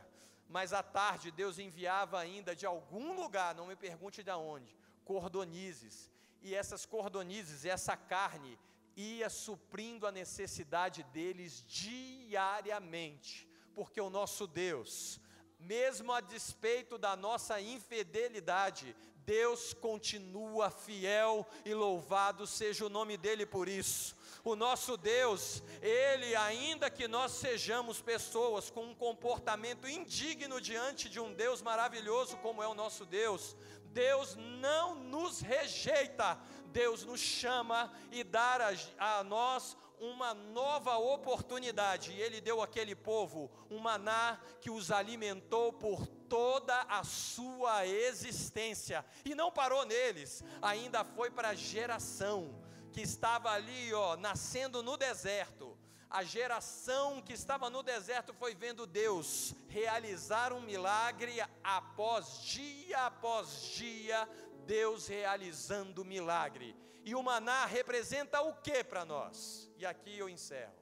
mas 0.49 0.73
à 0.73 0.83
tarde 0.83 1.31
Deus 1.31 1.61
enviava 1.61 2.19
ainda 2.19 2.57
de 2.57 2.67
algum 2.67 3.15
lugar, 3.15 3.55
não 3.55 3.69
me 3.69 3.77
pergunte 3.77 4.21
de 4.25 4.33
onde, 4.33 4.80
cordonizes, 5.11 6.09
e 6.41 6.55
essas 6.55 6.87
cordonizes, 6.87 7.65
essa 7.65 7.97
carne, 7.97 8.57
ia 8.95 9.29
suprindo 9.29 10.07
a 10.07 10.13
necessidade 10.13 11.03
deles 11.03 11.65
diariamente, 11.67 13.49
porque 13.75 14.01
o 14.01 14.09
nosso 14.09 14.47
Deus, 14.47 15.19
mesmo 15.59 16.13
a 16.13 16.21
despeito 16.21 16.97
da 16.97 17.17
nossa 17.17 17.61
infidelidade, 17.61 18.95
Deus 19.27 19.73
continua 19.75 20.71
fiel 20.71 21.45
e 21.65 21.75
louvado 21.75 22.47
seja 22.47 22.87
o 22.87 22.89
nome 22.89 23.17
dele 23.17 23.45
por 23.45 23.69
isso. 23.69 24.17
O 24.43 24.57
nosso 24.57 24.97
Deus, 24.97 25.63
ele, 25.83 26.35
ainda 26.37 26.89
que 26.89 27.07
nós 27.07 27.33
sejamos 27.33 28.01
pessoas 28.01 28.71
com 28.71 28.87
um 28.87 28.95
comportamento 28.95 29.89
indigno 29.89 30.61
diante 30.61 31.09
de 31.09 31.21
um 31.21 31.35
Deus 31.35 31.61
maravilhoso 31.61 32.39
como 32.39 32.63
é 32.63 32.69
o 32.69 32.75
nosso 32.75 33.05
Deus, 33.05 33.55
Deus 33.93 34.37
não 34.37 34.95
nos 34.95 35.41
rejeita, 35.41 36.39
Deus 36.67 37.05
nos 37.05 37.21
chama 37.21 37.93
e 38.11 38.23
dá 38.23 38.75
a, 38.99 39.19
a 39.19 39.25
nós 39.25 39.77
uma 40.01 40.33
nova 40.33 40.97
oportunidade. 40.97 42.13
E 42.13 42.21
Ele 42.21 42.41
deu 42.41 42.63
àquele 42.63 42.95
povo 42.95 43.51
um 43.71 43.79
maná 43.79 44.41
que 44.61 44.71
os 44.71 44.91
alimentou 44.91 45.73
por 45.73 46.07
toda 46.07 46.75
a 46.89 47.05
sua 47.05 47.87
existência. 47.87 49.05
E 49.25 49.35
não 49.35 49.53
parou 49.53 49.85
neles, 49.85 50.43
ainda 50.63 51.05
foi 51.05 51.31
para 51.31 51.51
a 51.51 51.55
geração 51.55 52.55
que 52.93 53.03
estava 53.03 53.51
ali, 53.51 53.93
ó, 53.93 54.17
nascendo 54.17 54.83
no 54.83 54.97
deserto. 54.97 55.70
A 56.11 56.25
geração 56.25 57.23
que 57.23 57.33
estava 57.33 57.71
no 57.71 57.85
deserto 57.85 58.35
foi 58.35 58.53
vendo 58.53 58.85
Deus 58.85 59.55
realizar 59.69 60.53
um 60.53 60.61
milagre 60.61 61.37
após 61.63 62.43
dia 62.43 63.07
após 63.07 63.71
dia, 63.77 64.29
Deus 64.67 65.07
realizando 65.07 66.05
milagre. 66.05 66.75
E 67.05 67.15
o 67.15 67.23
maná 67.23 67.65
representa 67.65 68.41
o 68.41 68.55
que 68.57 68.83
para 68.83 69.05
nós? 69.05 69.71
E 69.77 69.87
aqui 69.87 70.19
eu 70.19 70.29
encerro. 70.29 70.75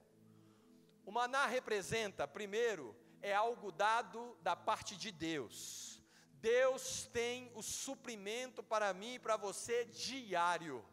O 1.05 1.11
maná 1.11 1.45
representa, 1.45 2.27
primeiro, 2.27 2.95
é 3.21 3.33
algo 3.33 3.71
dado 3.71 4.35
da 4.41 4.55
parte 4.55 4.97
de 4.97 5.11
Deus. 5.11 6.01
Deus 6.41 7.07
tem 7.13 7.51
o 7.53 7.61
suprimento 7.61 8.63
para 8.63 8.91
mim 8.93 9.13
e 9.13 9.19
para 9.19 9.37
você 9.37 9.85
diário. 9.85 10.83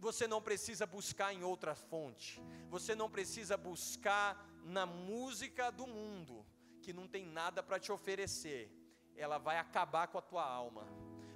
Você 0.00 0.26
não 0.26 0.40
precisa 0.40 0.86
buscar 0.86 1.32
em 1.34 1.44
outra 1.44 1.74
fonte. 1.74 2.42
Você 2.70 2.94
não 2.94 3.10
precisa 3.10 3.56
buscar 3.56 4.28
na 4.64 4.86
música 4.86 5.70
do 5.70 5.86
mundo, 5.86 6.44
que 6.82 6.92
não 6.92 7.06
tem 7.06 7.26
nada 7.26 7.62
para 7.62 7.78
te 7.78 7.92
oferecer. 7.92 8.72
Ela 9.14 9.36
vai 9.36 9.58
acabar 9.58 10.08
com 10.08 10.16
a 10.16 10.22
tua 10.22 10.44
alma. 10.44 10.86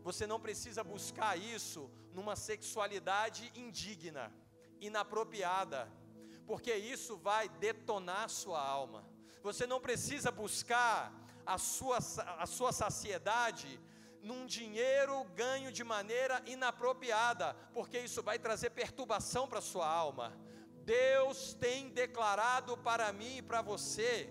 Você 0.03 0.27
não 0.27 0.41
precisa 0.41 0.83
buscar 0.83 1.39
isso 1.39 1.91
numa 2.12 2.37
sexualidade 2.37 3.53
indigna, 3.55 4.33
inapropriada, 4.81 5.91
porque 6.47 6.75
isso 6.75 7.17
vai 7.17 7.49
detonar 7.49 8.25
a 8.25 8.29
sua 8.29 8.61
alma. 8.61 9.05
Você 9.43 9.67
não 9.67 9.81
precisa 9.81 10.31
buscar 10.31 11.12
a 11.45 11.59
sua, 11.59 11.99
a 12.39 12.47
sua 12.47 12.73
saciedade 12.73 13.79
num 14.25 14.47
dinheiro 14.47 15.22
ganho 15.37 15.70
de 15.70 15.85
maneira 15.85 16.43
inapropriada, 16.47 17.55
porque 17.75 17.99
isso 17.99 18.22
vai 18.22 18.39
trazer 18.39 18.70
perturbação 18.70 19.47
para 19.47 19.61
sua 19.61 19.87
alma. 19.87 20.33
Deus 20.85 21.55
tem 21.55 21.91
declarado 21.91 22.77
para 22.79 23.12
mim 23.12 23.37
e 23.37 23.43
para 23.43 23.61
você 23.61 24.29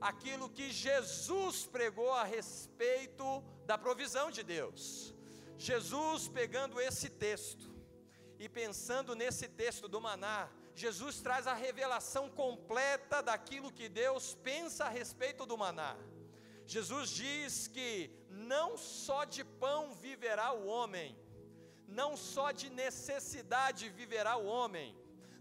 aquilo 0.00 0.50
que 0.50 0.70
Jesus 0.70 1.66
pregou 1.66 2.12
a 2.12 2.24
respeito 2.24 3.42
da 3.64 3.78
provisão 3.78 4.30
de 4.30 4.42
Deus. 4.42 5.14
Jesus 5.56 6.28
pegando 6.28 6.80
esse 6.80 7.08
texto 7.08 7.68
e 8.38 8.48
pensando 8.48 9.14
nesse 9.14 9.48
texto 9.48 9.88
do 9.88 10.00
maná, 10.00 10.48
Jesus 10.74 11.20
traz 11.20 11.46
a 11.46 11.54
revelação 11.54 12.28
completa 12.28 13.20
daquilo 13.20 13.72
que 13.72 13.88
Deus 13.88 14.34
pensa 14.42 14.84
a 14.84 14.88
respeito 14.88 15.44
do 15.46 15.58
maná. 15.58 15.96
Jesus 16.74 17.08
diz 17.08 17.66
que 17.66 18.10
não 18.28 18.76
só 18.76 19.20
de 19.24 19.42
pão 19.42 19.94
viverá 20.06 20.48
o 20.52 20.66
homem, 20.66 21.16
não 22.00 22.10
só 22.14 22.46
de 22.52 22.68
necessidade 22.68 23.88
viverá 24.00 24.36
o 24.36 24.44
homem, 24.44 24.88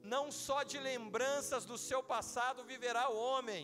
não 0.01 0.31
só 0.31 0.63
de 0.63 0.77
lembranças 0.79 1.65
do 1.65 1.77
seu 1.77 2.01
passado 2.01 2.63
viverá 2.63 3.09
o 3.09 3.17
homem, 3.17 3.63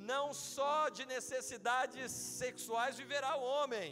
não 0.00 0.34
só 0.34 0.88
de 0.88 1.06
necessidades 1.06 2.10
sexuais 2.10 2.96
viverá 2.96 3.36
o 3.36 3.44
homem, 3.54 3.88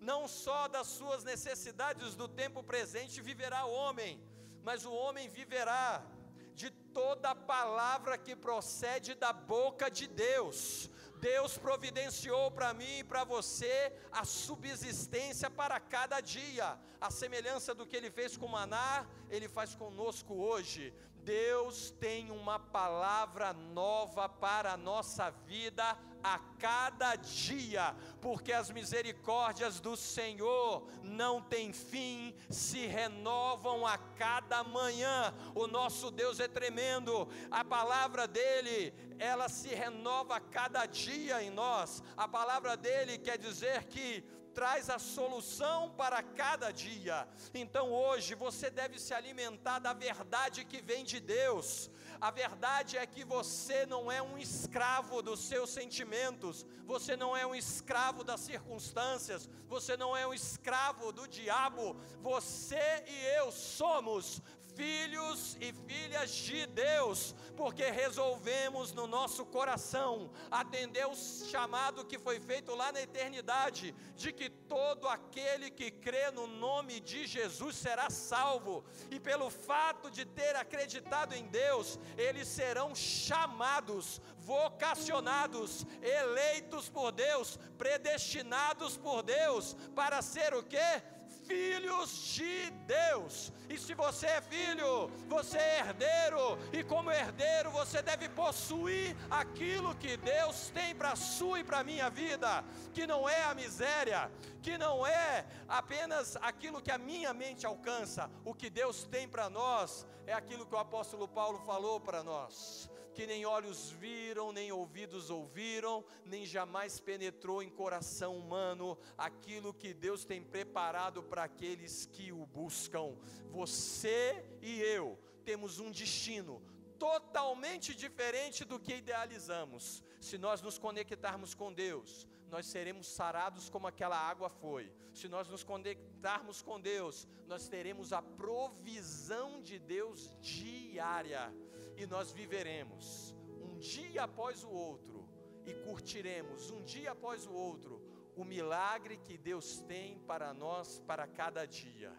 não 0.00 0.26
só 0.26 0.66
das 0.66 0.88
suas 0.88 1.22
necessidades 1.22 2.16
do 2.16 2.26
tempo 2.26 2.64
presente 2.64 3.22
viverá 3.30 3.64
o 3.64 3.72
homem, 3.72 4.20
mas 4.64 4.84
o 4.84 4.92
homem 4.92 5.28
viverá 5.28 6.04
de 6.52 6.70
toda 6.98 7.32
palavra 7.32 8.18
que 8.18 8.34
procede 8.34 9.14
da 9.14 9.32
boca 9.32 9.88
de 9.88 10.08
Deus. 10.08 10.90
Deus 11.26 11.58
providenciou 11.58 12.52
para 12.52 12.72
mim 12.72 12.98
e 12.98 13.04
para 13.04 13.24
você 13.24 13.92
a 14.12 14.24
subsistência 14.24 15.50
para 15.50 15.80
cada 15.80 16.20
dia. 16.20 16.78
A 17.00 17.10
semelhança 17.10 17.74
do 17.74 17.84
que 17.84 17.96
ele 17.96 18.12
fez 18.12 18.36
com 18.36 18.46
Maná, 18.46 19.04
ele 19.28 19.48
faz 19.48 19.74
conosco 19.74 20.34
hoje. 20.34 20.94
Deus 21.24 21.90
tem 21.90 22.30
uma 22.30 22.60
palavra 22.60 23.52
nova 23.52 24.28
para 24.28 24.74
a 24.74 24.76
nossa 24.76 25.28
vida 25.30 25.98
a 26.34 26.40
cada 26.58 27.14
dia, 27.14 27.94
porque 28.20 28.52
as 28.52 28.68
misericórdias 28.70 29.78
do 29.78 29.96
Senhor 29.96 30.88
não 31.04 31.40
têm 31.40 31.72
fim, 31.72 32.34
se 32.50 32.84
renovam 32.86 33.86
a 33.86 33.96
cada 33.96 34.64
manhã. 34.64 35.32
O 35.54 35.68
nosso 35.68 36.10
Deus 36.10 36.40
é 36.40 36.48
tremendo, 36.48 37.28
a 37.48 37.64
palavra 37.64 38.26
dele, 38.26 38.92
ela 39.20 39.48
se 39.48 39.68
renova 39.68 40.36
a 40.36 40.40
cada 40.40 40.84
dia 40.84 41.40
em 41.44 41.50
nós. 41.50 42.02
A 42.16 42.26
palavra 42.26 42.76
dele 42.76 43.18
quer 43.18 43.38
dizer 43.38 43.84
que 43.84 44.24
traz 44.52 44.88
a 44.88 44.98
solução 44.98 45.90
para 45.90 46.22
cada 46.22 46.72
dia. 46.72 47.28
Então 47.52 47.92
hoje 47.92 48.34
você 48.34 48.70
deve 48.70 48.98
se 48.98 49.12
alimentar 49.12 49.78
da 49.78 49.92
verdade 49.92 50.64
que 50.64 50.80
vem 50.80 51.04
de 51.04 51.20
Deus. 51.20 51.90
A 52.20 52.30
verdade 52.30 52.96
é 52.96 53.06
que 53.06 53.24
você 53.24 53.84
não 53.86 54.10
é 54.10 54.22
um 54.22 54.38
escravo 54.38 55.22
dos 55.22 55.40
seus 55.40 55.70
sentimentos, 55.70 56.64
você 56.84 57.16
não 57.16 57.36
é 57.36 57.46
um 57.46 57.54
escravo 57.54 58.24
das 58.24 58.40
circunstâncias, 58.40 59.48
você 59.68 59.96
não 59.96 60.16
é 60.16 60.26
um 60.26 60.34
escravo 60.34 61.12
do 61.12 61.26
diabo. 61.28 61.96
Você 62.22 63.04
e 63.06 63.24
eu 63.38 63.52
somos 63.52 64.40
filhos 64.76 65.56
e 65.60 65.72
filhas 65.72 66.30
de 66.30 66.66
Deus, 66.66 67.34
porque 67.56 67.90
resolvemos 67.90 68.92
no 68.92 69.06
nosso 69.06 69.44
coração 69.46 70.30
atender 70.50 71.06
o 71.06 71.16
chamado 71.16 72.04
que 72.04 72.18
foi 72.18 72.38
feito 72.38 72.74
lá 72.74 72.92
na 72.92 73.00
eternidade, 73.00 73.94
de 74.16 74.32
que 74.32 74.50
todo 74.50 75.08
aquele 75.08 75.70
que 75.70 75.90
crê 75.90 76.30
no 76.30 76.46
nome 76.46 77.00
de 77.00 77.26
Jesus 77.26 77.76
será 77.76 78.10
salvo, 78.10 78.84
e 79.10 79.18
pelo 79.18 79.48
fato 79.50 80.10
de 80.10 80.24
ter 80.24 80.54
acreditado 80.54 81.32
em 81.34 81.46
Deus, 81.46 81.98
eles 82.18 82.46
serão 82.46 82.94
chamados, 82.94 84.20
vocacionados, 84.36 85.86
eleitos 86.02 86.88
por 86.88 87.10
Deus, 87.12 87.58
predestinados 87.78 88.96
por 88.96 89.22
Deus, 89.22 89.74
para 89.94 90.20
ser 90.20 90.54
o 90.54 90.62
que? 90.62 91.15
Filhos 91.46 92.10
de 92.34 92.70
Deus. 92.86 93.52
E 93.68 93.78
se 93.78 93.94
você 93.94 94.26
é 94.26 94.40
filho, 94.40 95.08
você 95.28 95.58
é 95.58 95.78
herdeiro, 95.80 96.58
e 96.72 96.82
como 96.84 97.10
herdeiro 97.10 97.70
você 97.70 98.02
deve 98.02 98.28
possuir 98.28 99.16
aquilo 99.30 99.94
que 99.94 100.16
Deus 100.16 100.70
tem 100.70 100.94
para 100.94 101.12
a 101.12 101.16
sua 101.16 101.60
e 101.60 101.64
para 101.64 101.80
a 101.80 101.84
minha 101.84 102.08
vida, 102.10 102.64
que 102.92 103.06
não 103.06 103.28
é 103.28 103.44
a 103.44 103.54
miséria, 103.54 104.30
que 104.62 104.76
não 104.76 105.06
é 105.06 105.46
apenas 105.68 106.36
aquilo 106.36 106.82
que 106.82 106.90
a 106.90 106.98
minha 106.98 107.32
mente 107.32 107.66
alcança, 107.66 108.30
o 108.44 108.54
que 108.54 108.68
Deus 108.68 109.04
tem 109.04 109.28
para 109.28 109.48
nós 109.48 110.06
é 110.26 110.32
aquilo 110.32 110.66
que 110.66 110.74
o 110.74 110.78
apóstolo 110.78 111.26
Paulo 111.28 111.58
falou 111.60 112.00
para 112.00 112.22
nós 112.22 112.90
que 113.16 113.26
nem 113.26 113.46
olhos 113.46 113.90
viram, 113.92 114.52
nem 114.52 114.70
ouvidos 114.70 115.30
ouviram, 115.30 116.04
nem 116.22 116.44
jamais 116.44 117.00
penetrou 117.00 117.62
em 117.62 117.70
coração 117.70 118.36
humano 118.36 118.98
aquilo 119.16 119.72
que 119.72 119.94
Deus 119.94 120.26
tem 120.26 120.42
preparado 120.42 121.22
para 121.22 121.44
aqueles 121.44 122.04
que 122.12 122.30
o 122.30 122.44
buscam. 122.44 123.16
Você 123.50 124.44
e 124.60 124.82
eu 124.82 125.18
temos 125.46 125.78
um 125.78 125.90
destino 125.90 126.62
totalmente 126.98 127.94
diferente 127.94 128.66
do 128.66 128.78
que 128.78 128.96
idealizamos. 128.96 130.04
Se 130.20 130.36
nós 130.36 130.60
nos 130.60 130.76
conectarmos 130.76 131.54
com 131.54 131.72
Deus, 131.72 132.28
nós 132.50 132.66
seremos 132.66 133.06
sarados 133.06 133.70
como 133.70 133.86
aquela 133.86 134.18
água 134.18 134.50
foi. 134.50 134.92
Se 135.14 135.26
nós 135.26 135.48
nos 135.48 135.64
conectarmos 135.64 136.60
com 136.60 136.78
Deus, 136.78 137.26
nós 137.46 137.66
teremos 137.66 138.12
a 138.12 138.20
provisão 138.20 139.62
de 139.62 139.78
Deus 139.78 140.36
diária 140.38 141.50
e 141.96 142.06
nós 142.06 142.32
viveremos 142.32 143.34
um 143.60 143.78
dia 143.78 144.22
após 144.24 144.64
o 144.64 144.70
outro 144.70 145.28
e 145.64 145.74
curtiremos 145.74 146.70
um 146.70 146.82
dia 146.82 147.12
após 147.12 147.46
o 147.46 147.52
outro 147.52 148.02
o 148.36 148.44
milagre 148.44 149.16
que 149.16 149.36
Deus 149.38 149.80
tem 149.80 150.18
para 150.20 150.52
nós 150.52 151.00
para 151.00 151.26
cada 151.26 151.66
dia. 151.66 152.12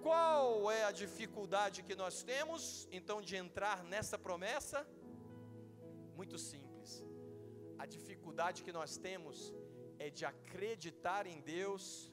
Qual 0.00 0.70
é 0.70 0.84
a 0.84 0.92
dificuldade 0.92 1.82
que 1.82 1.96
nós 1.96 2.22
temos 2.22 2.88
então 2.90 3.20
de 3.20 3.34
entrar 3.36 3.82
nessa 3.84 4.16
promessa? 4.16 4.86
Muito 6.16 6.38
simples 6.38 6.72
a 7.82 7.86
dificuldade 7.86 8.62
que 8.62 8.72
nós 8.72 8.96
temos 8.96 9.52
é 9.98 10.08
de 10.08 10.24
acreditar 10.24 11.26
em 11.26 11.40
Deus 11.40 12.12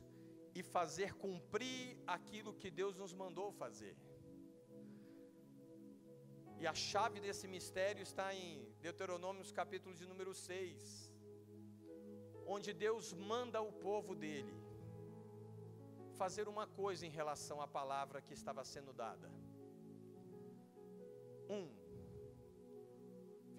e 0.55 0.63
fazer 0.63 1.13
cumprir 1.13 1.95
aquilo 2.07 2.55
que 2.61 2.71
Deus 2.71 2.95
nos 3.01 3.13
mandou 3.13 3.51
fazer. 3.51 3.95
E 6.61 6.67
a 6.67 6.73
chave 6.73 7.21
desse 7.25 7.47
mistério 7.47 8.03
está 8.03 8.25
em 8.35 8.47
Deuteronômio, 8.81 9.43
capítulo 9.59 9.93
de 9.99 10.05
número 10.05 10.33
6, 10.33 11.09
onde 12.45 12.73
Deus 12.73 13.13
manda 13.13 13.61
o 13.61 13.71
povo 13.71 14.13
dele 14.13 14.55
fazer 16.21 16.49
uma 16.53 16.67
coisa 16.67 17.05
em 17.07 17.13
relação 17.19 17.61
à 17.61 17.67
palavra 17.79 18.21
que 18.21 18.33
estava 18.33 18.65
sendo 18.73 18.91
dada. 18.91 19.31
Um, 21.57 21.65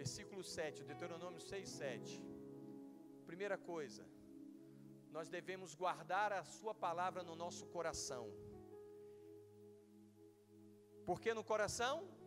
versículo 0.03 0.45
7, 0.45 0.85
Deuteronômio 0.85 1.41
6, 1.41 1.69
7. 1.71 2.23
Primeira 3.25 3.57
coisa, 3.73 4.05
nós 5.11 5.31
devemos 5.31 5.75
guardar 5.75 6.33
a 6.35 6.45
Sua 6.45 6.75
palavra 6.75 7.23
no 7.23 7.35
nosso 7.35 7.65
coração. 7.77 8.25
Por 11.07 11.19
que 11.19 11.33
no 11.33 11.43
coração? 11.43 12.20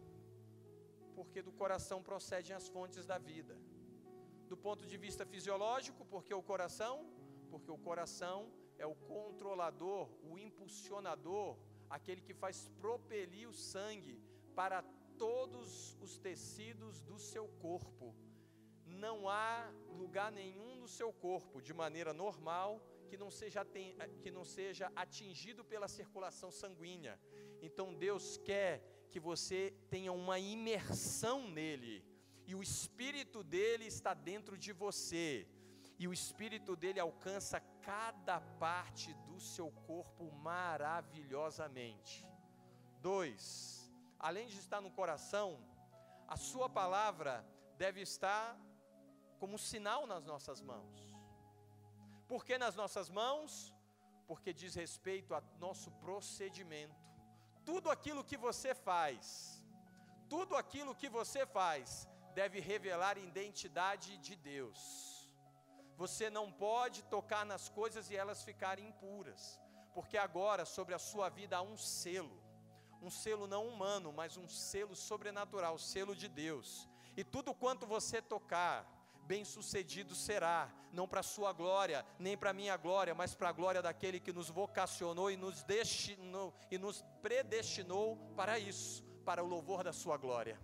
Porque 1.16 1.42
do 1.42 1.52
coração 1.52 2.02
procedem 2.02 2.56
as 2.56 2.68
fontes 2.68 3.06
da 3.06 3.18
vida. 3.18 3.56
Do 4.48 4.58
ponto 4.58 4.86
de 4.86 4.98
vista 4.98 5.26
fisiológico, 5.26 6.06
porque 6.06 6.34
o 6.34 6.44
coração? 6.44 6.96
Porque 7.50 7.72
o 7.72 7.78
coração 7.78 8.52
é 8.78 8.86
o 8.86 8.96
controlador, 8.96 10.10
o 10.24 10.38
impulsionador, 10.38 11.58
aquele 11.90 12.22
que 12.22 12.34
faz 12.34 12.68
propelir 12.80 13.48
o 13.48 13.54
sangue 13.54 14.22
para 14.56 14.84
todos 15.18 15.96
os 16.02 16.18
tecidos 16.18 17.02
do 17.02 17.18
seu 17.18 17.48
corpo. 17.60 18.16
Não 18.86 19.30
há 19.30 19.72
lugar 19.90 20.32
nenhum 20.32 20.76
no 20.76 20.88
seu 20.88 21.12
corpo, 21.14 21.62
de 21.62 21.74
maneira 21.74 22.14
normal, 22.14 22.82
que 23.08 23.18
não 23.18 23.30
seja, 23.30 23.66
que 24.22 24.32
não 24.32 24.44
seja 24.44 24.92
atingido 24.96 25.64
pela 25.64 25.88
circulação 25.88 26.52
sanguínea. 26.52 27.20
Então 27.62 27.94
Deus 27.94 28.38
quer 28.38 28.93
que 29.14 29.20
você 29.20 29.60
tenha 29.92 30.12
uma 30.12 30.38
imersão 30.40 31.48
nele, 31.58 32.04
e 32.48 32.56
o 32.56 32.64
Espírito 32.64 33.44
dele 33.44 33.86
está 33.86 34.12
dentro 34.16 34.58
de 34.58 34.72
você, 34.74 35.48
e 36.00 36.08
o 36.08 36.14
Espírito 36.20 36.76
dele 36.76 37.00
alcança 37.00 37.60
cada 37.90 38.42
parte 38.66 39.14
do 39.28 39.40
seu 39.40 39.70
corpo 39.90 40.32
maravilhosamente. 40.50 42.26
Dois, 43.00 43.88
além 44.18 44.48
de 44.48 44.58
estar 44.58 44.82
no 44.82 44.90
coração, 44.90 45.48
a 46.28 46.36
Sua 46.36 46.68
palavra 46.68 47.46
deve 47.78 48.02
estar 48.02 48.60
como 49.38 49.60
sinal 49.60 50.08
nas 50.08 50.26
nossas 50.26 50.60
mãos. 50.60 51.00
Por 52.28 52.44
que 52.44 52.58
nas 52.58 52.76
nossas 52.76 53.12
mãos? 53.12 53.72
Porque 54.26 54.52
diz 54.52 54.74
respeito 54.74 55.36
ao 55.36 55.44
nosso 55.60 55.92
procedimento. 56.06 57.03
Tudo 57.66 57.90
aquilo 57.90 58.24
que 58.24 58.38
você 58.38 58.74
faz, 58.76 59.26
tudo 60.30 60.56
aquilo 60.56 60.96
que 61.02 61.10
você 61.10 61.46
faz, 61.46 62.08
deve 62.34 62.60
revelar 62.60 63.18
identidade 63.18 64.18
de 64.18 64.36
Deus. 64.36 64.80
Você 65.96 66.30
não 66.30 66.52
pode 66.52 67.04
tocar 67.04 67.46
nas 67.46 67.70
coisas 67.70 68.10
e 68.10 68.16
elas 68.16 68.44
ficarem 68.44 68.88
impuras, 68.88 69.62
porque 69.94 70.18
agora 70.18 70.66
sobre 70.66 70.94
a 70.96 71.00
sua 71.00 71.30
vida 71.30 71.58
há 71.58 71.62
um 71.62 71.78
selo 71.78 72.44
um 73.04 73.10
selo 73.10 73.46
não 73.46 73.68
humano, 73.68 74.14
mas 74.14 74.38
um 74.38 74.48
selo 74.48 74.96
sobrenatural, 74.96 75.78
selo 75.78 76.16
de 76.16 76.30
Deus. 76.30 76.88
E 77.18 77.24
tudo 77.24 77.54
quanto 77.54 77.86
você 77.86 78.22
tocar, 78.22 78.90
bem-sucedido 79.24 80.14
será, 80.16 80.72
não 80.92 81.08
para 81.08 81.22
a 81.22 81.24
sua 81.24 81.52
glória, 81.52 82.06
nem 82.20 82.38
para 82.38 82.52
a 82.52 82.54
minha 82.54 82.76
glória, 82.78 83.16
mas 83.16 83.34
para 83.34 83.50
a 83.50 83.52
glória 83.52 83.82
daquele 83.82 84.20
que 84.20 84.34
nos 84.34 84.50
vocacionou 84.50 85.32
e 85.32 85.38
nos 85.38 85.64
destinou 85.64 86.54
e 86.70 86.78
nos 86.78 87.04
predestinou 87.22 88.18
para 88.36 88.60
isso, 88.60 89.04
para 89.26 89.44
o 89.44 89.48
louvor 89.48 89.84
da 89.84 89.94
sua 89.94 90.18
glória. 90.18 90.60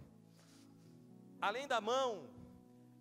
Além 1.42 1.68
da 1.68 1.80
mão, 1.80 2.30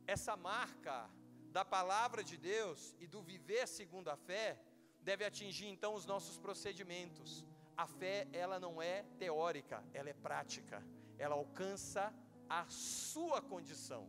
essa 0.07 0.37
marca 0.37 1.11
da 1.51 1.65
palavra 1.65 2.23
de 2.23 2.37
Deus 2.37 2.95
e 3.01 3.07
do 3.07 3.21
viver 3.21 3.67
segundo 3.67 4.09
a 4.09 4.17
fé 4.17 4.61
deve 5.01 5.25
atingir 5.25 5.67
então 5.67 5.95
os 5.95 6.07
nossos 6.07 6.39
procedimentos. 6.39 7.45
A 7.77 7.87
fé, 7.87 8.27
ela 8.33 8.59
não 8.59 8.81
é 8.81 9.03
teórica, 9.19 9.85
ela 9.93 10.09
é 10.11 10.15
prática. 10.15 10.83
Ela 11.19 11.35
alcança 11.35 12.13
a 12.49 12.65
sua 12.69 13.41
condição 13.43 14.09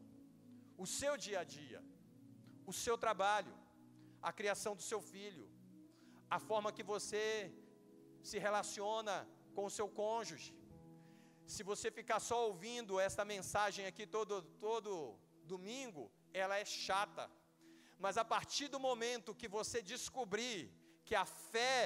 o 0.83 0.85
seu 0.99 1.13
dia 1.25 1.39
a 1.41 1.45
dia, 1.57 1.79
o 2.71 2.73
seu 2.83 2.95
trabalho, 3.05 3.53
a 4.29 4.31
criação 4.39 4.73
do 4.79 4.83
seu 4.89 5.01
filho, 5.13 5.45
a 6.37 6.39
forma 6.49 6.75
que 6.77 6.85
você 6.93 7.23
se 8.29 8.37
relaciona 8.47 9.15
com 9.55 9.65
o 9.65 9.73
seu 9.77 9.87
cônjuge. 10.01 10.53
Se 11.53 11.63
você 11.71 11.87
ficar 11.99 12.19
só 12.29 12.37
ouvindo 12.47 12.99
esta 13.07 13.25
mensagem 13.33 13.85
aqui 13.91 14.05
todo, 14.15 14.35
todo 14.67 14.91
domingo, 15.53 16.03
ela 16.41 16.57
é 16.57 16.65
chata. 16.65 17.25
Mas 17.97 18.17
a 18.23 18.25
partir 18.33 18.67
do 18.67 18.79
momento 18.79 19.37
que 19.41 19.49
você 19.57 19.81
descobrir 19.81 20.59
que 21.03 21.15
a 21.23 21.25
fé 21.25 21.81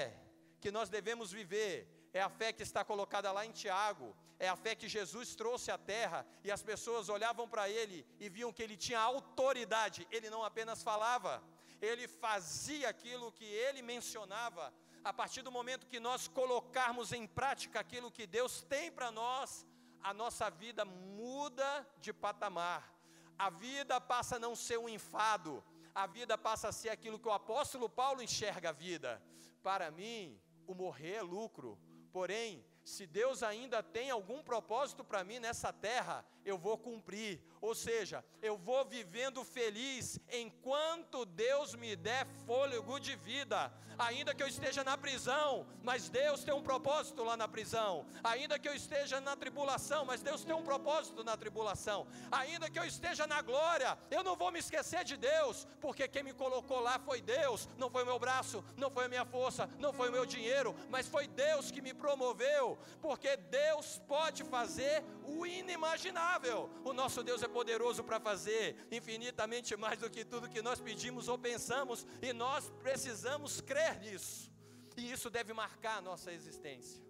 que 0.62 0.70
nós 0.78 0.90
devemos 0.90 1.32
viver 1.40 1.76
é 2.14 2.22
a 2.22 2.30
fé 2.30 2.54
que 2.54 2.64
está 2.64 2.86
colocada 2.86 3.32
lá 3.32 3.46
em 3.46 3.52
Tiago, 3.52 4.16
é 4.40 4.48
a 4.48 4.56
fé 4.56 4.76
que 4.76 4.88
Jesus 4.88 5.36
trouxe 5.36 5.72
à 5.72 5.78
terra, 5.78 6.26
e 6.44 6.52
as 6.52 6.62
pessoas 6.62 7.10
olhavam 7.10 7.48
para 7.48 7.70
ele 7.70 8.06
e 8.20 8.30
viam 8.30 8.54
que 8.54 8.62
ele 8.62 8.78
tinha 8.78 9.00
autoridade, 9.00 10.08
ele 10.12 10.30
não 10.30 10.44
apenas 10.44 10.84
falava, 10.84 11.44
ele 11.82 12.08
fazia 12.08 12.90
aquilo 12.90 13.32
que 13.32 13.46
ele 13.46 13.82
mencionava. 13.82 14.74
A 15.04 15.12
partir 15.12 15.42
do 15.42 15.52
momento 15.52 15.88
que 15.88 16.00
nós 16.00 16.28
colocarmos 16.28 17.12
em 17.12 17.28
prática 17.28 17.80
aquilo 17.80 18.12
que 18.12 18.26
Deus 18.26 18.62
tem 18.64 18.92
para 18.92 19.12
nós, 19.12 19.66
a 20.02 20.14
nossa 20.14 20.50
vida 20.50 20.86
muda 20.86 21.88
de 22.00 22.14
patamar. 22.14 22.94
A 23.38 23.50
vida 23.50 24.00
passa 24.00 24.36
a 24.36 24.40
não 24.40 24.56
ser 24.56 24.78
um 24.78 24.88
enfado, 24.88 25.64
a 25.94 26.06
vida 26.08 26.38
passa 26.38 26.70
a 26.70 26.72
ser 26.72 26.90
aquilo 26.90 27.20
que 27.20 27.28
o 27.28 27.34
apóstolo 27.34 27.90
Paulo 27.90 28.22
enxerga 28.22 28.70
a 28.70 28.74
vida. 28.74 29.22
Para 29.62 29.92
mim, 29.92 30.40
o 30.68 30.74
morrer 30.74 31.16
é 31.16 31.22
lucro, 31.22 31.78
Porém, 32.14 32.64
se 32.84 33.08
Deus 33.08 33.42
ainda 33.42 33.82
tem 33.82 34.12
algum 34.12 34.44
propósito 34.44 35.04
para 35.04 35.24
mim 35.24 35.40
nessa 35.40 35.74
terra, 35.74 36.24
eu 36.46 36.60
vou 36.60 36.78
cumprir. 36.78 37.42
Ou 37.64 37.74
seja, 37.74 38.18
eu 38.42 38.58
vou 38.58 38.84
vivendo 38.84 39.42
feliz 39.46 40.20
enquanto 40.30 41.24
Deus 41.26 41.74
me 41.76 41.96
der 41.96 42.28
fôlego 42.46 43.00
de 43.00 43.16
vida. 43.16 43.72
Ainda 43.98 44.34
que 44.36 44.44
eu 44.44 44.48
esteja 44.48 44.84
na 44.84 44.98
prisão, 44.98 45.66
mas 45.82 46.10
Deus 46.10 46.44
tem 46.44 46.54
um 46.54 46.62
propósito 46.62 47.24
lá 47.24 47.38
na 47.38 47.48
prisão. 47.48 48.06
Ainda 48.22 48.60
que 48.60 48.68
eu 48.68 48.76
esteja 48.76 49.22
na 49.22 49.38
tribulação, 49.38 50.04
mas 50.04 50.22
Deus 50.22 50.44
tem 50.44 50.54
um 50.54 50.64
propósito 50.64 51.24
na 51.24 51.38
tribulação. 51.38 52.06
Ainda 52.32 52.70
que 52.70 52.78
eu 52.78 52.84
esteja 52.84 53.26
na 53.26 53.42
glória, 53.42 53.98
eu 54.12 54.26
não 54.26 54.36
vou 54.36 54.52
me 54.52 54.60
esquecer 54.60 55.06
de 55.06 55.16
Deus, 55.16 55.66
porque 55.80 56.06
quem 56.08 56.24
me 56.24 56.34
colocou 56.34 56.82
lá 56.82 57.00
foi 57.00 57.22
Deus, 57.22 57.70
não 57.78 57.90
foi 57.90 58.04
o 58.04 58.06
meu 58.06 58.20
braço, 58.20 58.62
não 58.76 58.92
foi 58.92 59.06
a 59.06 59.10
minha 59.10 59.26
força, 59.26 59.70
não 59.80 59.94
foi 59.94 60.10
o 60.10 60.12
meu 60.12 60.26
dinheiro, 60.26 60.76
mas 60.90 61.08
foi 61.08 61.28
Deus 61.28 61.72
que 61.72 61.82
me 61.82 61.94
promoveu 61.94 62.78
porque 63.02 63.38
Deus 63.38 64.02
pode 64.08 64.44
fazer 64.44 65.04
o 65.24 65.46
inimaginável. 65.46 66.70
O 66.84 66.94
nosso 66.94 67.24
Deus 67.24 67.44
é 67.44 67.48
poderoso 67.58 68.04
para 68.04 68.20
fazer 68.20 68.66
infinitamente 68.92 69.76
mais 69.78 69.98
do 70.00 70.10
que 70.10 70.26
tudo 70.26 70.50
que 70.50 70.62
nós 70.62 70.80
pedimos 70.88 71.28
ou 71.28 71.38
pensamos, 71.38 72.06
e 72.22 72.34
nós 72.34 72.70
precisamos 72.86 73.62
crer 73.62 74.00
nisso. 74.00 74.52
E 74.98 75.12
isso 75.12 75.30
deve 75.30 75.54
marcar 75.54 75.98
a 75.98 76.02
nossa 76.02 76.32
existência. 76.32 77.02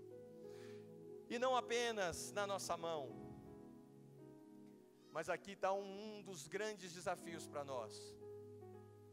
E 1.29 1.39
não 1.39 1.55
apenas 1.55 2.31
na 2.31 2.45
nossa 2.45 2.75
mão, 2.77 3.01
mas 5.11 5.29
aqui 5.29 5.51
está 5.51 5.71
um, 5.71 6.21
dos 6.23 6.47
grandes 6.47 6.93
desafios 6.93 7.47
para 7.47 7.63
nós. 7.63 7.93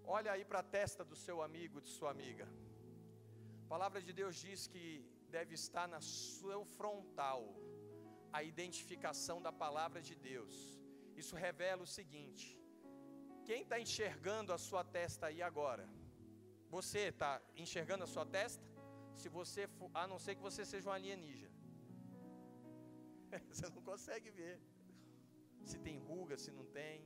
Olha 0.05 0.33
aí 0.33 0.45
para 0.45 0.61
a 0.61 0.63
testa 0.63 1.05
do 1.05 1.15
seu 1.15 1.43
amigo, 1.43 1.81
de 1.81 1.91
sua 1.91 2.11
amiga. 2.11 2.49
A 3.65 3.69
palavra 3.69 4.01
de 4.03 4.13
Deus 4.13 4.37
diz 4.37 4.67
que 4.67 5.05
deve 5.29 5.55
estar 5.55 5.87
na 5.87 6.01
seu 6.01 6.65
frontal 6.65 7.43
a 8.33 8.43
identificação 8.43 9.41
da 9.41 9.53
palavra 9.53 10.01
de 10.01 10.15
Deus. 10.15 10.80
Isso 11.21 11.37
revela 11.47 11.83
o 11.87 11.93
seguinte: 11.99 12.47
quem 13.49 13.61
está 13.65 13.79
enxergando 13.85 14.53
a 14.57 14.59
sua 14.69 14.83
testa 14.99 15.27
aí 15.29 15.41
agora? 15.51 15.87
Você 16.77 17.01
está 17.13 17.31
enxergando 17.65 18.05
a 18.05 18.13
sua 18.15 18.27
testa? 18.37 18.67
Se 19.21 19.29
você 19.39 19.63
for, 19.77 19.91
a 20.03 20.05
não 20.13 20.19
ser 20.25 20.35
que 20.37 20.47
você 20.49 20.65
seja 20.73 20.89
um 20.89 20.95
alienígena, 20.99 21.57
você 23.51 23.67
não 23.75 23.83
consegue 23.91 24.31
ver 24.41 24.55
se 25.71 25.79
tem 25.87 25.99
ruga, 26.11 26.37
se 26.45 26.51
não 26.59 26.67
tem. 26.81 26.99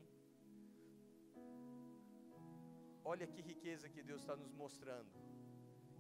Olha 3.13 3.27
que 3.33 3.41
riqueza 3.53 3.89
que 3.95 4.03
Deus 4.11 4.21
está 4.23 4.37
nos 4.43 4.53
mostrando 4.63 5.25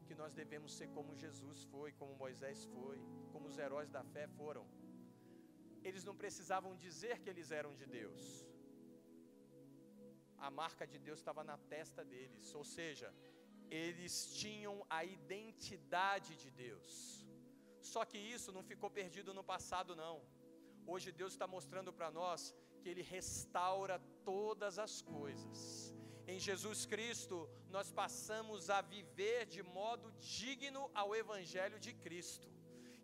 que 0.06 0.14
nós 0.14 0.32
devemos 0.40 0.72
ser 0.78 0.88
como 0.96 1.16
Jesus 1.24 1.64
foi, 1.72 1.90
como 2.00 2.14
Moisés 2.24 2.64
foi, 2.74 2.98
como 3.32 3.48
os 3.48 3.58
heróis 3.58 3.90
da 3.90 4.02
fé 4.04 4.26
foram. 4.38 4.64
Eles 5.88 6.04
não 6.08 6.16
precisavam 6.22 6.72
dizer 6.84 7.16
que 7.22 7.30
eles 7.32 7.50
eram 7.60 7.72
de 7.80 7.86
Deus. 7.98 8.20
A 10.46 10.50
marca 10.60 10.84
de 10.92 10.98
Deus 11.06 11.18
estava 11.20 11.42
na 11.50 11.56
testa 11.74 12.02
deles, 12.12 12.54
ou 12.60 12.64
seja, 12.76 13.08
eles 13.70 14.14
tinham 14.40 14.74
a 14.98 15.00
identidade 15.04 16.32
de 16.42 16.50
Deus. 16.64 16.88
Só 17.92 18.02
que 18.10 18.18
isso 18.36 18.50
não 18.56 18.62
ficou 18.70 18.90
perdido 18.98 19.32
no 19.38 19.44
passado, 19.52 19.94
não. 20.04 20.16
Hoje 20.92 21.10
Deus 21.20 21.32
está 21.32 21.46
mostrando 21.56 21.92
para 21.98 22.10
nós 22.20 22.54
que 22.80 22.88
Ele 22.90 23.02
restaura 23.02 23.98
todas 24.30 24.78
as 24.86 24.94
coisas. 25.14 25.58
Em 26.26 26.38
Jesus 26.38 26.80
Cristo, 26.86 27.36
nós 27.68 27.90
passamos 27.90 28.70
a 28.76 28.80
viver 28.80 29.44
de 29.54 29.62
modo 29.62 30.10
digno 30.38 30.90
ao 30.94 31.14
Evangelho 31.14 31.78
de 31.78 31.92
Cristo, 32.04 32.48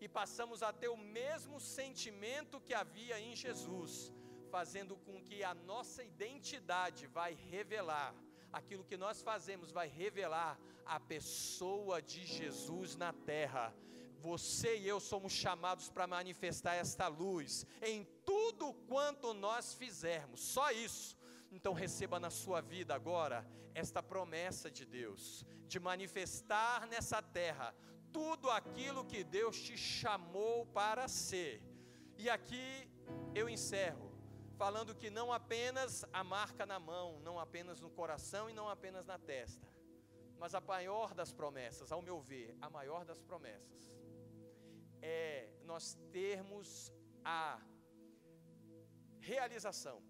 e 0.00 0.08
passamos 0.08 0.62
a 0.62 0.72
ter 0.72 0.88
o 0.88 0.96
mesmo 0.96 1.60
sentimento 1.60 2.60
que 2.60 2.74
havia 2.74 3.20
em 3.20 3.36
Jesus, 3.36 4.12
fazendo 4.50 4.96
com 4.96 5.22
que 5.22 5.44
a 5.44 5.54
nossa 5.54 6.02
identidade 6.02 7.06
vai 7.06 7.34
revelar, 7.34 8.14
aquilo 8.52 8.84
que 8.84 8.96
nós 8.96 9.22
fazemos 9.22 9.70
vai 9.70 9.88
revelar 9.88 10.58
a 10.84 10.98
pessoa 10.98 12.02
de 12.02 12.24
Jesus 12.24 12.96
na 12.96 13.12
terra. 13.12 13.74
Você 14.18 14.76
e 14.78 14.88
eu 14.88 15.00
somos 15.00 15.32
chamados 15.32 15.88
para 15.88 16.06
manifestar 16.06 16.74
esta 16.74 17.06
luz 17.08 17.66
em 17.80 18.04
tudo 18.24 18.74
quanto 18.88 19.32
nós 19.32 19.74
fizermos, 19.74 20.40
só 20.40 20.70
isso 20.72 21.20
então 21.52 21.72
receba 21.72 22.20
na 22.20 22.30
sua 22.30 22.60
vida 22.60 22.94
agora 22.94 23.46
esta 23.74 24.02
promessa 24.02 24.70
de 24.70 24.84
Deus, 24.84 25.44
de 25.66 25.80
manifestar 25.80 26.86
nessa 26.86 27.20
terra 27.22 27.74
tudo 28.12 28.50
aquilo 28.50 29.04
que 29.04 29.22
Deus 29.22 29.60
te 29.60 29.76
chamou 29.76 30.66
para 30.66 31.08
ser. 31.08 31.62
E 32.16 32.28
aqui 32.28 32.88
eu 33.34 33.48
encerro, 33.48 34.12
falando 34.56 34.94
que 34.94 35.10
não 35.10 35.32
apenas 35.32 36.04
a 36.12 36.22
marca 36.22 36.66
na 36.66 36.78
mão, 36.78 37.20
não 37.20 37.38
apenas 37.38 37.80
no 37.80 37.90
coração 37.90 38.48
e 38.50 38.52
não 38.52 38.68
apenas 38.68 39.06
na 39.06 39.18
testa, 39.18 39.66
mas 40.38 40.54
a 40.54 40.60
maior 40.60 41.14
das 41.14 41.32
promessas, 41.32 41.92
ao 41.92 42.02
meu 42.02 42.20
ver, 42.20 42.56
a 42.60 42.68
maior 42.68 43.04
das 43.04 43.20
promessas, 43.22 43.90
é 45.02 45.50
nós 45.64 45.94
termos 46.12 46.92
a 47.24 47.60
realização 49.20 50.02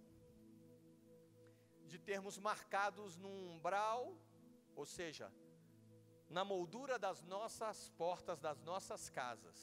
de 1.87 1.99
termos 1.99 2.39
marcados 2.39 3.17
num 3.17 3.55
umbral, 3.55 4.17
ou 4.75 4.87
seja, 4.87 5.33
na 6.31 6.45
moldura 6.45 6.97
das 6.97 7.23
nossas 7.25 7.91
portas, 7.99 8.39
das 8.39 8.63
nossas 8.63 9.11
casas. 9.11 9.59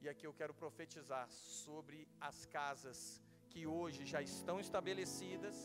E 0.00 0.08
aqui 0.08 0.26
eu 0.26 0.34
quero 0.34 0.52
profetizar 0.52 1.30
sobre 1.30 2.08
as 2.20 2.44
casas 2.46 3.22
que 3.48 3.64
hoje 3.64 4.04
já 4.04 4.20
estão 4.20 4.58
estabelecidas, 4.58 5.56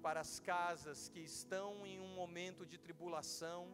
para 0.00 0.20
as 0.20 0.38
casas 0.38 1.08
que 1.08 1.20
estão 1.20 1.84
em 1.84 1.98
um 1.98 2.14
momento 2.14 2.64
de 2.64 2.78
tribulação, 2.78 3.66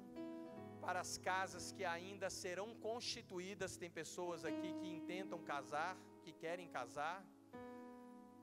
para 0.81 1.01
as 1.01 1.19
casas 1.19 1.73
que 1.73 1.85
ainda 1.85 2.31
serão 2.31 2.75
constituídas. 2.77 3.77
Tem 3.77 3.91
pessoas 3.91 4.47
aqui 4.47 4.73
que 4.81 4.89
intentam 4.89 5.43
casar, 5.43 5.95
que 6.23 6.33
querem 6.33 6.69
casar, 6.69 7.23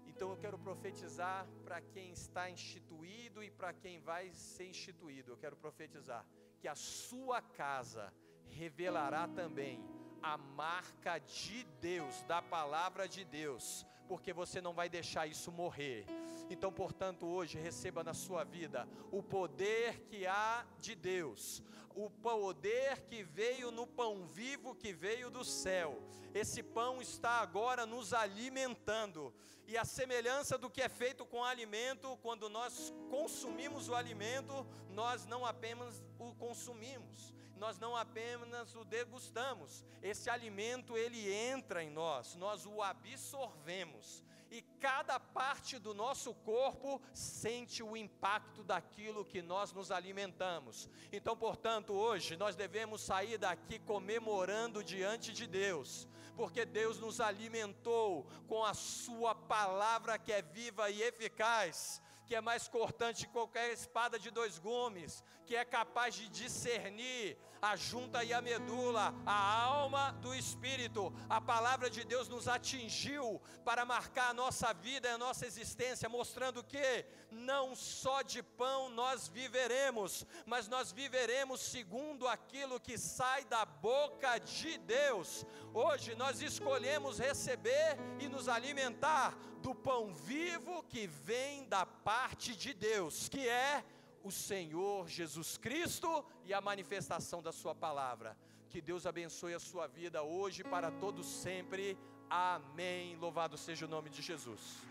então 0.06 0.30
eu 0.30 0.38
quero 0.38 0.60
profetizar 0.60 1.48
para 1.64 1.82
quem 1.82 2.12
está 2.12 2.48
instituído 2.48 3.44
e 3.44 3.50
para 3.50 3.74
quem 3.74 4.00
vai 4.00 4.32
ser 4.34 4.68
instituído. 4.68 5.32
Eu 5.32 5.38
quero 5.38 5.56
profetizar 5.56 6.24
que 6.62 6.68
a 6.68 6.76
sua 6.76 7.42
casa 7.42 8.14
revelará 8.48 9.28
também 9.28 9.84
a 10.22 10.38
marca 10.38 11.20
de 11.20 11.64
Deus, 11.80 12.24
da 12.24 12.42
palavra 12.42 13.08
de 13.08 13.24
Deus, 13.24 13.86
porque 14.08 14.34
você 14.34 14.62
não 14.62 14.74
vai 14.74 14.90
deixar 14.90 15.28
isso 15.28 15.52
morrer. 15.52 16.06
Então, 16.50 16.72
portanto, 16.72 17.26
hoje 17.26 17.58
receba 17.58 18.04
na 18.04 18.14
sua 18.14 18.44
vida 18.44 18.88
o 19.12 19.24
poder 19.24 20.02
que 20.02 20.28
há 20.28 20.66
de 20.80 20.96
Deus, 20.96 21.64
o 21.96 22.10
poder 22.10 23.02
que 23.04 23.24
veio 23.24 23.72
no 23.72 23.88
pão 23.88 24.26
vivo 24.26 24.76
que 24.76 24.92
veio 24.92 25.30
do 25.30 25.46
céu. 25.46 26.02
Esse 26.34 26.62
pão 26.62 27.02
está 27.02 27.42
agora 27.42 27.86
nos 27.86 28.14
alimentando, 28.14 29.34
e 29.68 29.78
a 29.78 29.86
semelhança 29.86 30.58
do 30.58 30.70
que 30.70 30.82
é 30.82 30.90
feito 30.90 31.26
com 31.26 31.38
o 31.38 31.44
alimento, 31.46 32.18
quando 32.22 32.50
nós 32.50 32.94
consumimos 33.10 33.88
o 33.88 33.96
alimento, 33.96 34.68
nós 34.90 35.26
não 35.26 35.46
apenas 35.46 36.04
o 36.20 36.34
consumimos, 36.36 37.34
nós 37.62 37.78
não 37.78 37.96
apenas 37.96 38.76
o 38.76 38.84
degustamos. 38.84 39.86
Esse 40.02 40.32
alimento 40.32 40.98
ele 40.98 41.32
entra 41.32 41.84
em 41.84 41.92
nós, 41.92 42.36
nós 42.36 42.66
o 42.66 42.82
absorvemos 42.82 44.24
e 44.50 44.64
cada 44.80 45.20
parte 45.20 45.78
do 45.78 45.94
nosso 45.94 46.34
corpo 46.34 47.00
sente 47.14 47.84
o 47.84 47.96
impacto 47.96 48.64
daquilo 48.64 49.24
que 49.24 49.44
nós 49.44 49.72
nos 49.72 49.92
alimentamos. 49.92 50.90
Então, 51.12 51.38
portanto, 51.38 51.94
hoje 51.94 52.36
nós 52.36 52.56
devemos 52.56 53.00
sair 53.02 53.38
daqui 53.38 53.78
comemorando 53.78 54.84
diante 54.84 55.32
de 55.32 55.46
Deus, 55.46 56.08
porque 56.36 56.66
Deus 56.66 57.00
nos 57.00 57.22
alimentou 57.22 58.26
com 58.48 58.66
a 58.66 58.74
Sua 58.74 59.36
palavra 59.36 60.18
que 60.18 60.34
é 60.34 60.42
viva 60.42 60.90
e 60.90 61.04
eficaz 61.04 62.02
que 62.32 62.36
é 62.36 62.40
mais 62.40 62.66
cortante 62.66 63.28
que 63.28 63.34
qualquer 63.34 63.74
espada 63.74 64.18
de 64.18 64.32
dois 64.32 64.58
gumes, 64.58 65.22
que 65.46 65.54
é 65.54 65.66
capaz 65.66 66.16
de 66.16 66.30
discernir 66.30 67.38
a 67.62 67.76
junta 67.76 68.24
e 68.24 68.34
a 68.34 68.42
medula, 68.42 69.14
a 69.26 69.62
alma 69.64 70.12
do 70.22 70.34
espírito. 70.34 71.14
A 71.30 71.40
palavra 71.40 71.90
de 71.90 72.04
Deus 72.04 72.28
nos 72.28 72.48
atingiu 72.48 73.40
para 73.64 73.86
marcar 73.86 74.30
a 74.30 74.34
nossa 74.34 74.74
vida 74.74 75.08
e 75.08 75.12
a 75.12 75.18
nossa 75.18 75.46
existência, 75.46 76.10
mostrando 76.10 76.64
que 76.64 77.06
não 77.30 77.76
só 77.76 78.22
de 78.24 78.42
pão 78.42 78.90
nós 78.90 79.28
viveremos, 79.28 80.26
mas 80.46 80.68
nós 80.68 80.92
viveremos 80.92 81.62
segundo 81.62 82.28
aquilo 82.28 82.80
que 82.80 82.98
sai 82.98 83.46
da 83.46 83.64
boca 83.64 84.40
de 84.40 84.78
Deus. 84.80 85.46
Hoje 85.74 86.16
nós 86.16 86.42
escolhemos 86.42 87.20
receber 87.20 87.98
e 88.20 88.28
nos 88.28 88.50
alimentar 88.50 89.38
do 89.62 89.76
pão 89.76 90.14
vivo 90.14 90.84
que 90.84 91.06
vem 91.06 91.66
da 91.66 91.86
parte 91.86 92.56
de 92.56 92.74
Deus, 92.74 93.30
que 93.30 93.48
é 93.48 93.84
o 94.24 94.32
Senhor 94.32 95.08
Jesus 95.08 95.58
Cristo 95.58 96.24
e 96.46 96.54
a 96.54 96.62
manifestação 96.62 97.42
da 97.42 97.52
Sua 97.52 97.74
palavra. 97.74 98.38
Que 98.70 98.82
Deus 98.82 99.06
abençoe 99.06 99.54
a 99.54 99.60
sua 99.60 99.86
vida 99.86 100.24
hoje 100.24 100.64
para 100.64 100.90
todos 100.90 101.28
sempre. 101.28 101.98
Amém. 102.30 103.18
Louvado 103.18 103.58
seja 103.58 103.86
o 103.86 103.90
nome 103.90 104.10
de 104.10 104.22
Jesus. 104.22 104.91